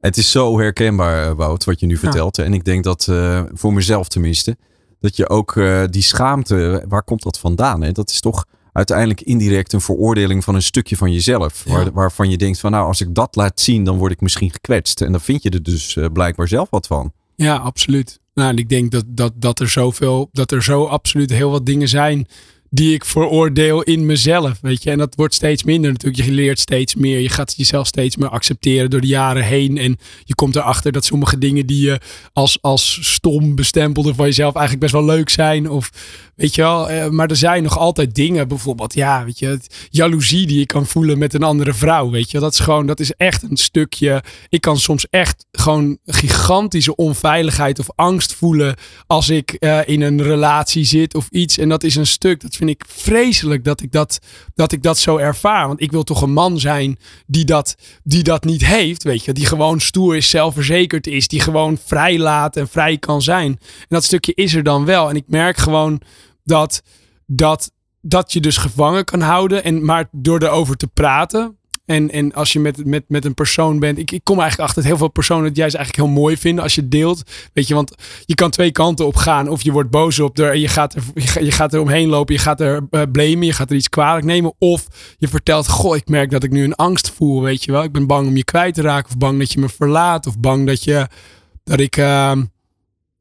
Het 0.00 0.16
is 0.16 0.30
zo 0.30 0.58
herkenbaar, 0.58 1.30
eh, 1.30 1.36
Wout, 1.36 1.64
wat 1.64 1.80
je 1.80 1.86
nu 1.86 1.96
vertelt. 1.96 2.38
En 2.38 2.54
ik 2.54 2.64
denk 2.64 2.84
dat, 2.84 3.06
uh, 3.10 3.42
voor 3.52 3.72
mezelf 3.72 4.08
tenminste, 4.08 4.56
dat 5.00 5.16
je 5.16 5.28
ook 5.28 5.54
die 5.90 6.02
schaamte, 6.02 6.84
waar 6.88 7.02
komt 7.02 7.22
dat 7.22 7.38
vandaan? 7.38 7.82
Hè? 7.82 7.92
Dat 7.92 8.10
is 8.10 8.20
toch 8.20 8.44
uiteindelijk 8.74 9.20
indirect 9.20 9.72
een 9.72 9.80
veroordeling 9.80 10.44
van 10.44 10.54
een 10.54 10.62
stukje 10.62 10.96
van 10.96 11.12
jezelf. 11.12 11.64
Waar, 11.66 11.92
waarvan 11.92 12.30
je 12.30 12.36
denkt 12.36 12.60
van 12.60 12.70
nou, 12.70 12.86
als 12.86 13.00
ik 13.00 13.14
dat 13.14 13.36
laat 13.36 13.60
zien, 13.60 13.84
dan 13.84 13.98
word 13.98 14.12
ik 14.12 14.20
misschien 14.20 14.50
gekwetst. 14.50 15.00
En 15.00 15.12
dan 15.12 15.20
vind 15.20 15.42
je 15.42 15.50
er 15.50 15.62
dus 15.62 15.94
uh, 15.94 16.06
blijkbaar 16.12 16.48
zelf 16.48 16.70
wat 16.70 16.86
van. 16.86 17.12
Ja, 17.36 17.56
absoluut. 17.56 18.20
Nou, 18.34 18.50
en 18.50 18.56
ik 18.56 18.68
denk 18.68 18.90
dat, 18.90 19.04
dat, 19.06 19.32
dat 19.36 19.60
er 19.60 19.68
zoveel, 19.68 20.28
dat 20.32 20.52
er 20.52 20.62
zo 20.62 20.84
absoluut 20.84 21.30
heel 21.30 21.50
wat 21.50 21.66
dingen 21.66 21.88
zijn 21.88 22.26
die 22.74 22.94
ik 22.94 23.04
veroordeel 23.04 23.82
in 23.82 24.06
mezelf. 24.06 24.58
Weet 24.60 24.82
je, 24.82 24.90
en 24.90 24.98
dat 24.98 25.14
wordt 25.14 25.34
steeds 25.34 25.64
minder 25.64 25.92
natuurlijk. 25.92 26.24
Je 26.24 26.32
leert 26.32 26.58
steeds 26.58 26.94
meer. 26.94 27.20
Je 27.20 27.28
gaat 27.28 27.54
jezelf 27.56 27.86
steeds 27.86 28.16
meer 28.16 28.28
accepteren 28.28 28.90
door 28.90 29.00
de 29.00 29.06
jaren 29.06 29.44
heen. 29.44 29.78
En 29.78 29.96
je 30.24 30.34
komt 30.34 30.56
erachter 30.56 30.92
dat 30.92 31.04
sommige 31.04 31.38
dingen 31.38 31.66
die 31.66 31.82
je 31.82 32.00
als, 32.32 32.58
als 32.60 33.12
stom 33.12 33.54
bestempelde 33.54 34.14
van 34.14 34.26
jezelf 34.26 34.54
eigenlijk 34.54 34.80
best 34.80 34.92
wel 34.92 35.16
leuk 35.16 35.28
zijn. 35.28 35.70
Of 35.70 35.90
Weet 36.36 36.54
je 36.54 36.62
wel, 36.62 36.90
eh, 36.90 37.08
maar 37.08 37.28
er 37.28 37.36
zijn 37.36 37.62
nog 37.62 37.78
altijd 37.78 38.14
dingen, 38.14 38.48
bijvoorbeeld, 38.48 38.94
ja, 38.94 39.24
weet 39.24 39.38
je, 39.38 39.60
jaloezie 39.90 40.46
die 40.46 40.58
je 40.58 40.66
kan 40.66 40.86
voelen 40.86 41.18
met 41.18 41.34
een 41.34 41.42
andere 41.42 41.74
vrouw, 41.74 42.10
weet 42.10 42.30
je. 42.30 42.38
Dat 42.38 42.52
is 42.52 42.58
gewoon, 42.58 42.86
dat 42.86 43.00
is 43.00 43.12
echt 43.12 43.42
een 43.42 43.56
stukje. 43.56 44.22
Ik 44.48 44.60
kan 44.60 44.78
soms 44.78 45.06
echt 45.10 45.46
gewoon 45.52 45.98
gigantische 46.06 46.96
onveiligheid 46.96 47.78
of 47.78 47.86
angst 47.94 48.34
voelen 48.34 48.76
als 49.06 49.28
ik 49.28 49.50
eh, 49.50 49.78
in 49.84 50.00
een 50.00 50.22
relatie 50.22 50.84
zit 50.84 51.14
of 51.14 51.28
iets. 51.30 51.58
En 51.58 51.68
dat 51.68 51.84
is 51.84 51.96
een 51.96 52.06
stuk, 52.06 52.40
dat 52.40 52.56
vind 52.56 52.70
ik 52.70 52.84
vreselijk 52.88 53.64
dat 53.64 53.82
ik 53.82 53.92
dat, 53.92 54.18
dat 54.54 54.72
ik 54.72 54.82
dat 54.82 54.98
zo 54.98 55.16
ervaar. 55.16 55.66
Want 55.66 55.82
ik 55.82 55.92
wil 55.92 56.02
toch 56.02 56.22
een 56.22 56.32
man 56.32 56.60
zijn 56.60 56.98
die 57.26 57.44
dat, 57.44 57.76
die 58.02 58.22
dat 58.22 58.44
niet 58.44 58.66
heeft, 58.66 59.02
weet 59.02 59.24
je. 59.24 59.32
Die 59.32 59.46
gewoon 59.46 59.80
stoer 59.80 60.16
is, 60.16 60.30
zelfverzekerd 60.30 61.06
is, 61.06 61.28
die 61.28 61.40
gewoon 61.40 61.78
vrij 61.84 62.18
laat 62.18 62.56
en 62.56 62.68
vrij 62.68 62.98
kan 62.98 63.22
zijn. 63.22 63.58
En 63.80 63.86
dat 63.88 64.04
stukje 64.04 64.34
is 64.34 64.54
er 64.54 64.62
dan 64.62 64.84
wel. 64.84 65.08
En 65.08 65.16
ik 65.16 65.24
merk 65.26 65.56
gewoon 65.56 66.00
dat, 66.44 66.82
dat, 67.26 67.72
dat 68.00 68.32
je 68.32 68.40
dus 68.40 68.56
gevangen 68.56 69.04
kan 69.04 69.20
houden. 69.20 69.64
En, 69.64 69.84
maar 69.84 70.08
door 70.12 70.42
erover 70.42 70.76
te 70.76 70.86
praten. 70.86 71.58
En, 71.86 72.10
en 72.10 72.32
als 72.32 72.52
je 72.52 72.60
met, 72.60 72.84
met, 72.84 73.04
met 73.08 73.24
een 73.24 73.34
persoon 73.34 73.78
bent. 73.78 73.98
Ik, 73.98 74.10
ik 74.10 74.24
kom 74.24 74.40
eigenlijk 74.40 74.68
achter 74.68 74.82
dat 74.82 74.90
heel 74.90 75.00
veel 75.00 75.12
personen 75.12 75.44
het 75.44 75.56
juist 75.56 75.74
eigenlijk 75.74 76.06
heel 76.06 76.20
mooi 76.20 76.36
vinden 76.36 76.62
als 76.62 76.74
je 76.74 76.88
deelt. 76.88 77.22
Weet 77.52 77.68
je, 77.68 77.74
want 77.74 77.94
je 78.24 78.34
kan 78.34 78.50
twee 78.50 78.70
kanten 78.70 79.06
op 79.06 79.16
gaan. 79.16 79.48
Of 79.48 79.62
je 79.62 79.72
wordt 79.72 79.90
boos 79.90 80.20
op 80.20 80.38
er 80.38 80.56
je 80.56 80.68
gaat 80.68 80.94
er, 80.94 81.02
je 81.44 81.52
gaat 81.52 81.74
er 81.74 81.80
omheen 81.80 82.08
lopen. 82.08 82.34
Je 82.34 82.40
gaat 82.40 82.60
er 82.60 82.86
uh, 82.90 83.02
blamen. 83.12 83.44
Je 83.44 83.52
gaat 83.52 83.70
er 83.70 83.76
iets 83.76 83.88
kwalijk 83.88 84.26
nemen. 84.26 84.54
Of 84.58 84.86
je 85.18 85.28
vertelt: 85.28 85.68
Goh, 85.68 85.96
ik 85.96 86.08
merk 86.08 86.30
dat 86.30 86.42
ik 86.42 86.50
nu 86.50 86.64
een 86.64 86.74
angst 86.74 87.10
voel. 87.10 87.42
Weet 87.42 87.64
je 87.64 87.72
wel, 87.72 87.82
ik 87.82 87.92
ben 87.92 88.06
bang 88.06 88.26
om 88.26 88.36
je 88.36 88.44
kwijt 88.44 88.74
te 88.74 88.82
raken. 88.82 89.10
Of 89.10 89.18
bang 89.18 89.38
dat 89.38 89.52
je 89.52 89.60
me 89.60 89.68
verlaat. 89.68 90.26
Of 90.26 90.38
bang 90.38 90.66
dat 90.66 90.84
je. 90.84 91.08
Dat 91.64 91.80
ik. 91.80 91.96
Uh, 91.96 92.32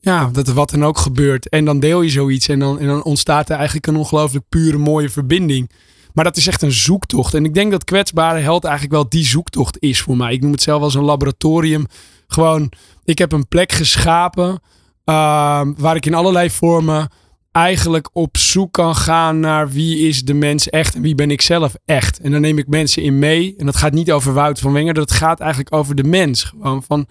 ja, 0.03 0.29
dat 0.31 0.47
er 0.47 0.53
wat 0.53 0.69
dan 0.69 0.85
ook 0.85 0.97
gebeurt. 0.97 1.49
En 1.49 1.65
dan 1.65 1.79
deel 1.79 2.01
je 2.01 2.09
zoiets 2.09 2.47
en 2.47 2.59
dan, 2.59 2.79
en 2.79 2.87
dan 2.87 3.03
ontstaat 3.03 3.49
er 3.49 3.55
eigenlijk 3.55 3.87
een 3.87 3.95
ongelooflijk 3.95 4.45
pure 4.49 4.77
mooie 4.77 5.09
verbinding. 5.09 5.69
Maar 6.13 6.23
dat 6.23 6.37
is 6.37 6.47
echt 6.47 6.61
een 6.61 6.71
zoektocht. 6.71 7.33
En 7.33 7.45
ik 7.45 7.53
denk 7.53 7.71
dat 7.71 7.83
kwetsbare 7.83 8.39
held 8.39 8.63
eigenlijk 8.63 8.93
wel 8.93 9.09
die 9.09 9.25
zoektocht 9.25 9.77
is 9.79 10.01
voor 10.01 10.17
mij. 10.17 10.33
Ik 10.33 10.41
noem 10.41 10.51
het 10.51 10.61
zelf 10.61 10.81
als 10.81 10.95
een 10.95 11.03
laboratorium. 11.03 11.85
Gewoon, 12.27 12.71
ik 13.03 13.17
heb 13.17 13.31
een 13.31 13.47
plek 13.47 13.71
geschapen 13.71 14.61
ehm, 15.03 15.73
waar 15.77 15.95
ik 15.95 16.05
in 16.05 16.13
allerlei 16.13 16.49
vormen 16.49 17.09
eigenlijk 17.51 18.09
op 18.13 18.37
zoek 18.37 18.73
kan 18.73 18.95
gaan 18.95 19.39
naar 19.39 19.69
wie 19.69 20.07
is 20.07 20.23
de 20.23 20.33
mens 20.33 20.69
echt 20.69 20.95
en 20.95 21.01
wie 21.01 21.15
ben 21.15 21.31
ik 21.31 21.41
zelf 21.41 21.75
echt. 21.85 22.19
En 22.19 22.31
dan 22.31 22.41
neem 22.41 22.57
ik 22.57 22.67
mensen 22.67 23.03
in 23.03 23.19
mee. 23.19 23.55
En 23.57 23.65
dat 23.65 23.75
gaat 23.75 23.93
niet 23.93 24.11
over 24.11 24.33
Wout 24.33 24.59
van 24.59 24.73
Wenger, 24.73 24.93
dat 24.93 25.11
gaat 25.11 25.39
eigenlijk 25.39 25.73
over 25.73 25.95
de 25.95 26.03
mens. 26.03 26.43
Gewoon 26.43 26.83
van, 26.83 27.07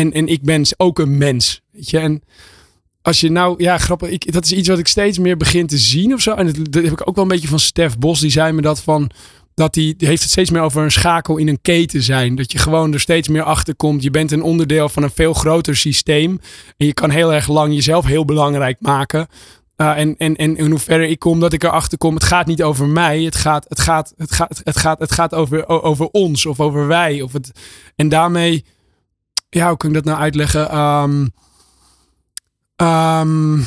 en, 0.00 0.12
en 0.12 0.28
ik 0.28 0.42
ben 0.42 0.64
ook 0.76 0.98
een 0.98 1.18
mens. 1.18 1.60
Weet 1.72 1.90
je, 1.90 1.98
en 1.98 2.22
als 3.02 3.20
je 3.20 3.30
nou, 3.30 3.62
ja, 3.62 3.78
grappig, 3.78 4.10
ik, 4.10 4.32
dat 4.32 4.44
is 4.44 4.52
iets 4.52 4.68
wat 4.68 4.78
ik 4.78 4.88
steeds 4.88 5.18
meer 5.18 5.36
begin 5.36 5.66
te 5.66 5.78
zien 5.78 6.14
of 6.14 6.20
zo. 6.20 6.34
En 6.34 6.46
dat, 6.46 6.82
heb 6.82 6.92
ik 6.92 7.08
ook 7.08 7.14
wel 7.14 7.24
een 7.24 7.30
beetje 7.30 7.48
van 7.48 7.58
Stef 7.58 7.98
Bos, 7.98 8.20
die 8.20 8.30
zei 8.30 8.52
me 8.52 8.62
dat 8.62 8.80
van. 8.82 9.10
Dat 9.54 9.74
die 9.74 9.94
heeft 9.98 10.22
het 10.22 10.30
steeds 10.30 10.50
meer 10.50 10.62
over 10.62 10.82
een 10.82 10.90
schakel 10.90 11.36
in 11.36 11.48
een 11.48 11.60
keten 11.62 12.02
zijn. 12.02 12.34
Dat 12.34 12.52
je 12.52 12.58
gewoon 12.58 12.92
er 12.92 13.00
steeds 13.00 13.28
meer 13.28 13.42
achter 13.42 13.76
komt. 13.76 14.02
Je 14.02 14.10
bent 14.10 14.32
een 14.32 14.42
onderdeel 14.42 14.88
van 14.88 15.02
een 15.02 15.10
veel 15.10 15.34
groter 15.34 15.76
systeem. 15.76 16.40
En 16.76 16.86
je 16.86 16.94
kan 16.94 17.10
heel 17.10 17.32
erg 17.32 17.48
lang 17.48 17.74
jezelf 17.74 18.04
heel 18.04 18.24
belangrijk 18.24 18.76
maken. 18.80 19.26
Uh, 19.76 19.98
en, 19.98 20.16
en, 20.16 20.36
en 20.36 20.56
in 20.56 20.70
hoeverre 20.70 21.08
ik 21.08 21.18
kom, 21.18 21.40
dat 21.40 21.52
ik 21.52 21.62
erachter 21.62 21.98
kom, 21.98 22.14
het 22.14 22.24
gaat 22.24 22.46
niet 22.46 22.62
over 22.62 22.86
mij. 22.86 23.22
Het 23.22 23.36
gaat, 23.36 23.64
het 23.68 23.80
gaat, 23.80 24.14
het 24.16 24.32
gaat, 24.32 24.60
het 24.64 24.76
gaat, 24.76 24.98
het 24.98 25.12
gaat 25.12 25.34
over, 25.34 25.68
over 25.68 26.08
ons 26.10 26.46
of 26.46 26.60
over 26.60 26.86
wij. 26.86 27.22
Of 27.22 27.32
het, 27.32 27.50
en 27.96 28.08
daarmee, 28.08 28.64
ja, 29.50 29.68
hoe 29.68 29.76
kan 29.76 29.88
ik 29.88 29.94
dat 29.94 30.04
nou 30.04 30.18
uitleggen? 30.18 30.78
Um, 30.78 31.32
Um, 32.82 33.66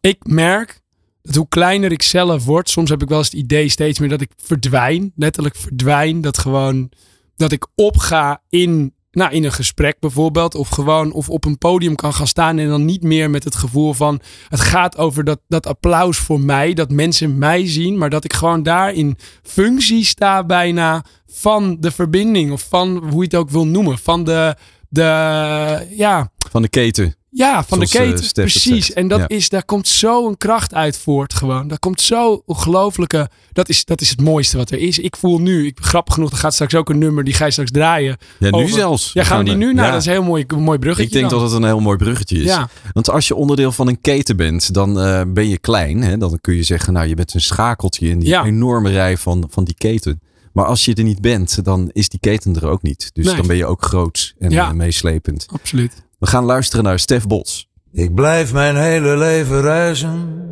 ik 0.00 0.26
merk 0.26 0.80
dat 1.22 1.34
hoe 1.34 1.48
kleiner 1.48 1.92
ik 1.92 2.02
zelf 2.02 2.44
word, 2.44 2.70
soms 2.70 2.90
heb 2.90 3.02
ik 3.02 3.08
wel 3.08 3.18
eens 3.18 3.30
het 3.30 3.40
idee 3.40 3.68
steeds 3.68 3.98
meer 3.98 4.08
dat 4.08 4.20
ik 4.20 4.32
verdwijn, 4.36 5.12
letterlijk 5.16 5.56
verdwijn. 5.56 6.20
Dat 6.20 6.38
gewoon, 6.38 6.90
dat 7.36 7.52
ik 7.52 7.66
opga 7.74 8.42
in, 8.48 8.94
nou, 9.12 9.32
in 9.32 9.44
een 9.44 9.52
gesprek 9.52 9.96
bijvoorbeeld, 10.00 10.54
of 10.54 10.68
gewoon, 10.68 11.12
of 11.12 11.28
op 11.28 11.44
een 11.44 11.58
podium 11.58 11.94
kan 11.94 12.14
gaan 12.14 12.26
staan 12.26 12.58
en 12.58 12.68
dan 12.68 12.84
niet 12.84 13.02
meer 13.02 13.30
met 13.30 13.44
het 13.44 13.54
gevoel 13.54 13.92
van, 13.92 14.20
het 14.48 14.60
gaat 14.60 14.96
over 14.98 15.24
dat, 15.24 15.40
dat 15.48 15.66
applaus 15.66 16.18
voor 16.18 16.40
mij, 16.40 16.74
dat 16.74 16.90
mensen 16.90 17.38
mij 17.38 17.68
zien, 17.68 17.98
maar 17.98 18.10
dat 18.10 18.24
ik 18.24 18.32
gewoon 18.32 18.62
daar 18.62 18.92
in 18.92 19.16
functie 19.42 20.04
sta 20.04 20.44
bijna 20.44 21.04
van 21.26 21.76
de 21.80 21.90
verbinding, 21.90 22.52
of 22.52 22.66
van 22.68 22.96
hoe 22.96 23.18
je 23.18 23.24
het 23.24 23.34
ook 23.34 23.50
wil 23.50 23.66
noemen, 23.66 23.98
van 23.98 24.24
de, 24.24 24.56
de 24.88 25.86
ja. 25.90 26.30
Van 26.50 26.62
de 26.62 26.68
keten. 26.68 27.21
Ja, 27.34 27.64
van 27.64 27.78
de 27.78 27.86
Zoals, 27.86 28.08
eh, 28.10 28.14
keten. 28.16 28.32
Precies. 28.34 28.92
En 28.92 29.08
dat 29.08 29.18
Ja. 29.18 29.28
is, 29.28 29.48
daar 29.48 29.64
komt 29.64 29.88
zo 29.88 30.28
een 30.28 30.36
kracht 30.36 30.74
uit 30.74 30.98
voort 30.98 31.34
gewoon. 31.34 31.68
Daar 31.68 31.78
komt 31.78 32.00
zo 32.00 32.42
ongelooflijke... 32.46 33.30
Dat 33.52 33.68
is, 33.68 33.84
dat 33.84 34.00
is 34.00 34.10
het 34.10 34.20
mooiste 34.20 34.56
wat 34.56 34.70
er 34.70 34.78
is. 34.78 34.98
Ik 34.98 35.16
voel 35.16 35.38
nu, 35.38 35.66
ik, 35.66 35.78
grappig 35.80 36.14
genoeg, 36.14 36.30
er 36.30 36.36
gaat 36.36 36.54
straks 36.54 36.74
ook 36.74 36.88
een 36.90 36.98
nummer, 36.98 37.24
die 37.24 37.34
ga 37.34 37.44
je 37.44 37.50
straks 37.50 37.70
draaien. 37.70 38.16
Ja, 38.38 38.50
nu 38.50 38.68
zelfs. 38.68 39.10
Ja, 39.12 39.24
gaan 39.24 39.38
we 39.38 39.44
die 39.44 39.54
nu? 39.54 39.72
Nou, 39.72 39.86
Ja. 39.86 39.92
dat 39.92 40.00
is 40.00 40.06
een 40.06 40.12
heel 40.12 40.22
mooi, 40.22 40.44
een 40.46 40.62
mooi 40.62 40.78
bruggetje 40.78 41.06
Ik 41.06 41.12
denk 41.12 41.30
dan. 41.30 41.38
dat 41.40 41.50
het 41.50 41.58
een 41.60 41.66
heel 41.66 41.80
mooi 41.80 41.96
bruggetje 41.96 42.38
is. 42.38 42.44
Ja. 42.44 42.68
Want 42.92 43.10
als 43.10 43.28
je 43.28 43.34
onderdeel 43.34 43.72
van 43.72 43.88
een 43.88 44.00
keten 44.00 44.36
bent, 44.36 44.74
dan 44.74 45.00
eh, 45.00 45.22
ben 45.28 45.48
je 45.48 45.58
klein. 45.58 46.02
Hè? 46.02 46.18
Dan 46.18 46.38
kun 46.40 46.54
je 46.54 46.62
zeggen, 46.62 46.92
nou, 46.92 47.06
je 47.06 47.14
bent 47.14 47.34
een 47.34 47.40
schakeltje 47.40 48.08
in 48.08 48.18
die 48.18 48.38
enorme 48.42 48.90
rij 48.90 49.16
van, 49.16 49.46
van 49.50 49.64
die 49.64 49.74
keten. 49.78 50.20
Maar 50.52 50.64
als 50.64 50.84
je 50.84 50.94
er 50.94 51.04
niet 51.04 51.20
bent, 51.20 51.64
dan 51.64 51.90
is 51.92 52.08
die 52.08 52.20
keten 52.20 52.54
er 52.56 52.66
ook 52.68 52.82
niet. 52.82 53.10
Dus 53.12 53.24
Nee. 53.26 53.36
dan 53.36 53.46
ben 53.46 53.56
je 53.56 53.66
ook 53.66 53.82
groot 53.84 54.34
en 54.38 54.50
Ja. 54.50 54.68
eh, 54.68 54.74
meeslepend. 54.74 55.46
Absoluut. 55.52 56.02
We 56.22 56.28
gaan 56.28 56.44
luisteren 56.44 56.84
naar 56.84 56.98
Stef 56.98 57.26
Bos. 57.26 57.68
Ik 57.92 58.14
blijf 58.14 58.52
mijn 58.52 58.76
hele 58.76 59.16
leven 59.16 59.60
reizen. 59.60 60.50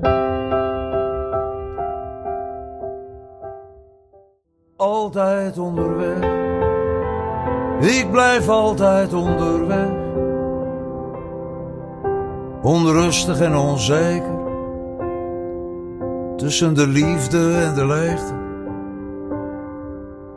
Altijd 4.77 5.59
onderweg. 5.59 6.17
Ik 7.81 8.11
blijf 8.11 8.49
altijd 8.49 9.13
onderweg. 9.15 9.89
Onrustig 12.63 13.41
en 13.41 13.57
onzeker. 13.57 14.39
Tussen 16.37 16.75
de 16.75 16.87
liefde 16.87 17.55
en 17.55 17.75
de 17.75 17.87
leegte. 17.87 18.35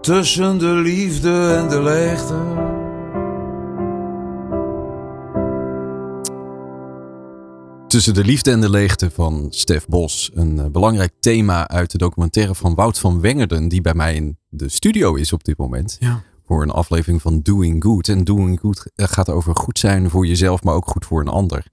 Tussen 0.01 0.57
de 0.59 0.73
liefde 0.73 1.55
en 1.55 1.69
de 1.69 1.81
leegte. 1.81 2.35
Tussen 7.93 8.13
de 8.13 8.23
liefde 8.23 8.51
en 8.51 8.61
de 8.61 8.69
leegte 8.69 9.11
van 9.11 9.47
Stef 9.49 9.87
Bos. 9.87 10.31
Een 10.33 10.59
eh, 10.59 10.65
belangrijk 10.65 11.11
thema 11.19 11.67
uit 11.67 11.91
de 11.91 11.97
documentaire 11.97 12.55
van 12.55 12.75
Wout 12.75 12.99
van 12.99 13.21
Wengerden, 13.21 13.67
die 13.67 13.81
bij 13.81 13.93
mij 13.93 14.15
in 14.15 14.37
de 14.49 14.69
studio 14.69 15.15
is 15.15 15.33
op 15.33 15.43
dit 15.43 15.57
moment. 15.57 15.97
Ja. 15.99 16.23
Voor 16.45 16.61
een 16.61 16.71
aflevering 16.71 17.21
van 17.21 17.39
Doing 17.41 17.83
Good. 17.83 18.07
En 18.07 18.23
Doing 18.23 18.59
Good 18.59 18.91
eh, 18.95 19.07
gaat 19.07 19.29
over 19.29 19.55
goed 19.55 19.79
zijn 19.79 20.09
voor 20.09 20.25
jezelf, 20.25 20.63
maar 20.63 20.73
ook 20.73 20.87
goed 20.87 21.05
voor 21.05 21.21
een 21.21 21.27
ander. 21.27 21.65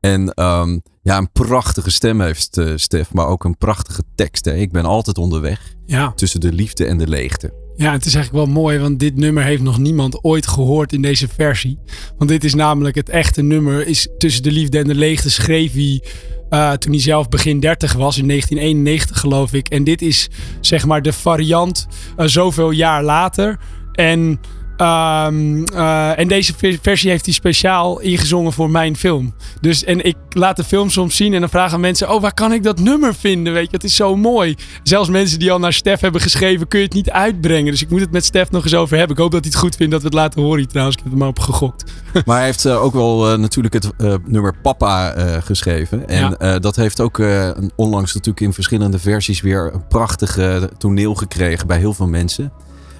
En 0.00 0.32
ehm, 0.34 0.78
ja, 1.02 1.16
een 1.16 1.32
prachtige 1.32 1.90
stem 1.90 2.20
heeft 2.20 2.56
eh, 2.56 2.72
Stef, 2.76 3.12
maar 3.12 3.26
ook 3.26 3.44
een 3.44 3.56
prachtige 3.56 4.02
tekst. 4.14 4.44
Hè? 4.44 4.54
Ik 4.54 4.72
ben 4.72 4.84
altijd 4.84 5.18
onderweg 5.18 5.74
Ja. 5.86 6.12
tussen 6.12 6.40
de 6.40 6.52
liefde 6.52 6.86
en 6.86 6.98
de 6.98 7.08
leegte. 7.08 7.67
Ja, 7.78 7.92
het 7.92 8.04
is 8.04 8.14
eigenlijk 8.14 8.44
wel 8.44 8.54
mooi, 8.54 8.78
want 8.78 8.98
dit 8.98 9.16
nummer 9.16 9.44
heeft 9.44 9.62
nog 9.62 9.78
niemand 9.78 10.24
ooit 10.24 10.46
gehoord 10.46 10.92
in 10.92 11.02
deze 11.02 11.28
versie. 11.28 11.78
Want 12.16 12.30
dit 12.30 12.44
is 12.44 12.54
namelijk 12.54 12.96
het 12.96 13.08
echte 13.08 13.42
nummer, 13.42 13.86
is 13.86 14.08
tussen 14.18 14.42
de 14.42 14.52
liefde 14.52 14.78
en 14.78 14.86
de 14.86 14.94
leegte 14.94 15.30
schreef 15.30 15.72
hij 15.72 16.02
eh, 16.48 16.72
toen 16.72 16.92
hij 16.92 17.00
zelf 17.00 17.28
begin 17.28 17.60
30 17.60 17.92
was, 17.92 18.18
in 18.18 18.26
1991 18.28 19.20
geloof 19.20 19.52
ik. 19.52 19.68
En 19.68 19.84
dit 19.84 20.02
is 20.02 20.28
zeg 20.60 20.86
maar 20.86 21.02
de 21.02 21.12
variant 21.12 21.86
eh, 22.16 22.26
zoveel 22.26 22.70
jaar 22.70 23.02
later. 23.02 23.58
En, 23.92 24.40
ehm, 24.78 25.64
eh, 25.64 26.18
en 26.18 26.28
deze 26.28 26.52
ver- 26.56 26.78
versie 26.82 27.10
heeft 27.10 27.24
hij 27.24 27.34
speciaal 27.34 28.00
ingezongen 28.00 28.52
voor 28.52 28.70
mijn 28.70 28.96
film. 28.96 29.34
Dus, 29.60 29.84
en 29.84 30.04
ik 30.04 30.16
laat 30.30 30.56
de 30.56 30.64
film 30.64 30.90
soms 30.90 31.16
zien 31.16 31.34
en 31.34 31.40
dan 31.40 31.48
vragen 31.48 31.80
mensen: 31.80 32.10
Oh, 32.12 32.20
waar 32.20 32.34
kan 32.34 32.52
ik 32.52 32.62
dat 32.62 32.80
nummer 32.80 33.14
vinden? 33.14 33.52
Weet 33.52 33.64
je, 33.70 33.76
het 33.76 33.84
is 33.84 33.94
zo 33.96 34.16
mooi. 34.16 34.54
Zelfs 34.82 35.08
mensen 35.08 35.38
die 35.38 35.52
al 35.52 35.58
naar 35.58 35.72
Stef 35.72 36.00
hebben 36.00 36.20
geschreven: 36.20 36.68
Kun 36.68 36.78
je 36.78 36.84
het 36.84 36.94
niet 36.94 37.10
uitbrengen? 37.10 37.70
Dus 37.72 37.82
ik 37.82 37.90
moet 37.90 38.00
het 38.00 38.10
met 38.10 38.24
Stef 38.24 38.50
nog 38.50 38.64
eens 38.64 38.74
over 38.74 38.96
hebben. 38.96 39.16
Ik 39.16 39.22
hoop 39.22 39.32
dat 39.32 39.40
hij 39.44 39.50
het 39.52 39.60
goed 39.60 39.76
vindt 39.76 39.92
dat 39.92 40.00
we 40.00 40.06
het 40.06 40.16
laten 40.16 40.42
horen 40.42 40.58
hier 40.58 40.66
trouwens. 40.68 40.96
Ik 40.96 41.02
heb 41.02 41.12
er 41.12 41.18
maar 41.18 41.28
op 41.28 41.38
gegokt. 41.38 41.84
Maar 42.26 42.36
hij 42.36 42.44
heeft 42.44 42.64
eh, 42.64 42.82
ook 42.82 42.92
wel 42.92 43.32
eh, 43.32 43.38
natuurlijk 43.38 43.74
het 43.74 43.90
nummer 44.26 44.54
Papa 44.62 45.14
geschreven. 45.44 46.08
En 46.08 46.36
Ja. 46.40 46.58
dat 46.58 46.76
heeft 46.76 47.00
ook 47.00 47.22
onlangs 47.76 48.14
natuurlijk 48.14 48.46
in 48.46 48.52
verschillende 48.52 48.98
versies 48.98 49.40
weer 49.40 49.70
een 49.74 49.86
prachtig 49.86 50.38
toneel 50.78 51.14
gekregen 51.14 51.66
bij 51.66 51.78
heel 51.78 51.92
veel 51.94 52.06
mensen. 52.06 52.52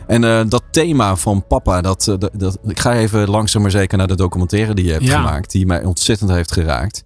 En 0.08 0.24
eh, 0.24 0.40
dat 0.48 0.62
thema 0.70 1.16
van 1.16 1.46
Papa, 1.46 1.80
dat, 1.80 2.08
eh, 2.08 2.14
dat, 2.18 2.30
dat- 2.34 2.58
ik 2.66 2.78
ga 2.80 2.94
even 2.94 3.28
langzaam 3.30 3.62
maar 3.62 3.70
zeker 3.70 3.98
naar 3.98 4.06
de 4.06 4.16
documentaire 4.16 4.74
die 4.74 4.84
je 4.84 4.92
hebt 4.92 5.04
Ja. 5.04 5.16
gemaakt. 5.16 5.50
Die 5.50 5.66
mij 5.66 5.84
ontzettend 5.84 6.30
heeft 6.30 6.52
geraakt. 6.52 7.04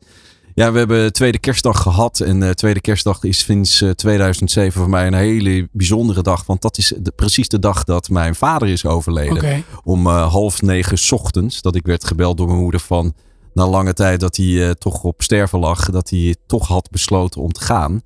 Ja, 0.54 0.72
we 0.72 0.78
hebben 0.78 1.12
tweede 1.12 1.38
kerstdag 1.38 1.82
gehad. 1.82 2.20
En 2.20 2.42
eh, 2.42 2.50
tweede 2.50 2.80
kerstdag 2.80 3.22
is 3.24 3.38
sinds 3.38 3.80
eh, 3.82 3.90
2007 3.90 4.80
voor 4.80 4.90
mij 4.90 5.06
een 5.06 5.14
hele 5.14 5.68
bijzondere 5.72 6.22
dag. 6.22 6.46
Want 6.46 6.62
dat 6.62 6.78
is 6.78 6.92
de- 6.98 7.12
precies 7.16 7.48
de 7.48 7.58
dag 7.58 7.84
dat 7.84 8.08
mijn 8.08 8.34
vader 8.34 8.68
is 8.68 8.86
overleden 8.86 9.64
om 9.84 10.06
half 10.06 10.62
negen 10.62 10.98
's 10.98 11.12
ochtends. 11.12 11.60
Dat 11.62 11.74
ik 11.74 11.86
werd 11.86 12.04
gebeld 12.04 12.36
door 12.36 12.46
mijn 12.46 12.58
moeder 12.58 12.80
van 12.80 13.14
na 13.54 13.68
lange 13.68 13.92
tijd 13.92 14.20
dat 14.20 14.36
hij 14.36 14.74
toch 14.74 15.02
op 15.04 15.22
sterven 15.22 15.58
lag. 15.58 15.90
Dat 15.90 16.10
hij 16.10 16.36
toch 16.46 16.68
had 16.68 16.90
besloten 16.90 17.40
om 17.40 17.52
te 17.52 17.60
gaan. 17.60 18.02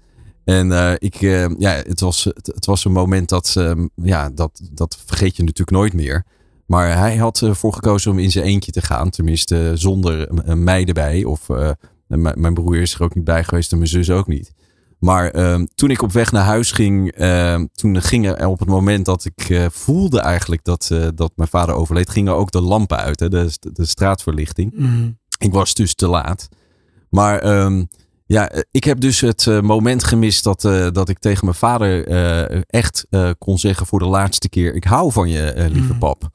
En 0.47 0.73
eh, 0.73 0.93
ik, 0.99 1.15
eh, 1.15 1.47
ja, 1.59 1.71
het, 1.71 2.01
was, 2.01 2.25
het, 2.25 2.47
het 2.47 2.67
was 2.67 2.85
een 2.85 2.93
moment 2.93 3.29
dat, 3.29 3.55
eh, 3.59 3.73
ja, 3.95 4.31
dat, 4.31 4.61
dat 4.73 4.99
vergeet 5.07 5.37
je 5.37 5.43
natuurlijk 5.43 5.77
nooit 5.77 5.93
meer. 5.93 6.25
Maar 6.67 6.97
hij 6.99 7.17
had 7.17 7.41
ervoor 7.41 7.73
gekozen 7.73 8.11
om 8.11 8.19
in 8.19 8.31
zijn 8.31 8.45
eentje 8.45 8.73
te 8.73 8.81
gaan. 8.83 9.11
Tenminste, 9.11 9.71
zonder 9.75 10.31
een- 10.31 10.51
een 10.51 10.65
mij 10.65 10.85
erbij. 10.85 11.25
Of 11.25 11.49
eh, 11.49 11.71
mijn 12.35 12.55
broer 12.55 12.77
is 12.77 12.95
er 12.95 13.03
ook 13.03 13.15
niet 13.15 13.25
bij 13.25 13.45
geweest 13.45 13.73
en 13.73 13.79
mijn 13.79 13.91
zus 13.91 14.11
ook 14.11 14.27
niet. 14.27 14.53
Maar 14.99 15.31
ehm, 15.31 15.67
toen 15.75 15.91
ik 15.91 16.03
op 16.03 16.13
weg 16.13 16.33
naar 16.33 16.45
huis 16.45 16.73
ging, 16.73 17.13
ehm, 17.13 17.67
toen 17.73 18.03
gingen 18.03 18.39
er 18.39 18.47
op 18.47 18.59
het 18.59 18.69
moment 18.69 19.05
dat 19.05 19.25
ik 19.25 19.49
eh, 19.51 19.67
voelde 19.71 20.21
eigenlijk 20.21 20.65
dat, 20.65 20.89
eh, 20.93 21.07
dat 21.15 21.33
mijn 21.37 21.49
vader 21.49 21.75
overleed, 21.75 22.11
gingen 22.11 22.35
ook 22.35 22.51
de 22.51 22.61
lampen 22.61 22.97
uit, 22.99 23.21
hè, 23.21 23.29
de, 23.29 23.51
de 23.73 23.85
straatverlichting. 23.87 24.73
Mhm. 24.75 25.11
Ik 25.39 25.53
was 25.53 25.75
dus 25.75 25.95
te 25.95 26.07
laat. 26.09 26.49
Maar 27.11 27.43
ja, 28.27 28.49
eh, 28.51 28.61
ik 28.71 28.85
heb 28.85 29.01
dus 29.01 29.21
het 29.21 29.47
eh, 29.47 29.61
moment 29.61 30.05
gemist 30.05 30.45
dat, 30.45 30.65
eh, 30.65 30.87
dat 30.93 31.09
ik 31.09 31.19
tegen 31.19 31.45
mijn 31.45 31.57
vader 31.57 32.07
eh, 32.07 32.61
echt 32.67 33.07
eh, 33.11 33.31
kon 33.39 33.59
zeggen 33.59 33.87
voor 33.87 33.99
de 33.99 34.07
laatste 34.07 34.49
keer: 34.49 34.75
Ik 34.75 34.85
hou 34.85 35.13
van 35.13 35.29
je, 35.29 35.43
eh, 35.43 35.71
lieve 35.71 35.93
Mm. 35.93 35.99
pap. 35.99 36.29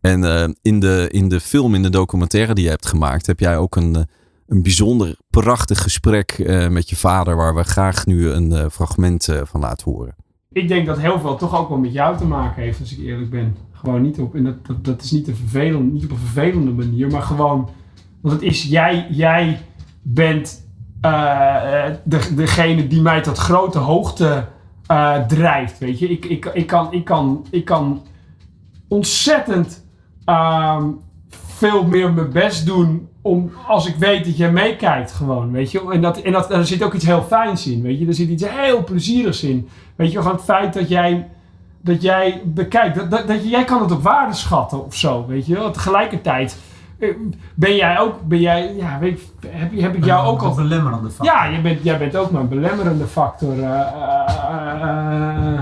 En 0.00 0.24
eh, 0.24 0.48
in, 0.62 0.80
de, 0.80 1.08
in 1.10 1.28
de 1.28 1.40
film, 1.40 1.74
in 1.74 1.82
de 1.82 1.90
documentaire 1.90 2.54
die 2.54 2.64
je 2.64 2.70
hebt 2.70 2.86
gemaakt, 2.86 3.26
heb 3.26 3.40
jij 3.40 3.56
ook 3.58 3.76
een, 3.76 4.06
een 4.46 4.62
bijzonder 4.62 5.16
prachtig 5.30 5.82
gesprek 5.82 6.30
eh, 6.30 6.68
met 6.68 6.90
je 6.90 6.96
vader, 6.96 7.36
waar 7.36 7.54
we 7.54 7.62
graag 7.62 8.06
nu 8.06 8.30
een 8.30 8.70
fragment 8.70 9.28
eh, 9.28 9.40
van 9.44 9.60
laten 9.60 9.90
horen. 9.92 10.14
Ik 10.52 10.68
denk 10.68 10.86
dat 10.86 10.98
heel 10.98 11.20
veel 11.20 11.36
toch 11.36 11.56
ook 11.58 11.68
wel 11.68 11.78
met 11.78 11.92
jou 11.92 12.16
te 12.16 12.24
maken 12.24 12.62
heeft, 12.62 12.80
als 12.80 12.92
ik 12.92 12.98
eerlijk 12.98 13.30
ben. 13.30 13.56
Gewoon 13.72 14.02
niet 14.02 14.18
op, 14.18 14.34
en 14.34 14.44
dat, 14.44 14.66
dat, 14.66 14.84
dat 14.84 15.02
is 15.02 15.10
niet, 15.10 15.28
een 15.28 15.36
vervelend, 15.36 15.92
niet 15.92 16.04
op 16.04 16.10
een 16.10 16.16
vervelende 16.16 16.70
manier, 16.70 17.10
maar 17.10 17.22
gewoon, 17.22 17.68
want 18.22 18.34
het 18.34 18.42
is 18.42 18.62
jij, 18.62 19.06
jij 19.10 19.60
bent 20.02 20.68
eh, 21.00 21.86
eh, 21.86 21.94
de, 22.02 22.34
degene 22.34 22.86
die 22.86 23.00
mij 23.00 23.20
tot 23.20 23.38
grote 23.38 23.78
hoogte 23.78 24.46
eh, 24.86 25.26
drijft, 25.26 25.78
weet 25.78 25.98
je. 25.98 26.08
Ik, 26.08 26.24
ik, 26.24 26.44
ik, 26.44 26.66
kan, 26.66 26.92
ik, 26.92 27.04
kan, 27.04 27.46
ik 27.50 27.64
kan 27.64 28.02
ontzettend 28.88 29.86
ehm, 30.24 30.84
veel 31.28 31.84
meer 31.84 32.12
mijn 32.12 32.32
best 32.32 32.66
doen 32.66 33.08
om, 33.22 33.52
als 33.66 33.86
ik 33.86 33.96
weet 33.96 34.24
dat 34.24 34.36
jij 34.36 34.52
meekijkt 34.52 35.12
gewoon, 35.12 35.50
weet 35.50 35.70
je. 35.70 35.90
En, 35.90 36.00
dat, 36.00 36.20
en 36.20 36.32
dat, 36.32 36.50
er 36.50 36.66
zit 36.66 36.82
ook 36.82 36.94
iets 36.94 37.06
heel 37.06 37.22
fijns 37.22 37.66
in, 37.66 37.82
weet 37.82 37.98
je. 37.98 38.06
Er 38.06 38.14
zit 38.14 38.28
iets 38.28 38.48
heel 38.48 38.84
plezierigs 38.84 39.42
in. 39.42 39.68
Weet 39.96 40.12
je, 40.12 40.18
gewoon 40.18 40.34
het 40.34 40.44
feit 40.44 40.74
dat 40.74 40.88
jij, 40.88 41.28
dat 41.80 42.02
jij 42.02 42.42
bekijkt, 42.44 42.96
dat, 42.96 43.10
dat, 43.10 43.28
dat 43.28 43.48
jij 43.48 43.64
kan 43.64 43.82
het 43.82 43.92
op 43.92 44.02
waarde 44.02 44.34
schatten 44.34 44.84
of 44.84 44.94
zo, 44.94 45.26
weet 45.26 45.46
je 45.46 45.54
wel. 45.54 45.70
Tegelijkertijd 45.70 46.58
ben 47.54 47.76
jij 47.76 47.98
ook, 47.98 48.22
ben 48.28 48.40
jij, 48.40 48.74
ja, 48.76 48.98
weet 48.98 49.20
ik, 49.20 49.50
heb, 49.50 49.80
heb 49.80 49.94
ik 49.94 50.04
jou 50.04 50.26
ook 50.26 50.42
al... 50.42 50.54
belemmerende 50.54 51.10
factor. 51.10 51.26
Ja, 51.34 51.50
jij 51.50 51.62
bent, 51.62 51.82
jij 51.82 51.98
bent 51.98 52.16
ook 52.16 52.30
mijn 52.30 52.48
belemmerende 52.48 53.06
factor. 53.06 53.62
eh, 53.62 53.80
eh, 55.54 55.60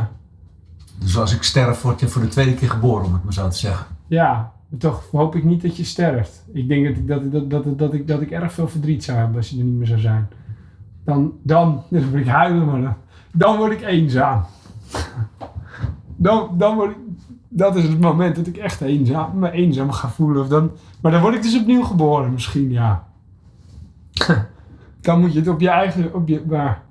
Dus 0.98 1.18
als 1.18 1.34
ik 1.34 1.42
sterf, 1.42 1.82
word 1.82 2.00
je 2.00 2.08
voor 2.08 2.22
de 2.22 2.28
tweede 2.28 2.54
keer 2.54 2.70
geboren, 2.70 3.06
om 3.06 3.12
het 3.12 3.24
maar 3.24 3.32
zo 3.32 3.48
te 3.48 3.56
zeggen. 3.58 3.86
ja, 4.06 4.52
maar 4.68 4.78
toch 4.80 5.02
hoop 5.10 5.34
ik 5.34 5.44
niet 5.44 5.62
dat 5.62 5.76
je 5.76 5.84
sterft. 5.84 6.44
Ik 6.52 6.68
denk 6.68 6.86
dat 6.86 6.96
ik, 6.96 7.08
dat, 7.08 7.32
dat, 7.32 7.50
dat, 7.50 7.78
dat, 7.78 7.92
ik, 7.94 8.08
dat 8.08 8.20
ik 8.20 8.30
erg 8.30 8.52
veel 8.52 8.68
verdriet 8.68 9.04
zou 9.04 9.18
hebben 9.18 9.36
als 9.36 9.50
je 9.50 9.58
er 9.58 9.64
niet 9.64 9.74
meer 9.78 9.86
zou 9.86 10.00
zijn. 10.00 10.28
Dan, 11.04 11.32
dan, 11.42 11.82
dan 11.90 12.10
word 12.10 12.22
ik 12.22 12.28
huilen, 12.28 12.66
maar 12.66 12.80
dan, 12.80 12.94
dan 13.32 13.56
word 13.56 13.72
ik 13.72 13.82
eenzaam. 13.82 14.44
Dan, 16.16 16.48
dan 16.58 16.76
word 16.76 16.90
ik, 16.90 16.96
dat 17.48 17.76
is 17.76 17.82
het 17.82 18.00
moment 18.00 18.36
dat 18.36 18.46
ik 18.46 18.56
echt 18.56 18.80
eenzaam, 18.80 19.38
me 19.38 19.50
eenzaam 19.50 19.92
ga 19.92 20.08
voelen. 20.08 20.42
Of 20.42 20.48
dan, 20.48 20.70
maar 21.00 21.12
dan 21.12 21.20
word 21.20 21.34
ik 21.34 21.42
dus 21.42 21.60
opnieuw 21.60 21.82
geboren 21.82 22.32
misschien, 22.32 22.70
ja. 22.70 23.06
Dan 25.00 25.20
moet 25.20 25.32
je 25.32 25.38
het 25.38 25.48
op 25.48 25.60
je 25.60 25.68
eigen, 25.68 26.14
op 26.14 26.28
je, 26.28 26.42
maar... 26.46 26.86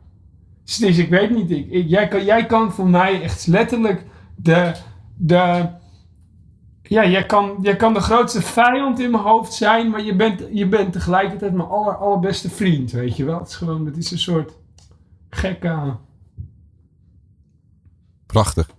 Dus 0.64 0.80
ik 0.80 1.10
weet 1.10 1.30
niet, 1.30 1.66
jij, 1.90 2.08
kan, 2.08 2.26
jij 2.26 2.46
kan 2.46 2.72
voor 2.72 2.88
mij 2.88 3.22
echt 3.22 3.48
letterlijk 3.48 4.06
de, 4.36 4.76
de, 5.16 5.70
ja, 6.82 7.06
jij 7.06 7.26
kan, 7.26 7.58
jij 7.62 7.76
kan 7.76 7.94
de 7.94 8.00
grootste 8.00 8.42
vijand 8.42 9.00
in 9.00 9.12
mijn 9.12 9.24
hoofd 9.24 9.54
zijn, 9.54 9.90
maar 9.90 10.04
je 10.04 10.16
bent, 10.16 10.44
je 10.52 10.68
bent 10.68 10.94
tegelijkertijd 10.94 11.54
mijn 11.54 11.68
aller, 11.68 11.96
allerbeste 11.96 12.50
vriend, 12.50 12.92
weet 12.92 13.18
je 13.18 13.26
wel. 13.26 13.40
Het 13.40 13.48
is 13.48 13.56
gewoon, 13.56 13.86
het 13.86 13.98
is 13.98 14.12
een 14.12 14.20
soort 14.20 14.54
gekke... 15.30 15.96
Prachtig. 18.26 18.70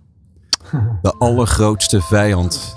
De 1.02 1.14
allergrootste 1.18 2.00
vijand 2.00 2.72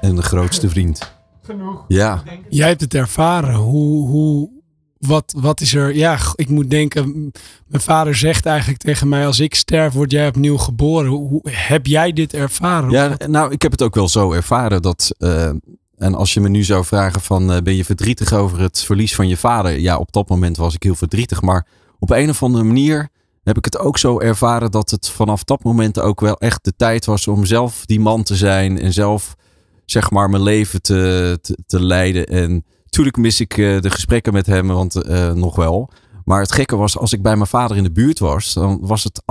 en 0.00 0.16
de 0.16 0.22
grootste 0.22 0.68
vriend. 0.68 1.12
Genoeg. 1.42 1.84
Ja, 1.88 2.22
Jij 2.48 2.68
hebt 2.68 2.80
het 2.80 2.94
ervaren. 2.94 3.54
Hoe, 3.54 4.08
hoe, 4.08 4.50
wat, 4.98 5.34
wat 5.36 5.60
is 5.60 5.74
er? 5.74 5.94
Ja, 5.96 6.18
ik 6.34 6.48
moet 6.48 6.70
denken. 6.70 7.32
Mijn 7.66 7.82
vader 7.82 8.14
zegt 8.16 8.46
eigenlijk 8.46 8.78
tegen 8.80 9.08
mij: 9.08 9.26
als 9.26 9.40
ik 9.40 9.54
sterf, 9.54 9.92
word 9.92 10.10
jij 10.10 10.28
opnieuw 10.28 10.56
geboren. 10.56 11.10
Hoe, 11.10 11.28
hoe- 11.28 11.42
heb 11.50 11.86
jij 11.86 12.12
dit 12.12 12.34
ervaren? 12.34 12.90
ja, 12.90 13.16
nou, 13.26 13.52
ik 13.52 13.62
heb 13.62 13.70
het 13.72 13.82
ook 13.82 13.94
wel 13.94 14.08
zo 14.08 14.32
ervaren 14.32 14.82
dat. 14.82 15.14
eh, 15.18 15.50
en 15.96 16.14
als 16.14 16.34
je 16.34 16.40
me 16.40 16.48
nu 16.48 16.62
zou 16.64 16.84
vragen 16.84 17.20
van 17.20 17.52
eh, 17.52 17.62
ben 17.62 17.76
je 17.76 17.84
verdrietig 17.84 18.32
over 18.32 18.60
het 18.60 18.84
verlies 18.84 19.14
van 19.14 19.28
je 19.28 19.36
vader? 19.36 19.78
Ja, 19.78 19.96
op 19.98 20.12
dat 20.12 20.28
moment 20.28 20.56
was 20.56 20.74
ik 20.74 20.82
heel 20.82 20.94
verdrietig. 20.94 21.42
Maar 21.42 21.66
op 21.98 22.10
een 22.10 22.28
of 22.30 22.42
andere 22.42 22.64
manier 22.64 23.08
heb 23.50 23.58
ik 23.58 23.72
het 23.72 23.78
ook 23.78 23.98
zo 23.98 24.20
ervaren 24.20 24.70
dat 24.70 24.90
het 24.90 25.08
vanaf 25.08 25.44
dat 25.44 25.62
moment 25.62 26.00
ook 26.00 26.20
wel 26.20 26.38
echt 26.38 26.64
de 26.64 26.72
tijd 26.76 27.04
was 27.04 27.28
om 27.28 27.44
zelf 27.44 27.86
die 27.86 28.00
man 28.00 28.22
te 28.22 28.36
zijn 28.36 28.78
en 28.80 28.92
zelf 28.92 29.36
zeg 29.84 30.10
maar 30.10 30.30
mijn 30.30 30.42
leven 30.42 30.82
te, 30.82 31.38
te, 31.66 31.82
leiden. 31.82 32.26
En 32.26 32.64
natuurlijk 32.84 33.16
mis 33.16 33.40
ik 33.40 33.58
eh, 33.58 33.80
de 33.80 33.90
gesprekken 33.90 34.32
met 34.32 34.46
hem, 34.46 34.66
want 34.66 34.94
eh, 34.96 35.32
nog 35.32 35.56
wel. 35.56 35.90
Maar 36.24 36.40
het 36.40 36.52
gekke 36.52 36.76
was, 36.76 36.98
als 36.98 37.12
ik 37.12 37.22
bij 37.22 37.36
mijn 37.36 37.48
vader 37.48 37.76
in 37.76 37.82
de 37.82 37.92
buurt 37.92 38.18
was, 38.18 38.52
dan 38.52 38.78
was 38.80 39.04
het 39.04 39.22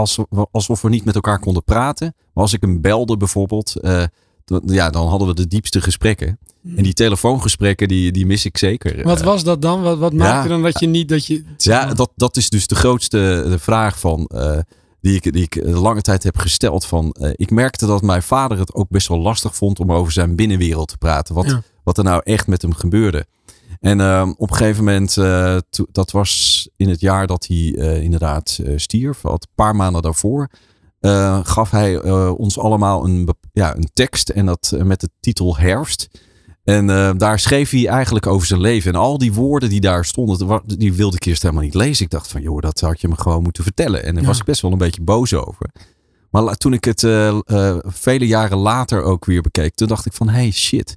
alsof, 0.51 0.81
we 0.81 0.89
niet 0.89 1.05
met 1.05 1.15
elkaar 1.15 1.39
konden 1.39 1.63
praten. 1.63 2.13
Maar 2.33 2.43
als 2.43 2.53
ik 2.53 2.61
hem 2.61 2.81
belde 2.81 3.17
bijvoorbeeld, 3.17 3.75
eh, 3.75 4.03
ja, 4.65 4.89
dan 4.89 5.07
hadden 5.07 5.27
we 5.27 5.33
de 5.33 5.47
diepste 5.47 5.81
gesprekken. 5.81 6.39
En 6.75 6.83
die 6.83 6.93
telefoongesprekken, 6.93 7.87
die, 7.87 8.11
die 8.11 8.25
mis 8.25 8.45
ik 8.45 8.57
zeker. 8.57 9.03
Wat 9.03 9.19
Eh, 9.19 9.25
was 9.25 9.43
dat 9.43 9.61
dan? 9.61 9.81
Wat, 9.81 9.97
wat 9.97 10.11
ja. 10.11 10.17
maakte 10.17 10.49
dan 10.49 10.61
dat 10.63 10.79
je 10.79 10.87
niet 10.87 11.09
dat 11.09 11.25
je. 11.25 11.43
ja, 11.57 11.93
dat, 11.93 12.11
dat 12.15 12.37
is 12.37 12.49
dus 12.49 12.67
de 12.67 12.75
grootste 12.75 13.45
de 13.49 13.59
vraag 13.59 13.99
van, 13.99 14.25
eh, 14.25 14.57
die, 15.01 15.15
ik, 15.15 15.33
die 15.33 15.43
ik 15.43 15.55
eh, 15.55 15.81
lange 15.81 16.01
tijd 16.01 16.23
heb 16.23 16.37
gesteld. 16.37 16.85
Van, 16.85 17.11
eh, 17.11 17.31
ik 17.35 17.51
merkte 17.51 17.85
dat 17.85 18.01
mijn 18.01 18.23
vader 18.23 18.57
het 18.59 18.73
ook 18.73 18.89
best 18.89 19.07
wel 19.07 19.19
lastig 19.19 19.55
vond 19.55 19.79
om 19.79 19.91
over 19.91 20.11
zijn 20.11 20.35
binnenwereld 20.35 20.87
te 20.87 20.97
praten. 20.97 21.35
Wat, 21.35 21.45
Ja. 21.45 21.61
wat 21.83 21.97
er 21.97 22.03
nou 22.03 22.21
echt 22.23 22.47
met 22.47 22.61
hem 22.61 22.73
gebeurde. 22.73 23.25
En 23.79 23.99
ehm, 24.01 24.29
op 24.37 24.49
een 24.51 24.55
gegeven 24.55 24.83
moment, 24.83 25.17
eh, 25.17 25.57
to- 25.69 25.85
dat 25.91 26.11
was 26.11 26.69
in 26.77 26.89
het 26.89 26.99
jaar 26.99 27.27
dat 27.27 27.45
hij 27.47 27.75
eh, 27.77 28.01
inderdaad 28.01 28.59
eh, 28.65 28.73
stierf, 28.75 29.21
wat 29.21 29.43
een 29.43 29.51
paar 29.55 29.75
maanden 29.75 30.01
daarvoor, 30.01 30.49
eh, 30.99 31.39
gaf 31.43 31.71
hij 31.71 31.99
eh, 31.99 32.33
ons 32.37 32.59
allemaal 32.59 33.05
een, 33.05 33.29
ja, 33.53 33.75
een 33.75 33.89
tekst 33.93 34.29
en 34.29 34.45
dat 34.45 34.71
eh, 34.75 34.81
met 34.83 34.99
de 35.01 35.09
titel 35.19 35.57
Herfst. 35.57 36.07
En 36.69 36.89
eh, 36.89 37.11
daar 37.17 37.39
schreef 37.39 37.69
hij 37.69 37.87
eigenlijk 37.87 38.27
over 38.27 38.47
zijn 38.47 38.61
leven. 38.61 38.93
En 38.93 38.99
al 38.99 39.17
die 39.17 39.33
woorden 39.33 39.69
die 39.69 39.79
daar 39.81 40.05
stonden, 40.05 40.61
die 40.65 40.93
wilde 40.93 41.15
ik 41.15 41.25
eerst 41.25 41.41
helemaal 41.41 41.63
niet 41.63 41.73
lezen. 41.73 42.05
Ik 42.05 42.11
dacht 42.11 42.27
van, 42.27 42.41
joh, 42.41 42.59
dat 42.59 42.79
had 42.79 43.01
je 43.01 43.07
me 43.07 43.15
gewoon 43.17 43.43
moeten 43.43 43.63
vertellen. 43.63 44.03
En 44.03 44.13
daar 44.13 44.21
Ja. 44.23 44.27
was 44.29 44.39
ik 44.39 44.45
best 44.45 44.61
wel 44.61 44.71
een 44.71 44.77
beetje 44.77 45.01
boos 45.01 45.33
over. 45.33 45.69
Maar 46.31 46.55
toen 46.55 46.73
ik 46.73 46.83
het 46.83 47.03
eh, 47.03 47.27
eh, 47.45 47.77
vele 47.83 48.27
jaren 48.27 48.57
later 48.57 49.03
ook 49.03 49.25
weer 49.25 49.41
bekeek, 49.41 49.75
toen 49.75 49.87
dacht 49.87 50.05
ik 50.05 50.13
van, 50.13 50.29
hey, 50.29 50.51
shit. 50.51 50.95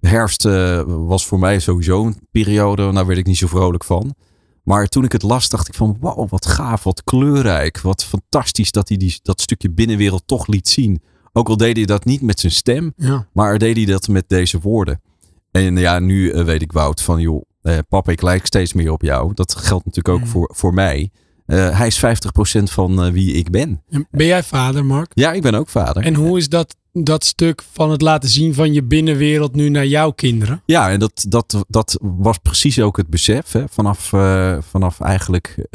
Herfst 0.00 0.42
was 0.86 1.26
voor 1.26 1.38
mij 1.38 1.58
sowieso 1.58 2.04
een 2.06 2.18
periode, 2.30 2.92
daar 2.92 3.06
werd 3.06 3.18
ik 3.18 3.26
niet 3.26 3.36
zo 3.36 3.46
vrolijk 3.46 3.84
van. 3.84 4.14
Maar 4.62 4.86
toen 4.86 5.04
ik 5.04 5.12
het 5.12 5.22
las, 5.22 5.48
dacht 5.48 5.68
ik 5.68 5.74
van, 5.74 5.96
wow, 6.00 6.28
wat 6.30 6.46
gaaf, 6.46 6.82
wat 6.84 7.04
kleurrijk. 7.04 7.80
Wat 7.80 8.04
fantastisch 8.04 8.70
dat 8.72 8.88
hij 8.88 8.96
die, 8.96 9.18
dat 9.22 9.40
stukje 9.40 9.70
binnenwereld 9.70 10.22
toch 10.26 10.46
liet 10.46 10.68
zien. 10.68 11.02
Ook 11.32 11.48
al 11.48 11.56
deed 11.56 11.76
hij 11.76 11.84
dat 11.84 12.04
niet 12.04 12.22
met 12.22 12.40
zijn 12.40 12.52
stem, 12.52 12.92
Ja. 12.96 13.26
maar 13.32 13.58
deed 13.58 13.76
hij 13.76 13.84
dat 13.84 14.08
met 14.08 14.24
deze 14.28 14.60
woorden. 14.60 15.00
En 15.54 15.76
ja, 15.76 15.98
nu 15.98 16.30
eh, 16.30 16.44
weet 16.44 16.62
ik 16.62 16.72
Wout 16.72 17.02
van, 17.02 17.20
joh, 17.20 17.42
eh, 17.62 17.78
papa, 17.88 18.12
ik 18.12 18.22
lijk 18.22 18.46
steeds 18.46 18.72
meer 18.72 18.92
op 18.92 19.02
jou. 19.02 19.34
Dat 19.34 19.54
geldt 19.56 19.84
natuurlijk 19.84 20.14
ook 20.14 20.20
Mm. 20.24 20.26
voor, 20.26 20.50
voor 20.54 20.74
mij. 20.74 21.10
Eh, 21.46 21.78
hij 21.78 21.86
is 21.86 21.98
50% 21.98 22.70
van 22.70 23.12
wie 23.12 23.32
ik 23.32 23.50
ben. 23.50 23.82
En 23.90 24.06
Ben 24.10 24.26
jij 24.26 24.42
vader, 24.42 24.84
Mark? 24.84 25.10
Ja, 25.14 25.32
ik 25.32 25.42
ben 25.42 25.54
ook 25.54 25.68
vader. 25.68 26.04
En 26.04 26.14
hoe 26.14 26.38
is 26.38 26.48
dat, 26.48 26.76
dat 26.92 27.24
stuk 27.24 27.62
van 27.72 27.90
het 27.90 28.02
laten 28.02 28.28
zien 28.28 28.54
van 28.54 28.72
je 28.72 28.82
binnenwereld 28.82 29.54
nu 29.54 29.68
naar 29.68 29.86
jouw 29.86 30.10
kinderen? 30.10 30.62
Ja, 30.66 30.90
en 30.90 30.98
dat, 30.98 31.24
dat, 31.28 31.64
dat 31.68 31.98
was 32.00 32.38
precies 32.38 32.80
ook 32.80 32.96
het 32.96 33.08
besef. 33.08 33.52
Hè? 33.52 33.64
Vanaf, 33.68 34.12
vanaf 34.70 35.00
eigenlijk 35.00 35.66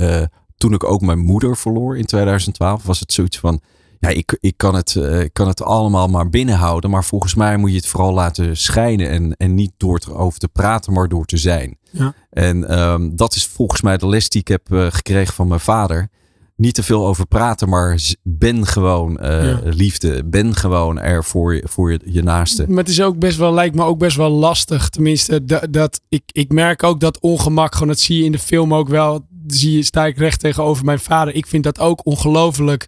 toen 0.57 0.73
ik 0.73 0.83
ook 0.83 1.01
mijn 1.01 1.19
moeder 1.19 1.57
verloor 1.57 1.97
in 1.97 2.05
2012, 2.05 2.83
was 2.83 2.99
het 2.99 3.13
zoiets 3.13 3.39
van. 3.39 3.61
Ja, 3.99 4.09
ik, 4.09 4.37
ik, 4.39 4.53
kan 4.57 4.75
het, 4.75 4.95
eh, 4.95 5.25
kan 5.33 5.47
het 5.47 5.63
allemaal 5.63 6.07
maar 6.07 6.29
binnenhouden. 6.29 6.89
Maar 6.89 7.03
volgens 7.03 7.35
mij 7.35 7.57
moet 7.57 7.69
je 7.69 7.75
het 7.75 7.87
vooral 7.87 8.13
laten 8.13 8.57
schijnen. 8.57 9.09
En, 9.09 9.35
en 9.37 9.55
niet 9.55 9.71
door 9.77 9.99
erover 10.07 10.39
te 10.39 10.47
praten, 10.47 10.93
maar 10.93 11.07
door 11.07 11.25
te 11.25 11.37
zijn. 11.37 11.77
Ja. 11.91 12.13
En 12.29 12.67
ehm, 12.69 13.09
dat 13.15 13.35
is 13.35 13.45
volgens 13.47 13.81
mij 13.81 13.97
de 13.97 14.07
les 14.07 14.29
die 14.29 14.41
ik 14.41 14.47
heb 14.47 14.71
eh, 14.73 14.85
gekregen 14.89 15.33
van 15.33 15.47
mijn 15.47 15.59
vader. 15.59 16.09
Niet 16.55 16.73
te 16.73 16.83
veel 16.83 17.07
over 17.07 17.27
praten, 17.27 17.69
maar 17.69 17.99
ben 18.23 18.65
gewoon 18.67 19.17
eh, 19.19 19.43
Ja. 19.43 19.59
liefde. 19.63 20.23
Ben 20.25 20.55
gewoon 20.55 20.99
er 20.99 21.23
voor 21.23 21.55
je, 21.55 21.63
voor 21.65 21.91
je, 21.91 21.99
je 22.05 22.23
naaste. 22.23 22.65
Maar 22.67 22.77
het 22.77 22.89
is 22.89 23.01
ook 23.01 23.19
best 23.19 23.37
wel, 23.37 23.53
lijkt 23.53 23.75
me 23.75 23.83
ook 23.83 23.97
best 23.99 24.17
wel 24.17 24.29
lastig. 24.29 24.89
Tenminste, 24.89 25.45
dat, 25.45 25.67
dat, 25.73 26.01
ik, 26.09 26.23
ik 26.31 26.51
merk 26.51 26.83
ook 26.83 26.99
dat 26.99 27.19
ongemak, 27.19 27.73
gewoon 27.73 27.87
dat 27.87 27.99
zie 27.99 28.17
je 28.17 28.23
in 28.23 28.31
de 28.31 28.39
film 28.39 28.73
ook 28.73 28.87
wel. 28.89 29.25
Zie 29.47 29.75
je, 29.75 29.83
sta 29.83 30.05
ik 30.05 30.17
recht 30.17 30.39
tegenover 30.39 30.85
mijn 30.85 30.99
vader. 30.99 31.35
Ik 31.35 31.45
vind 31.47 31.63
dat 31.63 31.79
ook 31.79 32.05
ongelooflijk 32.05 32.87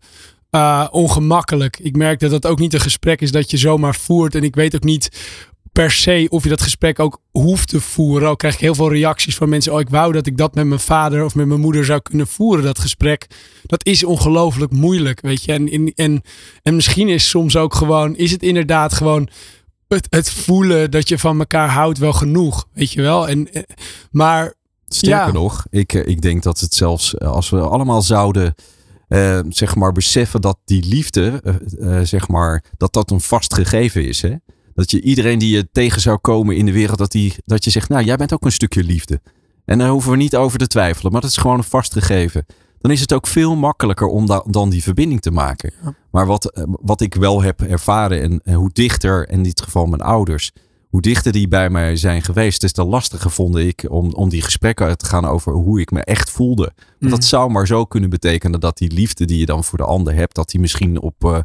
eh, 0.51 0.87
ongemakkelijk. 0.91 1.79
Ik 1.79 1.95
merk 1.95 2.19
dat 2.19 2.31
dat 2.31 2.45
ook 2.45 2.59
niet 2.59 2.73
een 2.73 2.79
gesprek 2.79 3.21
is 3.21 3.31
dat 3.31 3.51
je 3.51 3.57
zomaar 3.57 3.95
voert. 3.95 4.35
En 4.35 4.43
ik 4.43 4.55
weet 4.55 4.75
ook 4.75 4.83
niet 4.83 5.09
per 5.71 5.91
se 5.91 6.27
of 6.29 6.43
je 6.43 6.49
dat 6.49 6.61
gesprek 6.61 6.99
ook 6.99 7.21
hoeft 7.31 7.67
te 7.67 7.81
voeren. 7.81 8.29
Ook 8.29 8.37
krijg 8.37 8.53
ik 8.53 8.59
heel 8.59 8.75
veel 8.75 8.91
reacties 8.91 9.35
van 9.35 9.49
mensen. 9.49 9.73
Oh, 9.73 9.79
ik 9.79 9.89
wou 9.89 10.11
dat 10.11 10.25
ik 10.25 10.37
dat 10.37 10.55
met 10.55 10.65
mijn 10.65 10.79
vader 10.79 11.23
of 11.25 11.35
met 11.35 11.47
mijn 11.47 11.59
moeder 11.59 11.85
zou 11.85 12.01
kunnen 12.01 12.27
voeren. 12.27 12.63
Dat 12.63 12.79
gesprek. 12.79 13.27
Dat 13.65 13.85
is 13.85 14.03
ongelooflijk 14.03 14.71
moeilijk, 14.71 15.21
weet 15.21 15.43
je. 15.43 15.53
En, 15.53 15.69
en, 15.69 15.93
en, 15.95 16.21
en 16.63 16.75
misschien 16.75 17.09
is 17.09 17.29
soms 17.29 17.55
ook 17.55 17.73
gewoon, 17.75 18.15
is 18.15 18.31
het 18.31 18.43
inderdaad 18.43 18.93
gewoon 18.93 19.29
het, 19.87 20.07
het 20.09 20.31
voelen 20.31 20.91
dat 20.91 21.09
je 21.09 21.19
van 21.19 21.39
elkaar 21.39 21.69
houdt 21.69 21.97
wel 21.97 22.13
genoeg, 22.13 22.67
weet 22.73 22.91
je 22.91 23.01
wel. 23.01 23.27
En, 23.27 23.53
eh, 23.53 23.63
maar 24.11 24.53
Sterker 24.87 25.25
Ja. 25.27 25.31
nog, 25.31 25.65
ik, 25.69 25.93
eh, 25.93 26.07
ik 26.07 26.21
denk 26.21 26.43
dat 26.43 26.59
het 26.59 26.73
zelfs 26.73 27.19
als 27.19 27.49
we 27.49 27.59
allemaal 27.59 28.01
zouden 28.01 28.55
eh, 29.11 29.39
zeg 29.49 29.75
maar 29.75 29.91
beseffen 29.91 30.41
dat 30.41 30.57
die 30.65 30.85
liefde, 30.85 31.41
eh, 31.43 31.99
eh, 31.99 32.05
zeg 32.05 32.27
maar, 32.27 32.63
dat 32.77 32.93
dat 32.93 33.11
een 33.11 33.21
vast 33.21 33.53
gegeven 33.53 34.07
is. 34.07 34.21
Hè? 34.21 34.35
Dat 34.73 34.91
je 34.91 35.01
iedereen 35.01 35.39
die 35.39 35.55
je 35.55 35.69
tegen 35.71 36.01
zou 36.01 36.17
komen 36.17 36.55
in 36.55 36.65
de 36.65 36.71
wereld, 36.71 36.97
dat, 36.97 37.11
die, 37.11 37.33
dat 37.45 37.63
je 37.63 37.69
zegt, 37.69 37.89
nou 37.89 38.03
jij 38.03 38.15
bent 38.15 38.33
ook 38.33 38.45
een 38.45 38.51
stukje 38.51 38.83
liefde. 38.83 39.21
En 39.65 39.77
daar 39.77 39.89
hoeven 39.89 40.11
we 40.11 40.17
niet 40.17 40.35
over 40.35 40.59
te 40.59 40.67
twijfelen, 40.67 41.11
maar 41.11 41.21
dat 41.21 41.29
is 41.29 41.37
gewoon 41.37 41.57
een 41.57 41.63
vast 41.63 41.93
gegeven. 41.93 42.45
Dan 42.79 42.91
is 42.91 43.01
het 43.01 43.13
ook 43.13 43.27
veel 43.27 43.55
makkelijker 43.55 44.07
om 44.07 44.25
da- 44.25 44.43
dan 44.47 44.69
die 44.69 44.83
verbinding 44.83 45.21
te 45.21 45.31
maken. 45.31 45.73
Maar 46.11 46.25
wat, 46.25 46.51
eh, 46.51 46.63
wat 46.67 47.01
ik 47.01 47.13
wel 47.13 47.41
heb 47.41 47.61
ervaren 47.61 48.21
en, 48.21 48.41
en 48.43 48.53
hoe 48.53 48.69
dichter, 48.73 49.29
in 49.29 49.43
dit 49.43 49.61
geval 49.61 49.85
mijn 49.85 50.01
ouders, 50.01 50.51
hoe 50.91 51.01
dichter 51.01 51.31
die 51.31 51.47
bij 51.47 51.69
mij 51.69 51.95
zijn 51.95 52.21
geweest, 52.21 52.63
is 52.63 52.71
te 52.71 52.83
lastiger 52.85 53.31
vond 53.31 53.55
ik 53.55 53.85
om, 53.89 54.13
om 54.13 54.29
die 54.29 54.41
gesprekken 54.41 54.97
te 54.97 55.05
gaan 55.05 55.25
over 55.25 55.53
hoe 55.53 55.79
ik 55.81 55.91
me 55.91 56.03
echt 56.03 56.29
voelde. 56.29 56.71
Want 56.99 57.11
dat 57.11 57.23
zou 57.23 57.51
maar 57.51 57.67
zo 57.67 57.85
kunnen 57.85 58.09
betekenen 58.09 58.59
dat 58.59 58.77
die 58.77 58.91
liefde 58.91 59.25
die 59.25 59.39
je 59.39 59.45
dan 59.45 59.63
voor 59.63 59.77
de 59.77 59.83
ander 59.85 60.13
hebt, 60.13 60.35
dat 60.35 60.49
die 60.49 60.59
misschien 60.59 61.01
op, 61.01 61.25
eh, 61.25 61.37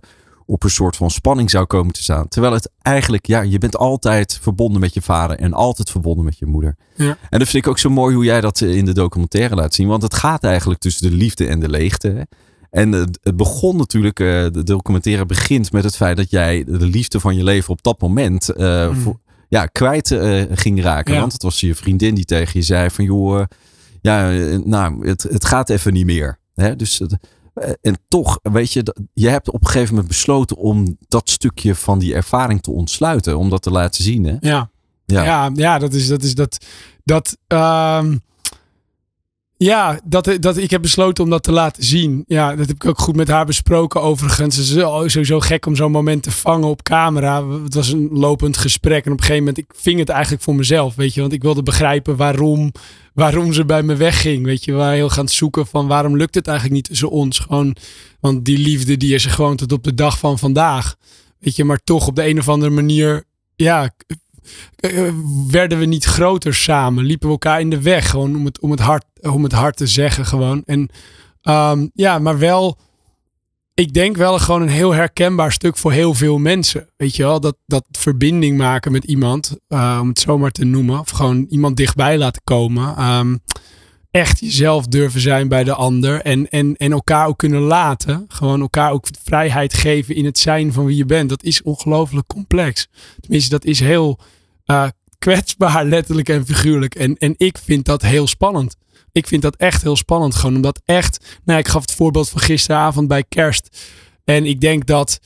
op 0.47 0.62
een 0.64 0.70
soort 0.70 0.97
van 0.97 1.11
spanning 1.11 1.51
zou 1.51 1.64
komen 1.66 1.92
te 1.92 2.03
staan. 2.03 2.28
Terwijl 2.28 2.53
het 2.53 2.70
eigenlijk, 2.82 3.26
ja, 3.26 3.40
je 3.40 3.59
bent 3.59 3.76
altijd 3.76 4.38
verbonden 4.42 4.80
met 4.80 4.94
je 4.94 5.03
vader 5.03 5.38
en 5.38 5.53
altijd 5.53 5.90
verbonden 5.90 6.24
met 6.24 6.38
je 6.38 6.47
moeder. 6.47 6.76
Ja. 6.94 7.16
En 7.30 7.38
dat 7.38 7.49
vind 7.49 7.64
ik 7.64 7.70
ook 7.70 7.78
zo 7.78 7.90
mooi 7.90 8.14
hoe 8.14 8.24
jij 8.24 8.40
dat 8.40 8.61
eh, 8.61 8.76
in 8.76 8.84
de 8.84 8.94
documentaire 8.94 9.55
laat 9.55 9.74
zien. 9.74 9.88
Want 9.88 10.03
het 10.03 10.14
gaat 10.14 10.44
eigenlijk 10.44 10.80
tussen 10.80 11.11
de 11.11 11.16
liefde 11.16 11.47
en 11.47 11.61
de 11.61 11.68
leegte. 11.68 12.09
Hè? 12.09 12.22
En 12.70 12.92
het 12.92 13.18
begon 13.36 13.76
natuurlijk, 13.76 14.20
eh, 14.20 14.26
de 14.26 14.62
documentaire 14.64 15.26
begint 15.26 15.72
met 15.72 15.84
het 15.84 15.97
feit 15.97 16.16
dat 16.16 16.30
jij 16.30 16.64
de 16.64 16.86
liefde 16.86 17.20
van 17.20 17.36
je 17.36 17.44
leven 17.44 17.70
op 17.70 17.82
dat 17.82 18.01
moment 18.01 18.51
Mm. 18.57 18.94
voor- 18.94 19.18
ja, 19.49 19.66
kwijt 19.66 20.11
eh, 20.11 20.42
ging 20.53 20.82
raken. 20.82 21.14
Ja. 21.14 21.20
Want 21.20 21.32
het 21.32 21.42
was 21.42 21.61
je 21.61 21.74
vriendin 21.74 22.14
die 22.14 22.24
tegen 22.24 22.61
je 22.61 22.62
zei 22.66 22.90
van 22.90 23.05
joh, 23.05 23.40
eh, 23.40 23.47
ja, 24.01 24.32
eh, 24.32 24.59
nou, 24.64 25.09
het, 25.09 25.22
het 25.22 25.44
gaat 25.44 25.70
even 25.70 25.92
niet 25.92 26.07
meer. 26.07 26.38
Hè? 26.55 26.76
Dus, 26.76 26.99
het- 26.99 27.16
en 27.80 27.99
toch, 28.09 28.38
weet 28.42 28.72
je, 28.72 28.94
je 29.12 29.28
hebt 29.28 29.51
op 29.51 29.61
een 29.61 29.66
gegeven 29.66 29.90
moment 29.94 30.09
besloten 30.09 30.57
om 30.57 30.97
dat 31.09 31.30
stukje 31.30 31.74
van 31.74 31.99
die 31.99 32.14
ervaring 32.14 32.62
te 32.62 32.70
ontsluiten. 32.70 33.38
Om 33.38 33.51
dat 33.51 33.62
te 33.62 33.70
laten 33.70 34.05
zien. 34.05 34.24
Hè? 34.24 34.36
ja, 34.40 34.70
Ja. 35.05 35.24
ja, 35.24 35.51
ja, 35.55 35.78
dat 35.78 35.92
is 35.92 36.09
dat. 36.09 36.22
Is 36.22 36.34
dat, 36.34 36.64
dat 37.05 37.36
ehm, 37.47 38.16
ja, 39.59 40.00
dat, 40.04 40.36
dat, 40.40 40.57
ik 40.57 40.70
heb 40.70 40.82
besloten 40.82 41.24
om 41.24 41.30
dat 41.30 41.42
te 41.42 41.52
laten 41.52 41.84
zien. 41.84 42.24
Ja, 42.26 42.57
dat 42.57 42.66
heb 42.66 42.76
ik 42.76 42.86
ook 42.86 42.98
goed 42.98 43.16
met 43.16 43.28
haar 43.28 43.46
besproken 43.46 44.02
overigens. 44.02 44.57
Het 44.57 44.66
is 44.66 45.12
sowieso 45.12 45.40
gek 45.40 45.66
om 45.66 45.76
zo'n 45.76 45.90
moment 45.90 46.22
te 46.22 46.30
vangen 46.30 46.68
op 46.68 46.82
camera. 46.82 47.48
Het 47.48 47.74
was 47.74 47.92
een 47.92 48.09
lopend 48.12 48.57
gesprek. 48.57 49.04
En 49.04 49.12
op 49.12 49.18
een 49.18 49.24
gegeven 49.24 49.44
moment, 49.44 49.59
ik 49.59 49.72
ving 49.76 49.98
het 49.98 50.09
eigenlijk 50.09 50.42
voor 50.42 50.54
mezelf, 50.54 50.94
weet 50.94 51.14
je. 51.14 51.20
Want 51.20 51.32
ik 51.32 51.42
wilde 51.42 51.62
begrijpen 51.62 52.16
waarom, 52.16 52.72
waarom 53.14 53.52
ze 53.52 53.64
bij 53.64 53.82
me 53.82 53.94
wegging, 53.94 54.44
weet 54.44 54.64
je. 54.64 54.72
Waren 54.72 54.94
heel 54.94 55.09
gaan 55.09 55.28
zoeken 55.28 55.66
van 55.66 55.86
waarom 55.86 56.16
lukt 56.16 56.34
het 56.34 56.46
eigenlijk 56.46 56.76
niet 56.76 56.88
tussen 56.88 57.11
ons. 57.11 57.38
Gewoon, 57.38 57.76
want 58.20 58.44
die 58.44 58.59
liefde 58.59 58.96
die 58.96 59.14
is 59.14 59.24
er 59.24 59.30
gewoon 59.30 59.57
tot 59.57 59.72
op 59.72 59.84
de 59.84 59.94
dag 59.94 60.18
van 60.18 60.38
vandaag. 60.38 60.96
Weet 61.38 61.57
je, 61.57 61.64
maar 61.64 61.80
toch 61.84 62.07
op 62.07 62.16
de 62.16 62.28
een 62.28 62.38
of 62.38 62.48
andere 62.48 62.72
manier, 62.72 63.24
ja, 63.54 63.90
werden 65.49 65.78
we 65.78 65.84
niet 65.84 66.05
groter 66.05 66.55
samen. 66.55 67.05
Liepen 67.05 67.26
we 67.26 67.32
elkaar 67.32 67.61
in 67.61 67.70
de 67.70 67.82
weg. 67.82 68.11
Gewoon 68.11 68.36
om 68.36 68.44
het, 68.44 68.61
om 68.61 68.70
het, 68.70 68.80
hard, 68.80 69.05
om 69.20 69.42
het 69.42 69.53
hard 69.53 69.76
te 69.76 69.86
zeggen 69.86 70.26
gewoon. 70.26 70.62
En 70.64 70.88
ehm, 71.42 71.86
ja, 71.94 72.18
maar 72.18 72.38
wel 72.38 72.78
ik 73.76 73.92
denk 73.92 74.16
wel 74.16 74.38
gewoon 74.38 74.62
een 74.62 74.68
heel 74.68 74.94
herkenbaar 74.94 75.53
stuk 75.53 75.76
voor 75.76 75.92
heel 75.92 76.14
veel 76.14 76.38
mensen. 76.38 76.88
Weet 76.97 77.16
je 77.16 77.22
wel, 77.22 77.40
dat, 77.40 77.57
dat 77.66 77.84
verbinding 77.90 78.59
maken 78.59 78.92
met 78.92 79.05
iemand, 79.05 79.57
uh, 79.68 79.99
om 80.01 80.09
het 80.09 80.18
zomaar 80.18 80.51
te 80.51 80.64
noemen. 80.64 80.99
Of 80.99 81.11
gewoon 81.11 81.47
iemand 81.49 81.76
dichtbij 81.76 82.18
laten 82.18 82.42
komen. 82.44 83.05
Um, 83.05 83.40
echt 84.11 84.40
jezelf 84.40 84.86
durven 84.86 85.20
zijn 85.20 85.49
bij 85.49 85.64
de 85.64 85.74
ander. 85.74 86.20
En, 86.20 86.49
en, 86.49 86.76
en 86.76 86.92
elkaar 86.92 87.26
ook 87.26 87.38
kunnen 87.38 87.61
laten. 87.61 88.24
Gewoon 88.28 88.61
elkaar 88.61 88.92
ook 88.92 89.07
vrijheid 89.24 89.74
geven 89.74 90.14
in 90.14 90.24
het 90.24 90.38
zijn 90.38 90.72
van 90.72 90.84
wie 90.84 90.97
je 90.97 91.07
bent. 91.07 91.28
Dat 91.28 91.42
is 91.42 91.62
ongelooflijk 91.62 92.26
complex. 92.26 92.88
Tenminste, 93.20 93.51
dat 93.51 93.64
is 93.64 93.80
heel 93.80 94.18
uh, 94.66 94.88
kwetsbaar, 95.18 95.84
letterlijk 95.96 96.28
en 96.28 96.46
figuurlijk. 96.46 96.94
En, 96.94 97.16
en 97.16 97.34
ik 97.36 97.58
vind 97.58 97.84
dat 97.84 98.02
heel 98.02 98.26
spannend. 98.26 98.76
Ik 99.12 99.26
vind 99.26 99.42
dat 99.42 99.56
echt 99.56 99.82
heel 99.82 99.96
spannend. 99.96 100.34
Gewoon 100.34 100.56
omdat 100.56 100.80
echt. 100.84 101.38
Nou, 101.44 101.58
ik 101.58 101.68
gaf 101.68 101.80
het 101.80 101.92
voorbeeld 101.92 102.28
van 102.28 102.40
gisteravond 102.40 103.08
bij 103.08 103.24
kerst. 103.28 103.78
En 104.24 104.46
ik 104.46 104.60
denk 104.60 104.86
dat. 104.86 105.20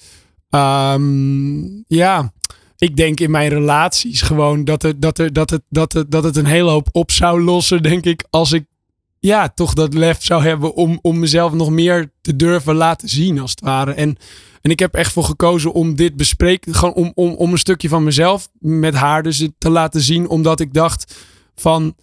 Um, 0.50 1.84
ja. 1.86 2.32
Ik 2.76 2.96
denk 2.96 3.20
in 3.20 3.30
mijn 3.30 3.48
relaties 3.48 4.22
gewoon 4.22 4.64
dat, 4.64 4.82
er, 4.82 5.00
dat, 5.00 5.18
er, 5.18 5.32
dat, 5.32 5.50
het, 5.50 5.62
dat, 5.68 5.92
het, 5.92 6.10
dat 6.10 6.24
het 6.24 6.36
een 6.36 6.46
hele 6.46 6.70
hoop 6.70 6.88
op 6.92 7.10
zou 7.10 7.42
lossen, 7.42 7.82
denk 7.82 8.04
ik, 8.04 8.24
als 8.30 8.52
ik 8.52 8.64
ja, 9.18 9.48
toch 9.48 9.74
dat 9.74 9.94
lef 9.94 10.24
zou 10.24 10.42
hebben 10.42 10.74
om, 10.74 10.98
om 11.02 11.18
mezelf 11.18 11.52
nog 11.52 11.70
meer 11.70 12.12
te 12.20 12.36
durven 12.36 12.74
laten 12.74 13.08
zien, 13.08 13.38
als 13.38 13.50
het 13.50 13.60
ware. 13.60 13.92
En, 13.92 14.16
en 14.60 14.70
ik 14.70 14.78
heb 14.78 14.94
echt 14.94 15.12
voor 15.12 15.24
gekozen 15.24 15.72
om 15.72 15.94
dit 15.94 16.16
bespreken, 16.16 16.74
gewoon 16.74 16.94
om, 16.94 17.12
om, 17.14 17.34
om 17.34 17.52
een 17.52 17.58
stukje 17.58 17.88
van 17.88 18.04
mezelf 18.04 18.48
met 18.58 18.94
haar 18.94 19.22
dus 19.22 19.48
te 19.58 19.70
laten 19.70 20.00
zien, 20.00 20.28
omdat 20.28 20.60
ik 20.60 20.74
dacht 20.74 21.16
van, 21.54 21.94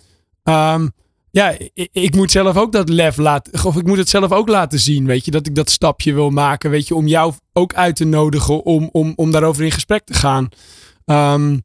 um, 0.44 0.92
ja, 1.32 1.56
ik, 1.92 2.16
moet 2.16 2.32
zelf 2.32 2.58
ook 2.58 2.72
dat 2.72 2.90
lef 2.90 3.18
laten, 3.18 3.66
of 3.66 3.76
ik 3.78 3.86
moet 3.86 3.98
het 3.98 4.10
zelf 4.10 4.32
ook 4.32 4.48
laten 4.48 4.80
zien, 4.80 5.06
weet 5.06 5.26
je, 5.26 5.32
dat 5.32 5.48
ik 5.48 5.56
dat 5.56 5.70
stapje 5.70 6.14
wil 6.14 6.30
maken, 6.30 6.70
weet 6.70 6.88
je, 6.88 6.96
om 6.96 7.08
jou 7.08 7.34
ook 7.54 7.74
uit 7.74 7.96
te 7.96 8.06
nodigen 8.06 8.66
om, 8.66 8.90
om, 8.92 9.14
om 9.16 9.32
daarover 9.32 9.64
in 9.64 9.72
gesprek 9.72 10.06
te 10.06 10.14
gaan. 10.14 10.50
Um, 11.06 11.62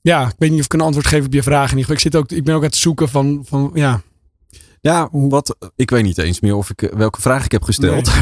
ja, 0.00 0.26
ik 0.26 0.34
weet 0.38 0.50
niet 0.50 0.58
of 0.58 0.64
ik 0.64 0.72
een 0.72 0.80
antwoord 0.80 1.06
geef 1.06 1.24
op 1.24 1.32
je 1.32 1.42
vraag. 1.42 1.74
Ik, 1.74 1.98
zit 1.98 2.16
ook, 2.16 2.30
ik 2.30 2.44
ben 2.44 2.54
ook 2.54 2.62
aan 2.62 2.68
het 2.68 2.76
zoeken 2.76 3.08
van, 3.08 3.42
van 3.46 3.70
ja, 3.74 4.02
ja, 4.86 5.08
wat, 5.10 5.56
ik 5.76 5.90
weet 5.90 6.02
niet 6.02 6.18
eens 6.18 6.40
meer 6.40 6.54
of 6.54 6.70
ik, 6.70 6.90
welke 6.94 7.20
vraag 7.20 7.44
ik 7.44 7.52
heb 7.52 7.62
gesteld. 7.62 8.12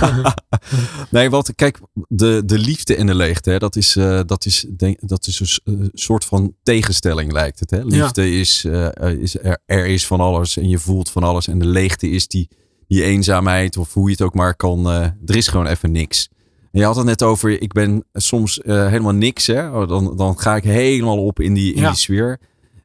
Nee, 0.00 0.22
nee 1.10 1.30
wat, 1.30 1.54
kijk, 1.54 1.78
de, 2.08 2.42
de 2.44 2.58
liefde 2.58 2.96
en 2.96 3.06
de 3.06 3.14
leegte, 3.14 3.50
hè, 3.50 3.58
dat, 3.58 3.76
is, 3.76 3.96
uh, 3.96 4.20
dat, 4.26 4.46
is, 4.46 4.66
denk, 4.76 4.98
dat 5.08 5.26
is 5.26 5.60
een 5.64 5.90
soort 5.92 6.24
van 6.24 6.54
tegenstelling, 6.62 7.32
lijkt 7.32 7.60
het. 7.60 7.70
Hè? 7.70 7.82
Liefde 7.82 8.22
ja. 8.22 8.40
is, 8.40 8.64
uh, 8.64 8.88
is 9.20 9.38
er, 9.38 9.58
er, 9.66 9.86
is 9.86 10.06
van 10.06 10.20
alles 10.20 10.56
en 10.56 10.68
je 10.68 10.78
voelt 10.78 11.10
van 11.10 11.22
alles. 11.22 11.48
En 11.48 11.58
de 11.58 11.66
leegte 11.66 12.10
is 12.10 12.28
die, 12.28 12.48
die 12.88 13.02
eenzaamheid, 13.02 13.76
of 13.76 13.94
hoe 13.94 14.06
je 14.06 14.12
het 14.12 14.22
ook 14.22 14.34
maar 14.34 14.56
kan. 14.56 14.86
Er 14.86 15.36
is 15.36 15.48
gewoon 15.48 15.66
even 15.66 15.92
niks. 15.92 16.28
En 16.72 16.80
je 16.80 16.86
had 16.86 16.96
het 16.96 17.04
net 17.06 17.22
over, 17.22 17.62
ik 17.62 17.72
ben 17.72 18.04
soms 18.12 18.60
helemaal 18.64 19.12
niks. 19.12 19.46
Hè? 19.46 19.68
Oh, 19.68 19.88
dan, 19.88 20.16
dan 20.16 20.38
ga 20.38 20.56
ik 20.56 20.64
helemaal 20.64 21.24
op 21.24 21.40
in 21.40 21.54
die, 21.54 21.74
in 21.74 21.80
ja. 21.80 21.88
die 21.88 21.98
sfeer. 21.98 22.40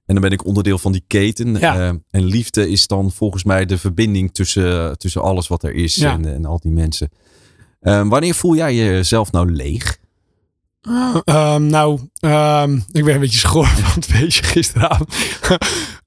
En 0.09 0.15
dan 0.15 0.23
ben 0.23 0.31
ik 0.31 0.45
onderdeel 0.45 0.77
van 0.77 0.91
die 0.91 1.03
keten. 1.07 1.59
Ja. 1.59 1.77
Uh, 1.77 1.91
en 2.11 2.25
liefde 2.25 2.69
is 2.69 2.87
dan 2.87 3.11
volgens 3.11 3.43
mij 3.43 3.65
de 3.65 3.77
verbinding 3.77 4.33
tussen, 4.33 4.97
tussen 4.97 5.21
alles 5.21 5.47
wat 5.47 5.63
er 5.63 5.73
is 5.73 5.95
ja. 5.95 6.11
en, 6.11 6.33
en, 6.33 6.45
al 6.45 6.59
die 6.59 6.71
mensen. 6.71 7.09
Uh, 7.81 8.07
wanneer 8.07 8.35
voel 8.35 8.55
jij 8.55 8.75
jezelf 8.75 9.31
nou 9.31 9.51
leeg? 9.51 9.97
Uh, 10.81 11.15
um, 11.25 11.65
nou, 11.65 11.99
um, 12.19 12.83
ik 12.91 13.05
ben 13.05 13.13
een 13.13 13.19
beetje 13.19 13.39
schoor 13.39 13.67
van 13.67 13.93
het 14.01 14.05
feestje 14.05 14.43
gisteravond. 14.43 15.15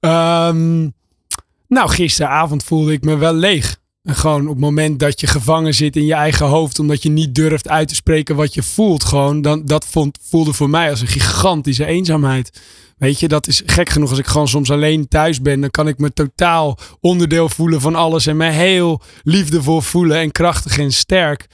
nou, 1.76 1.88
gisteravond 1.88 2.64
voelde 2.64 2.92
ik 2.92 3.05
me 3.05 3.16
wel 3.16 3.34
leeg. 3.34 3.80
En 4.03 4.14
gewoon 4.14 4.42
op 4.42 4.48
het 4.48 4.61
moment 4.61 4.98
dat 4.98 5.20
je 5.20 5.26
gevangen 5.26 5.74
zit 5.74 5.96
in 5.96 6.07
je 6.07 6.14
eigen 6.14 6.46
hoofd, 6.46 6.78
omdat 6.78 7.03
je 7.03 7.11
niet 7.11 7.34
durft 7.34 7.68
uit 7.68 7.88
te 7.88 7.94
spreken 7.94 8.36
wat 8.36 8.55
je 8.55 8.62
voelt, 8.62 9.05
gewoon, 9.05 9.42
dan, 9.42 9.64
dat 9.64 9.84
vond, 9.84 10.18
voelde 10.22 10.53
voor 10.53 10.70
mij 10.70 10.90
als 10.90 11.00
een 11.00 11.07
gigantische 11.07 11.84
eenzaamheid. 11.84 12.61
Weet 13.03 13.20
je, 13.20 13.28
dat 13.28 13.46
is 13.46 13.62
gek 13.66 13.88
genoeg. 13.88 14.11
Als 14.11 14.18
ik 14.18 14.26
gewoon 14.26 14.48
soms 14.48 14.70
alleen 14.70 15.09
thuis 15.09 15.40
ben, 15.40 15.61
dan 15.61 15.70
kan 15.70 15.88
ik 15.88 15.98
me 15.98 16.12
totaal 16.12 16.78
onderdeel 17.00 17.48
voelen 17.48 17.80
van 17.80 17.94
alles. 17.94 18.26
En 18.26 18.36
me 18.36 18.50
heel 18.50 19.00
liefdevol 19.22 19.80
voelen 19.80 20.16
en 20.16 20.32
krachtig 20.32 20.78
en 20.78 20.92
sterk. 20.92 21.46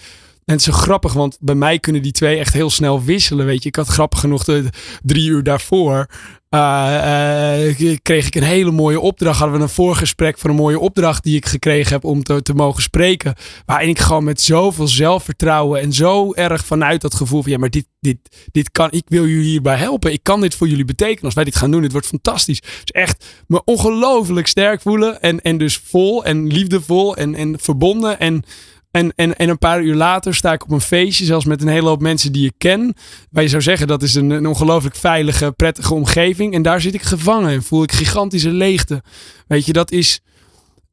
En 0.49 0.55
het 0.55 0.66
is 0.66 0.74
zo 0.74 0.80
grappig, 0.80 1.12
want 1.12 1.36
bij 1.40 1.55
mij 1.55 1.78
kunnen 1.78 2.03
die 2.03 2.12
twee 2.12 2.38
echt 2.38 2.53
heel 2.53 2.70
snel 2.70 3.03
wisselen. 3.05 3.46
Weet 3.46 3.62
je, 3.62 3.68
ik 3.68 3.76
had 3.76 3.88
grappig 3.88 4.20
genoeg 4.20 4.44
de 4.44 4.68
drie 5.03 5.28
uur 5.28 5.42
daarvoor 5.42 6.07
uh, 6.51 7.70
uh, 7.78 7.96
kreeg 8.03 8.26
ik 8.26 8.34
een 8.34 8.42
hele 8.42 8.70
mooie 8.70 9.01
opdracht. 9.01 9.38
Hadden 9.38 9.57
we 9.57 9.62
een 9.62 9.70
voorgesprek 9.70 10.38
voor 10.38 10.51
een 10.51 10.57
mooie 10.57 10.78
opdracht 10.78 11.22
die 11.22 11.36
ik 11.36 11.46
gekregen 11.46 11.92
heb 11.92 12.05
om 12.05 12.22
te, 12.22 12.42
te 12.42 12.55
mogen 12.55 12.82
spreken. 12.82 13.34
Waarin 13.66 13.88
ik 13.88 13.99
gewoon 13.99 14.24
met 14.24 14.40
zoveel 14.40 14.88
zelfvertrouwen 14.88 15.80
en 15.80 15.92
zo 15.92 16.32
erg 16.32 16.64
vanuit 16.64 17.01
dat 17.01 17.14
gevoel 17.14 17.42
van 17.42 17.53
ja, 17.53 17.59
maar 17.59 17.70
dit, 17.70 17.86
dit, 18.01 18.18
dit 18.53 18.70
kan, 18.70 18.88
ik 18.90 19.05
wil 19.07 19.26
jullie 19.26 19.49
hierbij 19.49 19.76
helpen. 19.76 20.12
Ik 20.12 20.22
kan 20.22 20.40
dit 20.40 20.55
voor 20.55 20.68
jullie 20.68 20.84
betekenen. 20.84 21.24
Als 21.24 21.34
wij 21.34 21.44
dit 21.44 21.57
gaan 21.57 21.70
doen, 21.70 21.82
dit 21.82 21.92
wordt 21.92 22.07
fantastisch. 22.07 22.61
Dus 22.61 22.84
echt 22.84 23.24
me 23.46 23.64
ongelooflijk 23.64 24.46
sterk 24.46 24.80
voelen 24.82 25.20
en, 25.20 25.40
en 25.40 25.59
dus 25.59 25.76
vol 25.76 26.24
en 26.24 26.46
liefdevol 26.46 27.16
en, 27.16 27.34
en 27.34 27.59
verbonden 27.61 28.18
en 28.18 28.44
en, 28.91 29.12
en, 29.16 29.36
en 29.36 29.49
een 29.49 29.59
paar 29.59 29.82
uur 29.82 29.95
later 29.95 30.34
sta 30.34 30.53
ik 30.53 30.62
op 30.62 30.70
een 30.70 30.80
feestje, 30.80 31.24
zelfs 31.24 31.45
met 31.45 31.62
een 31.62 31.68
hele 31.68 31.89
hoop 31.89 32.01
mensen 32.01 32.32
die 32.32 32.47
ik 32.47 32.55
ken. 32.59 32.95
Waar 33.30 33.43
je 33.43 33.49
zou 33.49 33.62
zeggen 33.62 33.86
dat 33.86 34.03
is 34.03 34.14
een, 34.14 34.30
een 34.30 34.47
ongelooflijk 34.47 34.97
veilige, 34.97 35.53
prettige 35.53 35.95
omgeving. 35.95 36.55
En 36.55 36.62
daar 36.62 36.80
zit 36.80 36.95
ik 36.95 37.03
gevangen 37.03 37.51
en 37.51 37.62
voel 37.62 37.82
ik 37.82 37.93
gigantische 37.93 38.51
leegte. 38.51 39.03
Weet 39.47 39.66
je, 39.66 39.72
dat 39.72 39.91
is, 39.91 40.20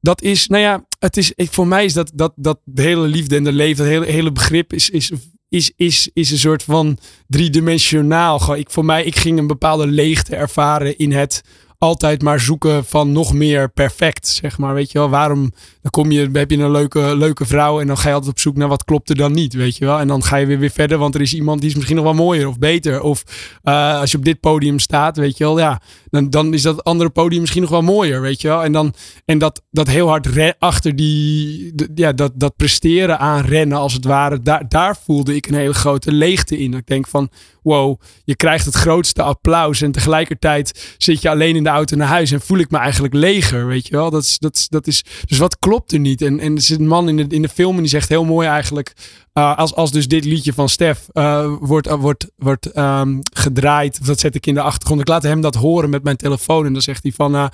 dat 0.01 0.21
is, 0.21 0.47
nou 0.47 0.63
ja, 0.63 0.85
het 0.99 1.17
is, 1.17 1.33
voor 1.35 1.67
mij 1.67 1.85
is 1.85 1.93
dat, 1.93 2.11
dat, 2.13 2.33
dat 2.35 2.59
de 2.63 2.81
hele 2.81 3.07
liefde 3.07 3.35
en 3.35 3.43
de 3.43 3.51
leven, 3.51 3.77
dat 3.77 3.93
hele, 3.93 4.05
hele 4.05 4.31
begrip 4.31 4.73
is, 4.73 4.89
is, 4.89 5.11
is, 5.49 5.71
is, 5.75 6.09
is 6.13 6.31
een 6.31 6.37
soort 6.37 6.63
van 6.63 6.97
driedimensionaal. 7.27 8.55
Ik, 8.55 8.69
voor 8.69 8.85
mij, 8.85 9.03
ik 9.03 9.15
ging 9.15 9.39
een 9.39 9.47
bepaalde 9.47 9.87
leegte 9.87 10.35
ervaren 10.35 10.97
in 10.97 11.11
het 11.11 11.41
altijd 11.78 12.21
maar 12.21 12.39
zoeken 12.39 12.86
van 12.86 13.11
nog 13.11 13.34
meer 13.34 13.69
perfect, 13.69 14.28
zeg 14.28 14.57
maar. 14.57 14.73
Weet 14.73 14.91
je 14.91 14.99
wel, 14.99 15.09
waarom 15.09 15.51
dan 15.82 15.91
kom 15.91 16.11
je, 16.11 16.30
heb 16.34 16.51
je 16.51 16.57
een 16.57 16.71
leuke, 16.71 17.17
leuke 17.17 17.45
vrouw 17.45 17.80
en 17.80 17.88
dan 17.88 17.97
ga 17.97 18.07
je 18.07 18.13
altijd 18.13 18.32
op 18.32 18.39
zoek 18.39 18.57
naar 18.57 18.67
wat 18.67 18.84
klopt 18.84 19.09
er 19.09 19.15
dan 19.15 19.32
niet, 19.32 19.53
weet 19.53 19.78
je 19.78 19.86
wel. 19.86 19.99
En 19.99 20.07
dan 20.07 20.23
ga 20.23 20.36
je 20.36 20.45
weer, 20.45 20.59
weer 20.59 20.69
verder, 20.69 20.97
want 20.97 21.15
er 21.15 21.21
is 21.21 21.34
iemand 21.34 21.59
die 21.59 21.69
is 21.69 21.76
misschien 21.76 21.95
nog 21.95 22.05
wel 22.05 22.13
mooier 22.13 22.47
of 22.47 22.57
beter. 22.57 23.01
Of 23.01 23.23
uh, 23.63 23.99
als 23.99 24.11
je 24.11 24.17
op 24.17 24.26
dit 24.26 24.39
podium 24.39 24.80
staat, 24.80 25.17
weet 25.17 25.38
je 25.38 25.43
wel, 25.43 25.59
ja, 25.59 25.82
dan, 26.09 26.30
dan 26.30 26.53
is 26.53 26.61
dat 26.61 26.84
andere 26.84 27.09
podium 27.09 27.41
misschien 27.41 27.61
nog 27.61 27.71
wel 27.71 27.82
mooier, 27.82 28.21
weet 28.21 28.41
je 28.41 28.47
wel. 28.47 28.63
En, 28.63 28.71
dan, 28.71 28.93
en 29.26 29.38
dat, 29.38 29.61
dat 29.71 29.88
heel 29.88 30.07
hard 30.07 30.55
achter 30.59 30.95
die, 30.95 31.73
ja, 31.95 32.13
dat, 32.13 32.32
dat 32.36 32.55
presteren 32.55 33.19
aan 33.19 33.45
rennen 33.45 33.78
als 33.78 33.93
het 33.93 34.05
ware, 34.05 34.39
daar, 34.39 34.67
daar 34.67 34.97
voelde 35.03 35.36
ik 35.36 35.47
een 35.47 35.55
hele 35.55 35.73
grote 35.73 36.11
leegte 36.11 36.57
in. 36.57 36.73
Ik 36.73 36.88
denk 36.88 37.07
van, 37.07 37.30
wow, 37.66 37.99
je 38.24 38.36
krijgt 38.36 38.66
het 38.66 38.76
grootste 38.76 39.22
applaus 39.22 39.82
en 39.82 39.91
tegelijkertijd 39.91 40.95
zit 40.97 41.22
je 41.22 41.30
alleen 41.30 41.55
in 41.55 41.63
de 41.63 41.70
auto 41.70 41.95
naar 41.95 42.07
huis 42.07 42.32
en 42.32 42.41
voel 42.41 42.57
ik 42.57 42.72
me 42.72 42.78
eigenlijk 42.78 43.13
leger, 43.13 43.68
weet 43.68 43.88
je 43.88 43.95
wel. 43.95 44.09
Dat 44.09 44.24
is, 44.24 44.38
dat 44.39 44.55
is, 44.55 44.68
dat 44.68 44.88
is, 44.88 45.03
dus 45.26 45.38
wat 45.38 45.59
klopt 45.59 45.91
er 45.91 45.99
niet? 45.99 46.22
En, 46.22 46.39
en 46.39 46.55
er 46.55 46.61
zit 46.61 46.80
een 46.80 46.88
man 46.88 47.09
in 47.09 47.18
de, 47.18 47.36
in 47.36 47.41
de 47.41 47.49
film 47.49 47.76
en 47.76 47.82
die 47.82 47.89
zegt 47.89 48.09
heel 48.09 48.24
mooi 48.24 48.47
eigenlijk, 48.47 48.93
uh, 49.34 49.57
als, 49.57 49.74
als 49.74 49.91
dus 49.91 50.07
dit 50.07 50.26
liedje 50.26 50.53
van 50.53 50.70
Stef 50.70 51.07
uh, 51.13 51.53
wordt, 51.59 51.88
uh, 51.88 51.93
wordt, 51.93 52.32
wordt 52.38 52.78
um, 52.78 53.20
gedraaid, 53.34 54.05
dat 54.05 54.20
zet 54.20 54.36
ik 54.36 54.45
in 54.45 54.53
de 54.53 54.61
achtergrond. 54.61 55.01
Ik 55.01 55.07
laat 55.07 55.24
hem 55.24 55.41
dat 55.41 55.55
horen 55.55 55.89
met 55.89 56.03
mijn 56.03 56.18
telefoon 56.18 56.66
en 56.66 56.74
dan 56.74 56.82
zegt 56.82 57.03
hij 57.03 57.11
van, 57.11 57.51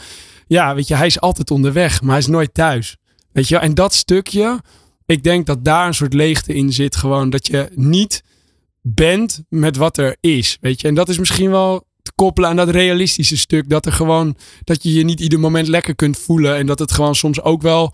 ja, 0.48 0.76
weet 0.76 0.88
je, 0.88 0.96
hij 0.96 1.08
is 1.08 1.20
altijd 1.20 1.52
onderweg, 1.52 2.02
maar 2.02 2.12
hij 2.12 2.20
is 2.20 2.28
nooit 2.28 2.54
thuis. 2.54 2.98
Weet 3.32 3.48
je, 3.48 3.58
en 3.58 3.74
dat 3.74 3.94
stukje, 3.94 4.62
ik 5.06 5.24
denk 5.24 5.46
dat 5.46 5.66
daar 5.66 5.88
een 5.88 5.94
soort 5.94 6.14
leegte 6.14 6.54
in 6.54 6.74
zit, 6.74 6.96
gewoon 6.96 7.30
dat 7.30 7.48
je 7.48 7.70
niet 7.76 8.24
bent 8.82 9.44
met 9.50 9.78
wat 9.78 9.98
er 9.98 10.18
is, 10.20 10.58
weet 10.62 10.82
je. 10.82 10.88
En 10.88 10.96
dat 10.96 11.10
is 11.10 11.20
misschien 11.20 11.50
wel 11.50 11.88
te 12.02 12.12
koppelen 12.16 12.50
aan 12.50 12.56
dat 12.56 12.70
realistische 12.70 13.38
stuk. 13.38 13.70
Dat 13.70 13.86
er 13.86 13.92
gewoon, 13.92 14.36
dat 14.64 14.84
je 14.84 14.94
je 14.94 15.04
niet 15.04 15.20
ieder 15.20 15.40
moment 15.40 15.68
lekker 15.68 15.96
kunt 15.96 16.18
voelen. 16.18 16.56
En 16.56 16.66
dat 16.66 16.80
het 16.80 16.92
gewoon 16.92 17.16
soms 17.16 17.42
ook 17.42 17.62
wel, 17.62 17.94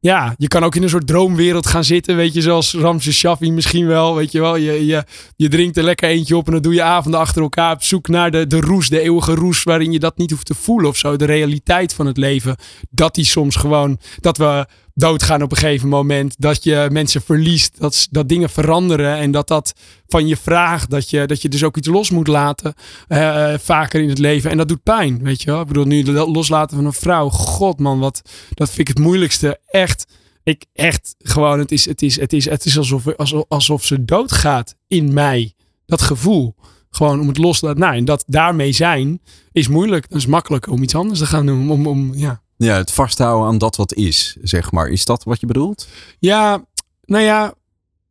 ja, 0.00 0.34
je 0.36 0.48
kan 0.48 0.64
ook 0.64 0.74
in 0.74 0.82
een 0.82 0.88
soort 0.88 1.06
droomwereld 1.06 1.66
gaan 1.66 1.84
zitten. 1.84 2.16
Weet 2.16 2.34
je, 2.34 2.42
zoals 2.42 2.74
Ramses 2.74 3.18
Shaffi 3.18 3.52
misschien 3.52 3.86
wel. 3.86 4.14
Weet 4.14 4.32
je 4.32 4.40
wel, 4.40 4.56
je, 4.56 4.86
je, 4.86 5.04
je 5.36 5.48
drinkt 5.48 5.76
er 5.76 5.84
lekker 5.84 6.08
eentje 6.08 6.36
op 6.36 6.46
en 6.46 6.52
dan 6.52 6.62
doe 6.62 6.74
je 6.74 6.82
avonden 6.82 7.20
achter 7.20 7.42
elkaar 7.42 7.74
op 7.74 7.82
zoek 7.82 8.08
naar 8.08 8.30
de, 8.30 8.46
de 8.46 8.60
roes, 8.60 8.88
de 8.88 9.00
eeuwige 9.00 9.34
roes. 9.34 9.62
Waarin 9.62 9.92
je 9.92 9.98
dat 9.98 10.16
niet 10.16 10.30
hoeft 10.30 10.46
te 10.46 10.54
voelen 10.54 10.88
of 10.88 10.96
zo. 10.96 11.16
De 11.16 11.24
realiteit 11.24 11.94
van 11.94 12.06
het 12.06 12.16
leven. 12.16 12.56
Dat 12.90 13.14
die 13.14 13.24
soms 13.24 13.56
gewoon, 13.56 13.98
dat 14.20 14.36
we 14.36 14.66
doodgaan 14.98 15.42
op 15.42 15.50
een 15.50 15.56
gegeven 15.56 15.88
moment. 15.88 16.34
Dat 16.38 16.64
je 16.64 16.88
mensen 16.92 17.22
verliest. 17.22 17.78
Dat, 17.78 18.06
dat 18.10 18.28
dingen 18.28 18.50
veranderen. 18.50 19.16
En 19.16 19.30
dat 19.30 19.48
dat 19.48 19.74
van 20.06 20.26
je 20.26 20.36
vraagt. 20.36 20.90
Dat 20.90 21.10
je, 21.10 21.26
dat 21.26 21.42
je 21.42 21.48
dus 21.48 21.64
ook 21.64 21.76
iets 21.76 21.88
los 21.88 22.10
moet 22.10 22.26
laten. 22.26 22.74
Uh, 23.08 23.54
vaker 23.58 24.00
in 24.00 24.08
het 24.08 24.18
leven. 24.18 24.50
En 24.50 24.56
dat 24.56 24.68
doet 24.68 24.82
pijn. 24.82 25.22
Weet 25.22 25.42
je 25.42 25.50
wel. 25.50 25.60
Ik 25.60 25.66
bedoel, 25.66 25.84
nu 25.84 26.12
loslaten 26.12 26.76
van 26.76 26.86
een 26.86 26.92
vrouw. 26.92 27.28
God 27.28 27.78
man, 27.78 27.98
wat, 27.98 28.22
dat 28.54 28.68
vind 28.68 28.88
ik 28.88 28.88
het 28.88 28.98
moeilijkste. 28.98 29.60
Echt. 29.66 30.06
Ik 30.42 30.64
echt 30.72 31.14
gewoon. 31.18 31.58
Het 31.58 31.72
is, 31.72 31.84
het 31.84 32.02
is, 32.02 32.20
het 32.20 32.32
is, 32.32 32.44
het 32.44 32.64
is 32.64 32.78
alsof, 32.78 33.16
alsof, 33.48 33.84
ze 33.84 34.04
doodgaat 34.04 34.74
in 34.86 35.12
mij. 35.12 35.52
Dat 35.86 36.02
gevoel. 36.02 36.54
Gewoon 36.90 37.20
om 37.20 37.28
het 37.28 37.38
los 37.38 37.58
te 37.58 37.66
laten. 37.66 37.80
Nou, 37.80 37.96
en 37.96 38.04
dat 38.04 38.24
daarmee 38.26 38.72
zijn 38.72 39.20
is 39.52 39.68
moeilijk. 39.68 40.08
Dat 40.08 40.18
is 40.18 40.26
makkelijker 40.26 40.72
om 40.72 40.82
iets 40.82 40.94
anders 40.94 41.18
te 41.18 41.26
gaan 41.26 41.46
doen. 41.46 41.70
Om, 41.70 41.86
om, 41.86 42.14
ja. 42.14 42.42
Ja, 42.58 42.76
het 42.76 42.92
vasthouden 42.92 43.48
aan 43.48 43.58
dat 43.58 43.76
wat 43.76 43.94
is, 43.94 44.36
zeg 44.42 44.72
maar. 44.72 44.88
Is 44.88 45.04
dat 45.04 45.24
wat 45.24 45.40
je 45.40 45.46
bedoelt? 45.46 45.88
Ja, 46.18 46.64
nou 47.04 47.24
ja, 47.24 47.54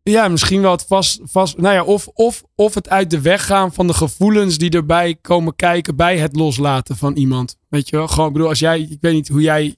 Ja, 0.04 0.28
misschien 0.28 0.62
wel 0.62 0.72
het 0.72 0.86
vast, 0.88 1.20
vast 1.24 1.58
nou 1.58 1.74
ja, 1.74 1.84
of, 1.84 2.08
of, 2.08 2.44
of 2.56 2.74
het 2.74 2.90
uit 2.90 3.10
de 3.10 3.22
weg 3.22 3.46
gaan 3.46 3.74
van 3.74 3.88
de 3.88 3.94
gevoelens 3.94 4.58
die 4.58 4.70
erbij 4.70 5.16
komen 5.22 5.56
kijken 5.56 5.96
bij 5.96 6.18
het 6.18 6.36
loslaten 6.36 6.98
van 6.98 7.16
iemand. 7.16 7.58
Weet 7.70 7.90
je 7.90 7.96
wel, 7.96 8.08
gewoon, 8.08 8.34
bedoel, 8.34 8.48
als 8.48 8.60
jij, 8.60 8.80
ik 8.82 8.98
weet 9.02 9.14
niet 9.14 9.28
hoe 9.28 9.42
jij, 9.42 9.76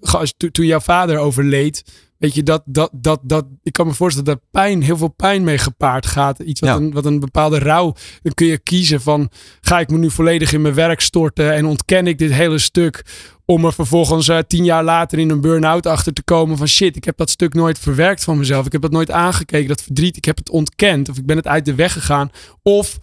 als, 0.00 0.34
to- 0.36 0.48
toen 0.50 0.66
jouw 0.66 0.80
vader 0.80 1.18
overleed, 1.18 1.84
weet 2.22 2.34
je, 2.34 2.42
dat, 2.42 2.62
dat, 2.64 2.90
dat, 2.92 3.20
dat, 3.22 3.46
ik 3.62 3.72
kan 3.72 3.86
me 3.86 3.92
voorstellen 3.92 4.28
dat 4.28 4.38
daar 4.38 4.62
pijn, 4.62 4.82
heel 4.82 4.96
veel 4.96 5.08
pijn 5.16 5.44
mee 5.44 5.58
gepaard 5.58 6.06
gaat. 6.06 6.38
Iets 6.38 6.60
wat, 6.60 6.68
Ja. 6.68 6.76
een, 6.76 6.92
wat 6.92 7.04
een 7.04 7.20
bepaalde 7.20 7.58
rouw, 7.58 7.94
dan 8.22 8.34
kun 8.34 8.46
je 8.46 8.58
kiezen 8.58 9.00
van, 9.00 9.30
ga 9.60 9.80
ik 9.80 9.90
me 9.90 9.98
nu 9.98 10.10
volledig 10.10 10.52
in 10.52 10.62
mijn 10.62 10.74
werk 10.74 11.00
storten 11.00 11.52
en 11.52 11.66
ontken 11.66 12.06
ik 12.06 12.18
dit 12.18 12.32
hele 12.32 12.58
stuk 12.58 13.04
om 13.44 13.64
er 13.64 13.72
vervolgens 13.72 14.28
eh, 14.28 14.38
tien 14.46 14.64
jaar 14.64 14.84
later 14.84 15.18
in 15.18 15.30
een 15.30 15.40
burn-out 15.40 15.86
achter 15.86 16.12
te 16.12 16.22
komen 16.22 16.56
van 16.56 16.66
shit, 16.68 16.96
ik 16.96 17.04
heb 17.04 17.16
dat 17.16 17.30
stuk 17.30 17.54
nooit 17.54 17.78
verwerkt 17.78 18.24
van 18.24 18.38
mezelf. 18.38 18.66
Ik 18.66 18.72
heb 18.72 18.82
dat 18.82 18.90
nooit 18.90 19.10
aangekeken, 19.10 19.68
dat 19.68 19.82
verdriet, 19.82 20.16
ik 20.16 20.24
heb 20.24 20.36
het 20.36 20.50
ontkend 20.50 21.08
of 21.08 21.16
ik 21.16 21.26
ben 21.26 21.36
het 21.36 21.46
uit 21.46 21.64
de 21.64 21.74
weg 21.74 21.92
gegaan. 21.92 22.30
Of, 22.62 22.98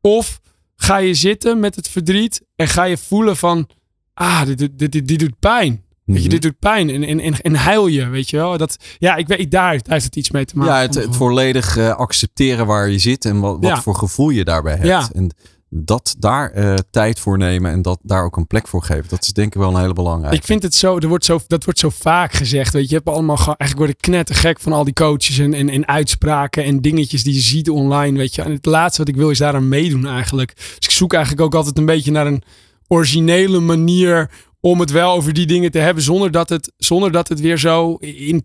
of 0.00 0.40
ga 0.76 0.96
je 0.96 1.14
zitten 1.14 1.60
met 1.60 1.76
het 1.76 1.88
verdriet 1.88 2.42
en 2.56 2.68
ga 2.68 2.84
je 2.84 2.96
voelen 2.96 3.36
van, 3.36 3.68
ah, 4.14 4.44
dit, 4.44 4.58
dit, 4.58 4.78
dit, 4.78 4.92
dit, 4.92 5.08
dit 5.08 5.18
doet 5.18 5.38
pijn. 5.38 5.84
Weet 6.06 6.16
je, 6.16 6.22
Mhm. 6.22 6.30
dit 6.30 6.42
doet 6.42 6.58
pijn 6.58 6.90
en, 6.90 7.02
en, 7.04 7.20
en, 7.20 7.40
en 7.40 7.54
huil 7.54 7.86
je, 7.86 8.08
weet 8.08 8.30
je 8.30 8.36
wel. 8.36 8.58
Dat, 8.58 8.76
ja, 8.98 9.16
ik 9.16 9.26
weet, 9.28 9.50
daar, 9.50 9.72
daar 9.72 9.82
heeft 9.92 10.04
het 10.04 10.16
iets 10.16 10.30
mee 10.30 10.44
te 10.44 10.56
maken. 10.56 10.74
Ja, 10.74 10.80
het, 10.80 10.94
het 10.94 11.16
volledig 11.16 11.76
eh, 11.76 11.90
accepteren 11.94 12.66
waar 12.66 12.90
je 12.90 12.98
zit 12.98 13.24
en 13.24 13.40
wat, 13.40 13.52
wat 13.60 13.62
Ja. 13.70 13.82
voor 13.82 13.94
gevoel 13.94 14.30
je 14.30 14.44
daarbij 14.44 14.72
hebt. 14.74 14.86
Ja. 14.86 15.08
En 15.12 15.30
dat 15.70 16.14
daar 16.18 16.50
eh, 16.50 16.74
tijd 16.90 17.20
voor 17.20 17.38
nemen 17.38 17.70
en 17.70 17.82
dat 17.82 17.98
daar 18.02 18.24
ook 18.24 18.36
een 18.36 18.46
plek 18.46 18.68
voor 18.68 18.82
geven. 18.82 19.04
Dat 19.08 19.22
is 19.22 19.32
denk 19.32 19.54
ik 19.54 19.60
wel 19.60 19.74
een 19.74 19.80
hele 19.80 19.92
belangrijke. 19.92 20.36
Ik 20.36 20.44
vind 20.44 20.62
het 20.62 20.74
zo, 20.74 20.98
er 20.98 21.08
wordt 21.08 21.24
zo, 21.24 21.40
dat 21.46 21.64
wordt 21.64 21.78
zo 21.80 21.90
vaak 21.90 22.32
gezegd. 22.32 22.72
Weet 22.72 22.82
je, 22.82 22.88
je 22.88 22.94
hebt 22.94 23.08
allemaal, 23.08 23.36
ge- 23.36 23.54
eigenlijk 23.56 23.78
word 23.78 23.90
ik 23.90 24.10
knettergek 24.10 24.60
van 24.60 24.72
al 24.72 24.84
die 24.84 24.92
coaches 24.92 25.38
en, 25.38 25.54
en, 25.54 25.68
en 25.68 25.88
uitspraken 25.88 26.64
en 26.64 26.80
dingetjes 26.80 27.22
die 27.22 27.34
je 27.34 27.40
ziet 27.40 27.70
online. 27.70 28.18
Weet 28.18 28.34
je, 28.34 28.42
en 28.42 28.52
het 28.52 28.66
laatste 28.66 28.98
wat 29.00 29.08
ik 29.08 29.16
wil 29.16 29.30
is 29.30 29.38
daaraan 29.38 29.68
meedoen 29.68 30.06
eigenlijk. 30.06 30.52
Dus 30.56 30.76
ik 30.88 30.90
zoek 30.90 31.12
eigenlijk 31.12 31.44
ook 31.44 31.54
altijd 31.54 31.78
een 31.78 31.86
beetje 31.86 32.10
naar 32.10 32.26
een 32.26 32.42
originele 32.88 33.60
manier 33.60 34.30
om 34.66 34.80
het 34.80 34.90
wel 34.90 35.12
over 35.12 35.32
die 35.32 35.46
dingen 35.46 35.70
te 35.70 35.78
hebben, 35.78 36.02
zonder 36.02 36.30
dat 36.30 36.48
het, 36.48 36.72
zonder 36.76 37.12
dat 37.12 37.28
het 37.28 37.40
weer 37.40 37.58
zo 37.58 37.94
in 37.94 38.42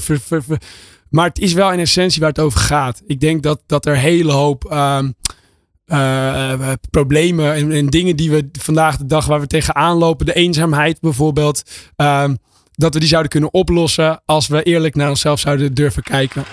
ver, 0.00 0.20
ver- 0.20 0.60
maar 1.10 1.28
het 1.28 1.38
is 1.38 1.52
wel 1.52 1.72
in 1.72 1.78
essentie 1.78 2.20
waar 2.20 2.28
het 2.28 2.38
over 2.38 2.60
gaat. 2.60 3.02
Ik 3.06 3.20
denk 3.20 3.42
dat, 3.42 3.62
dat 3.66 3.86
er 3.86 3.96
hele 3.96 4.32
hoop. 4.32 4.64
ehm, 4.64 5.10
eh, 5.84 6.72
problemen 6.90 7.54
en, 7.54 7.72
en 7.72 7.86
dingen 7.86 8.16
die 8.16 8.30
we 8.30 8.48
vandaag 8.52 8.96
de 8.96 9.06
dag 9.06 9.26
waar 9.26 9.40
we 9.40 9.46
tegenaan 9.46 9.96
lopen, 9.96 10.26
de 10.26 10.34
eenzaamheid 10.34 11.00
bijvoorbeeld, 11.00 11.62
ehm, 11.96 12.34
dat 12.72 12.94
we 12.94 13.00
die 13.00 13.08
zouden 13.08 13.30
kunnen 13.30 13.52
oplossen 13.52 14.22
als 14.24 14.46
we 14.46 14.62
eerlijk 14.62 14.94
naar 14.94 15.08
onszelf 15.08 15.40
zouden 15.40 15.74
durven 15.74 16.02
kijken. 16.02 16.44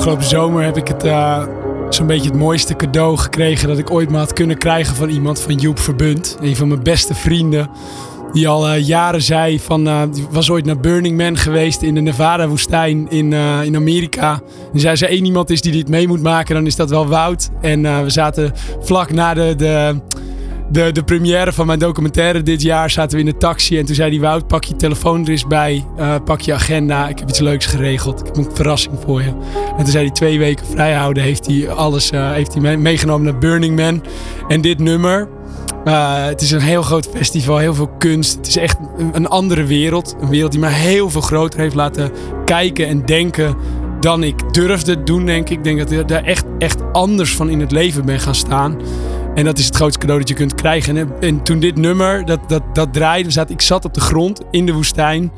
Afgelopen 0.00 0.28
zomer 0.28 0.64
heb 0.64 0.76
ik 0.76 0.88
het 0.88 1.04
eh, 1.04 1.42
zo'n 1.88 2.06
beetje 2.06 2.28
het 2.28 2.38
mooiste 2.38 2.76
cadeau 2.76 3.16
gekregen 3.16 3.68
dat 3.68 3.78
ik 3.78 3.90
ooit 3.90 4.10
maar 4.10 4.20
had 4.20 4.32
kunnen 4.32 4.58
krijgen 4.58 4.96
van 4.96 5.08
iemand 5.08 5.40
van 5.40 5.54
Joep 5.54 5.78
Verbund, 5.78 6.36
een 6.40 6.56
van 6.56 6.68
mijn 6.68 6.82
beste 6.82 7.14
vrienden. 7.14 7.70
Die 8.32 8.48
al 8.48 8.68
eh, 8.68 8.86
jaren 8.86 9.22
zei 9.22 9.60
van, 9.60 9.86
eh, 9.86 10.02
die 10.12 10.26
was 10.30 10.50
ooit 10.50 10.64
naar 10.64 10.80
Burning 10.80 11.16
Man 11.16 11.36
geweest 11.36 11.82
in 11.82 11.94
de 11.94 12.00
Nevada-woestijn 12.00 13.10
in, 13.10 13.32
eh, 13.32 13.62
in 13.62 13.76
Amerika. 13.76 14.40
En 14.72 14.80
zei, 14.80 14.90
als 14.90 15.02
er 15.02 15.08
één 15.08 15.24
iemand 15.24 15.50
is 15.50 15.60
die 15.60 15.72
dit 15.72 15.88
mee 15.88 16.08
moet 16.08 16.22
maken, 16.22 16.54
dan 16.54 16.66
is 16.66 16.76
dat 16.76 16.90
wel 16.90 17.06
Wout. 17.06 17.48
En 17.60 17.82
we 18.04 18.10
zaten 18.10 18.52
vlak 18.80 19.12
na 19.12 19.34
de, 19.34 19.54
de, 19.56 20.00
de, 20.70 20.92
de 20.92 21.02
première 21.02 21.52
van 21.52 21.66
mijn 21.66 21.78
documentaire 21.78 22.42
dit 22.42 22.62
jaar, 22.62 22.90
zaten 22.90 23.18
we 23.18 23.24
in 23.24 23.30
de 23.30 23.36
taxi. 23.36 23.78
En 23.78 23.84
toen 23.84 23.94
zei 23.94 24.10
die 24.10 24.20
Wout, 24.20 24.46
pak 24.46 24.64
je 24.64 24.76
telefoon 24.76 25.22
er 25.22 25.30
eens 25.30 25.46
bij, 25.46 25.84
eh, 25.96 26.14
pak 26.24 26.40
je 26.40 26.52
agenda, 26.52 27.08
ik 27.08 27.18
heb 27.18 27.28
iets 27.28 27.38
leuks 27.38 27.66
geregeld. 27.66 28.20
Ik 28.20 28.26
heb 28.26 28.36
een 28.36 28.48
verrassing 28.54 28.94
voor 29.04 29.22
je. 29.22 29.28
En 29.76 29.76
toen 29.76 29.92
zei 29.92 30.04
hij, 30.04 30.14
twee 30.14 30.38
weken 30.38 30.66
vrijhouden, 30.66 31.22
heeft 31.22 31.46
hij 31.46 31.70
alles 31.70 32.10
eh, 32.10 32.32
heeft 32.32 32.52
hij 32.52 32.62
mee- 32.62 32.76
meegenomen 32.76 33.24
naar 33.24 33.38
Burning 33.38 33.76
Man. 33.76 34.02
En 34.48 34.60
dit 34.60 34.78
nummer, 34.78 35.28
uh, 35.84 36.24
het 36.24 36.40
is 36.40 36.50
een 36.50 36.60
heel 36.60 36.82
groot 36.82 37.08
festival, 37.14 37.58
heel 37.58 37.74
veel 37.74 37.90
kunst. 37.98 38.36
Het 38.36 38.46
is 38.46 38.56
echt 38.56 38.76
een, 39.12 39.28
andere 39.28 39.64
wereld. 39.64 40.16
Een 40.20 40.28
wereld 40.28 40.52
die 40.52 40.60
me 40.60 40.68
heel 40.68 41.10
veel 41.10 41.20
groter 41.20 41.60
heeft 41.60 41.74
laten 41.74 42.10
kijken 42.44 42.86
en 42.86 43.06
denken 43.06 43.56
dan 44.00 44.22
ik 44.22 44.54
durfde 44.54 45.02
doen, 45.02 45.26
denk 45.26 45.48
ik. 45.48 45.56
Ik 45.56 45.64
denk 45.64 45.78
dat 45.78 45.90
ik 45.90 46.08
daar 46.08 46.24
echt, 46.24 46.44
echt 46.58 46.92
anders 46.92 47.36
van 47.36 47.48
in 47.48 47.60
het 47.60 47.72
leven 47.72 48.04
ben 48.04 48.20
gaan 48.20 48.34
staan. 48.34 48.76
En 49.34 49.44
dat 49.44 49.58
is 49.58 49.66
het 49.66 49.76
grootste 49.76 49.98
cadeau 49.98 50.20
dat 50.20 50.28
je 50.28 50.34
kunt 50.34 50.54
krijgen. 50.54 50.96
En, 50.96 51.10
en 51.20 51.42
toen 51.42 51.60
dit 51.60 51.76
nummer, 51.76 52.24
dat, 52.24 52.48
dat, 52.48 52.62
dat 52.72 52.92
draaide, 52.92 53.30
zaten, 53.30 53.54
ik 53.54 53.60
zat 53.60 53.84
op 53.84 53.94
de 53.94 54.00
grond 54.00 54.40
in 54.50 54.66
de 54.66 54.72
woestijn. 54.72 55.32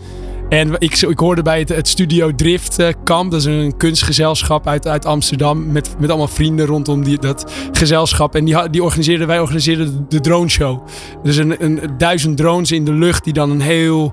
En 0.48 0.74
ik, 0.78 1.00
ik 1.00 1.18
hoorde 1.18 1.42
bij 1.42 1.66
het, 1.66 1.88
Studio 1.88 2.34
Drift 2.34 2.78
eh, 2.78 2.88
kamp. 3.04 3.30
Dat 3.30 3.40
is 3.40 3.46
een 3.46 3.76
kunstgezelschap 3.76 4.66
uit, 4.66 4.86
uit 4.86 5.04
Amsterdam. 5.04 5.72
Met, 5.72 5.94
met 5.98 6.08
allemaal 6.08 6.28
vrienden 6.28 6.66
rondom 6.66 7.04
die, 7.04 7.18
dat 7.18 7.52
gezelschap. 7.72 8.34
En 8.34 8.44
die, 8.44 8.70
die 8.70 8.82
organiseerden, 8.82 9.26
wij 9.26 9.40
organiseerden 9.40 10.06
de, 10.08 10.20
drone 10.20 10.48
show. 10.48 10.86
Dus 11.22 11.36
een, 11.36 11.64
een 11.64 11.80
duizend 11.98 12.36
drones 12.36 12.72
in 12.72 12.84
de 12.84 12.92
lucht 12.92 13.24
die 13.24 13.32
dan 13.32 13.50
een 13.50 13.60
heel 13.60 14.12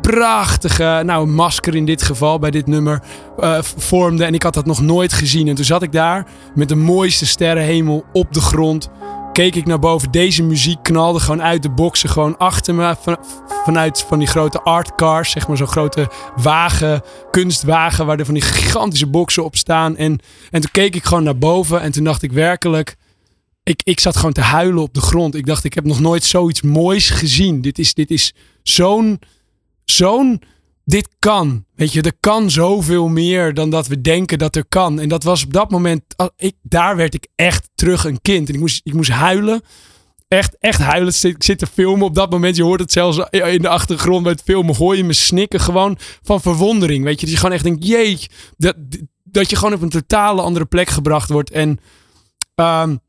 prachtige, 0.00 1.02
nou 1.04 1.22
een 1.22 1.34
masker 1.34 1.74
in 1.74 1.84
dit 1.84 2.02
geval, 2.02 2.38
bij 2.38 2.50
dit 2.50 2.66
nummer, 2.66 3.02
eh, 3.38 3.58
vormde. 3.62 4.24
En 4.24 4.34
ik 4.34 4.42
had 4.42 4.54
dat 4.54 4.66
nog 4.66 4.80
nooit 4.80 5.12
gezien. 5.12 5.48
En 5.48 5.54
toen 5.54 5.64
zat 5.64 5.82
ik 5.82 5.92
daar 5.92 6.26
met 6.54 6.68
de 6.68 6.76
mooiste 6.76 7.26
sterrenhemel 7.26 8.04
op 8.12 8.32
de 8.32 8.40
grond. 8.40 8.90
Keek 9.38 9.54
ik 9.54 9.66
naar 9.66 9.78
boven. 9.78 10.10
Deze 10.10 10.42
muziek 10.42 10.82
knalde 10.82 11.20
gewoon 11.20 11.42
uit 11.42 11.62
de 11.62 11.70
boksen. 11.70 12.08
Gewoon 12.08 12.38
achter 12.38 12.74
me. 12.74 12.96
Van, 13.00 13.18
vanuit 13.64 14.04
van 14.08 14.18
die 14.18 14.28
grote 14.28 14.60
artcars. 14.60 15.30
Zeg 15.30 15.48
maar 15.48 15.56
zo'n 15.56 15.66
grote 15.66 16.10
wagen. 16.36 17.02
Kunstwagen. 17.30 18.06
Waar 18.06 18.18
er 18.18 18.24
van 18.24 18.34
die 18.34 18.42
gigantische 18.42 19.06
boksen 19.06 19.44
op 19.44 19.56
staan. 19.56 19.96
En, 19.96 20.18
en 20.50 20.60
toen 20.60 20.70
keek 20.70 20.94
ik 20.94 21.04
gewoon 21.04 21.22
naar 21.22 21.38
boven. 21.38 21.80
En 21.80 21.92
toen 21.92 22.04
dacht 22.04 22.22
ik 22.22 22.32
werkelijk. 22.32 22.96
Ik, 23.62 23.80
ik 23.84 24.00
zat 24.00 24.16
gewoon 24.16 24.32
te 24.32 24.40
huilen 24.40 24.82
op 24.82 24.94
de 24.94 25.00
grond. 25.00 25.34
Ik 25.34 25.46
dacht, 25.46 25.64
ik 25.64 25.74
heb 25.74 25.84
nog 25.84 26.00
nooit 26.00 26.24
zoiets 26.24 26.62
moois 26.62 27.10
gezien. 27.10 27.60
Dit 27.60 27.78
is, 27.78 27.94
dit 27.94 28.10
is 28.10 28.34
zo'n. 28.62 29.20
Zo'n. 29.84 30.42
Dit 30.88 31.08
kan. 31.18 31.64
Weet 31.74 31.92
je, 31.92 32.02
er 32.02 32.16
kan 32.20 32.50
zoveel 32.50 33.08
meer 33.08 33.54
dan 33.54 33.70
dat 33.70 33.86
we 33.86 34.00
denken 34.00 34.38
dat 34.38 34.56
er 34.56 34.64
kan. 34.68 35.00
En 35.00 35.08
dat 35.08 35.22
was 35.22 35.44
op 35.44 35.52
dat 35.52 35.70
moment. 35.70 36.02
Ik, 36.36 36.54
daar 36.62 36.96
werd 36.96 37.14
ik 37.14 37.26
echt 37.34 37.68
terug 37.74 38.04
een 38.04 38.20
kind. 38.22 38.48
En 38.48 38.54
ik 38.54 38.60
moest, 38.60 38.80
ik 38.84 38.94
moest 38.94 39.10
huilen. 39.10 39.62
Echt, 40.28 40.56
echt 40.58 40.80
huilen. 40.80 41.14
Ik 41.20 41.42
zit 41.42 41.58
te 41.58 41.66
filmen 41.66 42.06
op 42.06 42.14
dat 42.14 42.30
moment. 42.30 42.56
Je 42.56 42.62
hoort 42.62 42.80
het 42.80 42.92
zelfs 42.92 43.18
in 43.30 43.62
de 43.62 43.68
achtergrond 43.68 44.22
bij 44.22 44.32
het 44.32 44.42
filmen. 44.42 44.76
Hoor 44.76 44.96
je 44.96 45.04
me 45.04 45.12
snikken 45.12 45.60
gewoon 45.60 45.98
van 46.22 46.40
verwondering. 46.40 47.04
Weet 47.04 47.20
je, 47.20 47.26
dat 47.26 47.34
je 47.34 47.40
gewoon 47.40 47.54
echt 47.54 47.64
denkt: 47.64 47.86
jeetje. 47.86 48.28
Dat, 48.56 48.74
dat 49.24 49.50
je 49.50 49.56
gewoon 49.56 49.74
op 49.74 49.82
een 49.82 49.88
totale 49.88 50.42
andere 50.42 50.64
plek 50.64 50.88
gebracht 50.88 51.30
wordt. 51.30 51.50
En. 51.50 51.78
Um, 52.54 53.00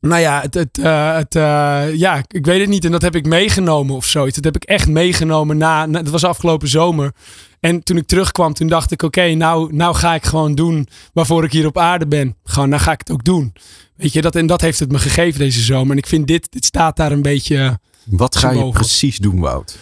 nou 0.00 0.20
ja, 0.20 0.40
het, 0.40 0.54
het, 0.54 0.78
uh, 0.78 1.16
het, 1.16 1.34
uh, 1.34 1.94
ja, 1.94 2.22
ik 2.28 2.46
weet 2.46 2.60
het 2.60 2.68
niet. 2.68 2.84
En 2.84 2.90
dat 2.90 3.02
heb 3.02 3.16
ik 3.16 3.26
meegenomen 3.26 3.96
of 3.96 4.04
zoiets. 4.04 4.34
Dat 4.34 4.44
heb 4.44 4.56
ik 4.56 4.64
echt 4.64 4.88
meegenomen 4.88 5.56
na, 5.56 5.86
na 5.86 6.02
dat 6.02 6.12
was 6.12 6.24
afgelopen 6.24 6.68
zomer. 6.68 7.12
En 7.60 7.82
toen 7.82 7.96
ik 7.96 8.06
terugkwam, 8.06 8.54
toen 8.54 8.68
dacht 8.68 8.90
ik, 8.90 9.02
oké, 9.02 9.20
okay, 9.20 9.34
nou, 9.34 9.74
nou 9.74 9.94
ga 9.94 10.14
ik 10.14 10.24
gewoon 10.24 10.54
doen 10.54 10.88
waarvoor 11.12 11.44
ik 11.44 11.52
hier 11.52 11.66
op 11.66 11.78
aarde 11.78 12.06
ben. 12.06 12.36
Gewoon, 12.44 12.68
nou 12.68 12.82
ga 12.82 12.92
ik 12.92 12.98
het 12.98 13.10
ook 13.10 13.24
doen. 13.24 13.52
Weet 13.96 14.12
je, 14.12 14.20
dat, 14.20 14.36
en 14.36 14.46
dat 14.46 14.60
heeft 14.60 14.78
het 14.78 14.92
me 14.92 14.98
gegeven 14.98 15.38
deze 15.38 15.62
zomer. 15.62 15.90
En 15.90 15.98
ik 15.98 16.06
vind 16.06 16.26
dit, 16.26 16.52
dit 16.52 16.64
staat 16.64 16.96
daar 16.96 17.12
een 17.12 17.22
beetje 17.22 17.78
Wat 18.04 18.36
ga 18.36 18.50
je 18.50 18.70
precies 18.70 19.18
doen, 19.18 19.40
Wout? 19.40 19.78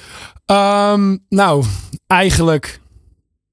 Um, 0.47 1.25
nou, 1.29 1.65
eigenlijk 2.07 2.81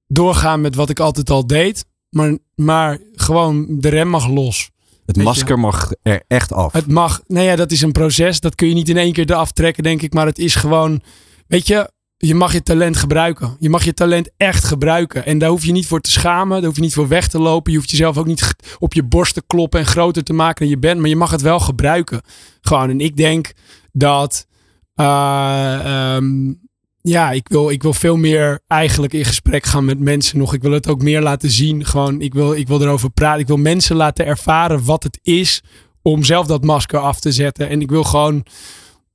doorgaan 0.07 0.61
met 0.61 0.75
wat 0.75 0.89
ik 0.89 0.99
altijd 0.99 1.29
al 1.29 1.47
deed. 1.47 1.85
Maar, 2.09 2.37
maar 2.55 2.99
gewoon 3.11 3.65
de 3.69 3.89
rem 3.89 4.07
mag 4.07 4.27
los. 4.27 4.70
Het 5.15 5.23
masker 5.23 5.59
mag 5.59 5.91
er 6.01 6.23
echt 6.27 6.53
af. 6.53 6.73
Het 6.73 6.87
mag, 6.87 7.21
nou 7.27 7.45
ja, 7.45 7.55
dat 7.55 7.71
is 7.71 7.81
een 7.81 7.91
proces. 7.91 8.39
Dat 8.39 8.55
kun 8.55 8.67
je 8.67 8.73
niet 8.73 8.89
in 8.89 8.97
één 8.97 9.13
keer 9.13 9.31
eraf 9.31 9.51
trekken, 9.51 9.83
denk 9.83 10.01
ik. 10.01 10.13
Maar 10.13 10.25
het 10.25 10.39
is 10.39 10.55
gewoon, 10.55 11.01
weet 11.47 11.67
je, 11.67 11.91
je 12.17 12.35
mag 12.35 12.53
je 12.53 12.63
talent 12.63 12.97
gebruiken. 12.97 13.55
Je 13.59 13.69
mag 13.69 13.83
je 13.83 13.93
talent 13.93 14.29
echt 14.37 14.63
gebruiken. 14.63 15.25
En 15.25 15.37
daar 15.37 15.49
hoef 15.49 15.65
je 15.65 15.71
niet 15.71 15.87
voor 15.87 16.01
te 16.01 16.11
schamen. 16.11 16.57
Daar 16.57 16.65
hoef 16.65 16.75
je 16.75 16.81
niet 16.81 16.93
voor 16.93 17.07
weg 17.07 17.27
te 17.27 17.39
lopen. 17.39 17.71
Je 17.71 17.77
hoeft 17.77 17.91
jezelf 17.91 18.17
ook 18.17 18.25
niet 18.25 18.55
op 18.79 18.93
je 18.93 19.03
borst 19.03 19.33
te 19.33 19.43
kloppen 19.47 19.79
en 19.79 19.85
groter 19.85 20.23
te 20.23 20.33
maken 20.33 20.59
dan 20.59 20.69
je 20.69 20.79
bent. 20.79 20.99
Maar 20.99 21.09
je 21.09 21.15
mag 21.15 21.31
het 21.31 21.41
wel 21.41 21.59
gebruiken. 21.59 22.21
Gewoon. 22.61 22.89
En 22.89 22.99
ik 22.99 23.17
denk 23.17 23.53
dat. 23.91 24.49
Uh, 24.95 26.15
um, 26.15 26.59
ja, 27.01 27.31
ik 27.31 27.47
wil, 27.47 27.69
ik 27.69 27.81
wil 27.81 27.93
veel 27.93 28.15
meer 28.15 28.59
eigenlijk 28.67 29.13
in 29.13 29.25
gesprek 29.25 29.65
gaan 29.65 29.85
met 29.85 29.99
mensen 29.99 30.37
nog. 30.37 30.53
Ik 30.53 30.61
wil 30.61 30.71
het 30.71 30.87
ook 30.87 31.01
meer 31.01 31.21
laten 31.21 31.51
zien. 31.51 31.85
Gewoon, 31.85 32.21
ik 32.21 32.33
wil, 32.33 32.53
ik 32.53 32.67
wil 32.67 32.81
erover 32.81 33.09
praten. 33.09 33.41
Ik 33.41 33.47
wil 33.47 33.57
mensen 33.57 33.95
laten 33.95 34.25
ervaren 34.25 34.85
wat 34.85 35.03
het 35.03 35.19
is 35.21 35.61
om 36.01 36.23
zelf 36.23 36.47
dat 36.47 36.63
masker 36.63 36.99
af 36.99 37.19
te 37.19 37.31
zetten. 37.31 37.69
En 37.69 37.81
ik 37.81 37.89
wil 37.89 38.03
gewoon, 38.03 38.45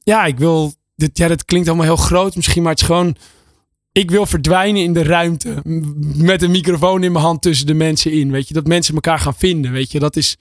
ja, 0.03 0.25
ik 0.25 0.39
wil, 0.39 0.75
dit, 0.97 1.19
ja, 1.19 1.29
dat 1.29 1.45
klinkt 1.45 1.69
allemaal 1.69 1.87
heel 1.87 1.97
groot 1.97 2.37
misschien, 2.37 2.63
maar 2.63 2.73
het 2.73 2.81
is 2.81 2.87
gewoon, 2.87 3.17
ik 3.93 4.11
wil 4.11 4.27
verdwijnen 4.27 4.83
in 4.83 4.93
de 4.93 5.03
ruimte 5.03 5.63
met 6.15 6.43
een 6.43 6.51
microfoon 6.51 7.03
in 7.03 7.13
mijn 7.13 7.25
hand 7.25 7.43
tussen 7.43 7.67
de 7.67 7.75
mensen 7.75 8.13
in. 8.13 8.31
Weet 8.31 8.49
je, 8.49 8.55
dat 8.55 8.67
mensen 8.67 8.95
elkaar 8.95 9.19
gaan 9.19 9.35
vinden. 9.35 9.73
Weet 9.73 9.93
je, 9.93 9.99
dat 9.99 10.17
is, 10.17 10.37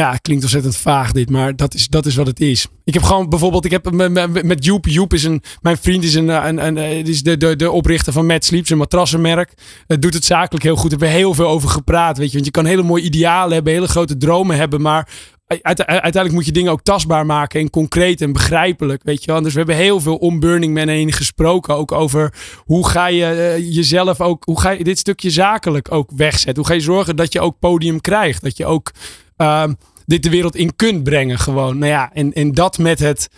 ja, 0.00 0.16
klinkt 0.16 0.42
ontzettend 0.42 0.76
vaag 0.76 1.12
dit, 1.12 1.30
maar 1.30 1.56
dat 1.56 1.74
is, 1.74 1.88
dat 1.88 2.06
is 2.06 2.14
wat 2.14 2.26
het 2.26 2.40
is. 2.40 2.66
Ik 2.84 2.94
heb 2.94 3.02
gewoon 3.02 3.28
bijvoorbeeld, 3.28 3.64
ik 3.64 3.70
heb 3.70 3.90
met, 3.90 4.42
met 4.44 4.64
Joep, 4.64 4.86
Joep 4.86 5.14
is 5.14 5.24
een, 5.24 5.42
mijn 5.60 5.76
vriend 5.76 6.04
is, 6.04 6.14
een, 6.14 6.28
een, 6.28 6.66
een, 6.66 7.06
is 7.06 7.22
de, 7.22 7.36
de, 7.36 7.56
de 7.56 7.70
oprichter 7.70 8.12
van 8.12 8.26
Mad 8.26 8.44
Sleep, 8.44 8.70
een 8.70 8.78
matrassenmerk. 8.78 9.52
Het 9.86 10.02
doet 10.02 10.14
het 10.14 10.24
zakelijk 10.24 10.64
heel 10.64 10.76
goed. 10.76 10.90
We 10.90 10.96
hebben 10.96 11.18
heel 11.18 11.34
veel 11.34 11.48
over 11.48 11.68
gepraat, 11.68 12.18
weet 12.18 12.26
je. 12.26 12.32
Want 12.32 12.44
je 12.44 12.50
kan 12.50 12.64
hele 12.64 12.82
mooie 12.82 13.02
idealen 13.02 13.52
hebben, 13.52 13.72
hele 13.72 13.88
grote 13.88 14.16
dromen 14.16 14.56
hebben, 14.56 14.80
maar 14.80 15.08
uiteindelijk 15.46 16.32
moet 16.32 16.46
je 16.46 16.52
dingen 16.52 16.72
ook 16.72 16.82
tastbaar 16.82 17.26
maken 17.26 17.60
en 17.60 17.70
concreet 17.70 18.20
en 18.20 18.32
begrijpelijk, 18.32 19.02
weet 19.04 19.24
je 19.24 19.32
wel. 19.32 19.42
Dus 19.42 19.52
we 19.52 19.58
hebben 19.58 19.76
heel 19.76 20.00
veel 20.00 20.16
om 20.16 20.40
Burning 20.40 20.74
Man 20.74 20.88
heen 20.88 21.12
gesproken, 21.12 21.76
ook 21.76 21.92
over 21.92 22.34
hoe 22.64 22.88
ga 22.88 23.06
je 23.06 23.56
uh, 23.58 23.74
jezelf 23.74 24.20
ook, 24.20 24.44
hoe 24.44 24.60
ga 24.60 24.70
je 24.70 24.84
dit 24.84 24.98
stukje 24.98 25.30
zakelijk 25.30 25.92
ook 25.92 26.10
wegzetten? 26.16 26.56
Hoe 26.56 26.66
ga 26.66 26.74
je 26.74 26.80
zorgen 26.80 27.16
dat 27.16 27.32
je 27.32 27.40
ook 27.40 27.58
podium 27.58 28.00
krijgt, 28.00 28.42
dat 28.42 28.56
je 28.56 28.66
ook 28.66 28.92
uh, 29.36 29.64
dit 30.06 30.22
de 30.22 30.30
wereld 30.30 30.56
in 30.56 30.76
kunt 30.76 31.04
brengen 31.04 31.38
gewoon. 31.38 31.78
Nou 31.78 31.90
ja, 31.90 32.12
en, 32.12 32.32
en 32.32 32.52
dat 32.52 32.78
met 32.78 32.98
het, 32.98 33.28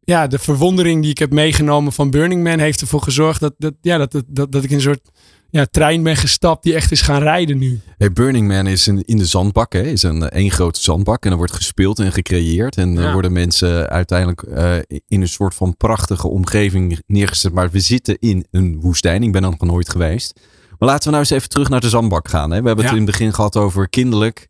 ja, 0.00 0.26
de 0.26 0.38
verwondering 0.38 1.02
die 1.02 1.10
ik 1.10 1.18
heb 1.18 1.32
meegenomen 1.32 1.92
van 1.92 2.10
Burning 2.10 2.42
Man 2.42 2.58
heeft 2.58 2.80
ervoor 2.80 3.02
gezorgd 3.02 3.40
dat, 3.40 3.54
dat, 3.58 3.74
ja, 3.80 3.98
dat, 3.98 4.22
dat, 4.26 4.52
dat 4.52 4.64
ik 4.64 4.70
een 4.70 4.80
soort 4.80 5.10
ja, 5.50 5.66
trein 5.70 6.02
ben 6.02 6.16
gestapt 6.16 6.62
die 6.62 6.74
echt 6.74 6.90
is 6.90 7.00
gaan 7.00 7.22
rijden 7.22 7.58
nu. 7.58 7.80
Hey, 7.98 8.12
Burning 8.12 8.48
Man 8.48 8.66
is 8.66 8.86
een, 8.86 9.02
in 9.04 9.16
de 9.16 9.26
zandbak, 9.26 9.72
hè? 9.72 9.82
is 9.82 10.02
een 10.02 10.28
één 10.28 10.50
grote 10.50 10.80
zandbak. 10.80 11.24
En 11.24 11.30
er 11.30 11.36
wordt 11.36 11.52
gespeeld 11.52 11.98
en 11.98 12.12
gecreëerd. 12.12 12.76
En 12.76 12.96
er 12.96 13.12
worden 13.12 13.32
mensen 13.32 13.88
uiteindelijk 13.88 14.42
uh, 14.42 14.76
in 15.08 15.20
een 15.20 15.28
soort 15.28 15.54
van 15.54 15.76
prachtige 15.76 16.28
omgeving 16.28 17.02
neergezet. 17.06 17.52
Maar 17.52 17.70
we 17.70 17.80
zitten 17.80 18.18
in 18.18 18.46
een 18.50 18.80
woestijn. 18.80 19.22
Ik 19.22 19.32
ben 19.32 19.44
er 19.44 19.50
nog 19.50 19.60
nooit 19.60 19.88
geweest. 19.88 20.40
Maar 20.78 20.88
laten 20.88 21.04
we 21.04 21.10
nou 21.10 21.20
eens 21.20 21.30
even 21.30 21.48
terug 21.48 21.68
naar 21.68 21.80
de 21.80 21.88
zandbak 21.88 22.28
gaan. 22.28 22.50
Hè? 22.50 22.60
We 22.60 22.66
hebben 22.66 22.84
het 22.84 22.94
in 22.94 23.00
het 23.00 23.10
begin 23.10 23.34
gehad 23.34 23.56
over 23.56 23.88
kinderlijk. 23.88 24.48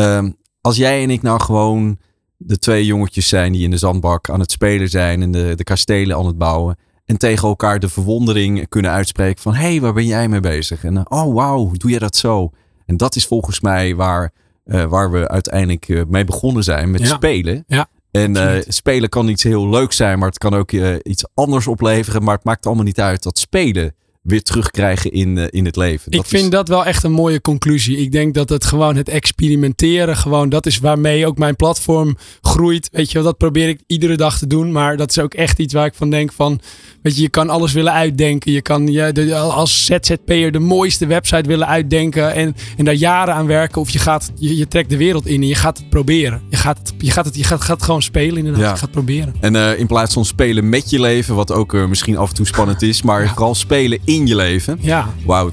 Um, 0.00 0.36
als 0.60 0.76
jij 0.76 1.02
en 1.02 1.10
ik 1.10 1.22
nou 1.22 1.40
gewoon 1.40 1.98
de 2.36 2.58
twee 2.58 2.84
jongetjes 2.84 3.28
zijn 3.28 3.52
die 3.52 3.62
in 3.62 3.70
de 3.70 3.76
zandbak 3.76 4.30
aan 4.30 4.40
het 4.40 4.50
spelen 4.50 4.88
zijn 4.88 5.22
en 5.22 5.30
de, 5.30 5.52
de 5.54 5.64
kastelen 5.64 6.16
aan 6.16 6.26
het 6.26 6.38
bouwen. 6.38 6.76
En 7.04 7.18
tegen 7.18 7.48
elkaar 7.48 7.78
de 7.78 7.88
verwondering 7.88 8.68
kunnen 8.68 8.90
uitspreken 8.90 9.42
van 9.42 9.54
hé, 9.54 9.68
hey, 9.68 9.80
waar 9.80 9.92
ben 9.92 10.06
jij 10.06 10.28
mee 10.28 10.40
bezig? 10.40 10.84
En 10.84 10.94
uh, 10.94 11.00
oh 11.08 11.34
wauw, 11.34 11.70
doe 11.72 11.90
je 11.90 11.98
dat 11.98 12.16
zo? 12.16 12.50
En 12.86 12.96
dat 12.96 13.16
is 13.16 13.26
volgens 13.26 13.60
mij 13.60 13.94
waar, 13.94 14.32
uh, 14.64 14.84
waar 14.84 15.10
we 15.10 15.28
uiteindelijk 15.28 15.88
uh, 15.88 16.02
mee 16.08 16.24
begonnen 16.24 16.62
zijn 16.62 16.90
met 16.90 17.00
ja. 17.00 17.14
spelen. 17.14 17.64
Ja. 17.66 17.88
En 18.10 18.64
spelen 18.68 19.08
kan 19.08 19.28
iets 19.28 19.42
heel 19.42 19.68
leuks 19.68 19.96
zijn, 19.96 20.18
maar 20.18 20.28
het 20.28 20.38
kan 20.38 20.54
ook 20.54 20.72
iets 21.02 21.24
anders 21.34 21.66
opleveren. 21.66 22.22
Maar 22.22 22.34
het 22.34 22.44
maakt 22.44 22.66
allemaal 22.66 22.84
niet 22.84 23.00
uit 23.00 23.22
dat 23.22 23.38
spelen 23.38 23.94
weer 24.26 24.42
terugkrijgen 24.42 25.12
in, 25.12 25.36
uh, 25.36 25.44
in 25.50 25.64
het 25.64 25.76
leven. 25.76 26.10
Dat 26.10 26.20
ik 26.20 26.26
vind 26.26 26.42
is... 26.42 26.50
dat 26.50 26.68
wel 26.68 26.84
echt 26.84 27.02
een 27.02 27.12
mooie 27.12 27.40
conclusie. 27.40 27.96
Ik 27.96 28.12
denk 28.12 28.34
dat 28.34 28.48
het 28.48 28.64
gewoon 28.64 28.96
het 28.96 29.08
experimenteren, 29.08 30.16
gewoon 30.16 30.48
dat 30.48 30.66
is 30.66 30.78
waarmee 30.78 31.26
ook 31.26 31.38
mijn 31.38 31.56
platform 31.56 32.16
groeit. 32.40 32.88
Weet 32.92 33.12
je, 33.12 33.22
dat 33.22 33.36
probeer 33.36 33.68
ik 33.68 33.80
iedere 33.86 34.16
dag 34.16 34.38
te 34.38 34.46
doen. 34.46 34.72
Maar 34.72 34.96
dat 34.96 35.10
is 35.10 35.18
ook 35.18 35.34
echt 35.34 35.58
iets 35.58 35.74
waar 35.74 35.86
ik 35.86 35.94
van 35.94 36.10
denk 36.10 36.32
van, 36.32 36.60
weet 37.02 37.16
je, 37.16 37.22
je 37.22 37.28
kan 37.28 37.50
alles 37.50 37.72
willen 37.72 37.92
uitdenken. 37.92 38.52
Je 38.52 38.62
kan 38.62 38.86
je, 38.86 39.12
de, 39.12 39.34
als 39.34 39.84
ZZP'er 39.84 40.52
de 40.52 40.58
mooiste 40.58 41.06
website 41.06 41.48
willen 41.48 41.66
uitdenken 41.66 42.34
en, 42.34 42.56
en 42.76 42.84
daar 42.84 42.94
jaren 42.94 43.34
aan 43.34 43.46
werken. 43.46 43.80
Of 43.80 43.90
je 43.90 43.98
gaat, 43.98 44.32
je, 44.34 44.56
je 44.56 44.68
trekt 44.68 44.90
de 44.90 44.96
wereld 44.96 45.26
in 45.26 45.42
en 45.42 45.48
je 45.48 45.54
gaat 45.54 45.78
het 45.78 45.88
proberen. 45.88 46.42
Je 46.50 46.56
gaat 46.56 46.78
het, 46.78 46.92
je 46.98 47.10
gaat 47.10 47.24
het, 47.24 47.36
je 47.36 47.44
gaat, 47.44 47.60
gaat 47.60 47.82
gewoon 47.82 48.02
spelen 48.02 48.36
inderdaad. 48.36 48.62
Ja. 48.62 48.70
Je 48.70 48.76
gaat 48.76 48.90
proberen. 48.90 49.34
En 49.40 49.54
uh, 49.54 49.78
in 49.78 49.86
plaats 49.86 50.14
van 50.14 50.24
spelen 50.24 50.68
met 50.68 50.90
je 50.90 51.00
leven, 51.00 51.34
wat 51.34 51.52
ook 51.52 51.74
uh, 51.74 51.86
misschien 51.86 52.16
af 52.16 52.28
en 52.28 52.34
toe 52.34 52.46
spannend 52.46 52.82
is, 52.82 53.02
maar 53.02 53.22
ja. 53.22 53.28
vooral 53.28 53.54
spelen 53.54 53.98
in 54.04 54.15
in 54.16 54.26
je 54.26 54.36
leven. 54.36 54.78
Ja. 54.80 55.08
Wauw. 55.24 55.50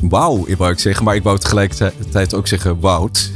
Wauw, 0.00 0.46
wou 0.56 0.72
ik 0.72 0.78
zeggen. 0.78 1.04
Maar 1.04 1.14
ik 1.14 1.22
wou 1.22 1.38
tegelijkertijd 1.38 2.34
ook 2.34 2.46
zeggen 2.46 2.80
woud. 2.80 3.30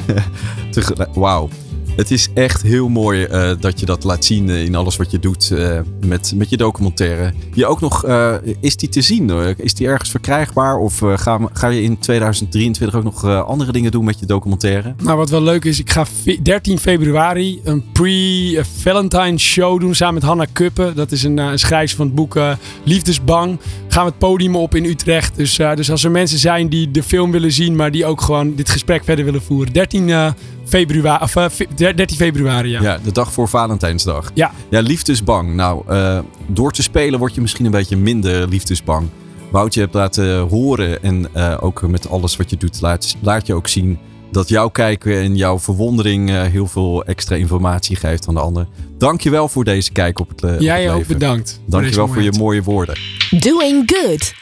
Wauw. 1.15 1.49
Het 1.97 2.11
is 2.11 2.29
echt 2.35 2.63
heel 2.63 2.89
mooi 2.89 3.27
uh, 3.27 3.51
dat 3.61 3.81
je 3.81 3.87
dat 3.87 4.05
laat 4.05 4.25
zien 4.25 4.49
in 4.49 4.75
alles 4.75 4.97
wat 4.97 5.11
je 5.11 5.19
doet 5.19 5.51
uh, 5.53 5.79
met, 6.07 6.33
met 6.37 6.51
je 6.51 6.57
documentaire. 6.57 7.33
Je 7.55 7.67
ook 7.67 7.81
nog, 7.81 8.07
uh, 8.07 8.35
is 8.61 8.77
die 8.77 8.89
te 8.89 9.01
zien? 9.01 9.31
Is 9.57 9.75
die 9.75 9.87
ergens 9.87 10.11
verkrijgbaar? 10.11 10.79
Of 10.79 10.99
ga, 10.99 11.39
ga 11.53 11.69
je 11.69 11.83
in 11.83 11.99
2023 11.99 12.97
ook 12.99 13.05
nog 13.05 13.25
andere 13.25 13.73
dingen 13.73 13.91
doen 13.91 14.05
met 14.05 14.21
je 14.21 14.27
documentaire? 14.27 14.95
Nou, 15.03 15.17
wat 15.17 15.31
wel 15.31 15.43
leuk 15.43 15.65
is, 15.65 15.79
ik 15.79 15.91
ga 15.91 16.07
13 16.43 16.79
februari 16.79 17.61
een 17.65 17.85
pre-Valentine 17.93 19.39
show 19.39 19.81
doen 19.81 19.95
samen 19.95 20.15
met 20.15 20.23
Hanna 20.23 20.47
Kuppen. 20.53 20.95
Dat 20.95 21.13
is 21.13 21.23
een, 21.23 21.39
een 21.39 21.59
schrijver 21.59 21.97
van 21.97 22.07
het 22.07 22.15
boek 22.15 22.39
Liefdesbang. 22.85 23.59
Gaan 23.89 24.05
we 24.05 24.11
het 24.11 24.19
podium 24.19 24.57
op 24.57 24.75
in 24.75 24.85
Utrecht. 24.85 25.37
Dus, 25.37 25.57
dus 25.57 25.91
als 25.91 26.05
er 26.05 26.11
mensen 26.11 26.39
zijn 26.39 26.69
die 26.69 26.91
de 26.91 27.03
film 27.03 27.31
willen 27.31 27.53
zien, 27.53 27.77
maar 27.77 27.91
die 27.91 28.07
ook 28.07 28.21
gewoon 28.21 28.55
dit 28.55 28.71
gesprek 28.71 29.05
verder 29.05 29.25
willen 29.25 29.43
voeren. 29.43 29.73
13 29.73 30.35
februari, 30.73 31.25
of, 31.25 31.37
uh, 31.37 31.67
13 31.77 32.17
februari, 32.17 32.71
ja. 32.71 32.83
Ja, 32.83 32.99
de 33.05 33.13
dag 33.13 33.33
voor 33.33 33.49
Valentijnsdag. 33.49 34.31
Ja. 34.35 34.51
Ja, 34.71 34.81
liefdesbang. 34.81 35.55
Nou, 35.55 35.83
uh, 35.91 36.19
door 36.47 36.73
te 36.73 36.83
spelen 36.83 37.19
word 37.19 37.35
je 37.35 37.41
misschien 37.41 37.65
een 37.65 37.71
beetje 37.71 37.97
minder 37.97 38.49
liefdesbang. 38.49 39.09
Wout, 39.51 39.75
je 39.75 39.81
hebt 39.81 39.95
laten 39.95 40.39
horen 40.39 41.03
en 41.03 41.29
uh, 41.37 41.57
ook 41.61 41.89
met 41.89 42.09
alles 42.09 42.37
wat 42.37 42.51
je 42.51 42.57
doet, 42.57 42.81
laat, 42.81 43.17
laat 43.21 43.47
je 43.47 43.55
ook 43.55 43.69
zien 43.69 43.99
dat 44.31 44.49
jouw 44.49 44.69
kijken 44.69 45.17
en 45.17 45.37
jouw 45.37 45.59
verwondering 45.59 46.31
uh, 46.31 46.43
heel 46.43 46.67
veel 46.67 47.05
extra 47.05 47.37
informatie 47.37 47.97
geeft 47.97 48.29
aan 48.29 48.35
de 48.35 48.41
ander. 48.41 48.67
Dank 48.99 49.21
je 49.21 49.31
wel 49.31 49.49
voor 49.49 49.65
deze 49.65 49.93
kijk 49.93 50.19
op 50.19 50.29
het, 50.29 50.43
uh, 50.43 50.61
Jij 50.61 50.91
op 50.91 50.97
ook 50.97 51.07
bedankt. 51.07 51.61
Dank 51.67 51.89
je 51.89 51.95
wel 51.95 52.09
voor 52.09 52.23
je 52.23 52.33
mooie 52.33 52.63
woorden. 52.63 52.99
Doing 53.31 53.93
good. 53.95 54.42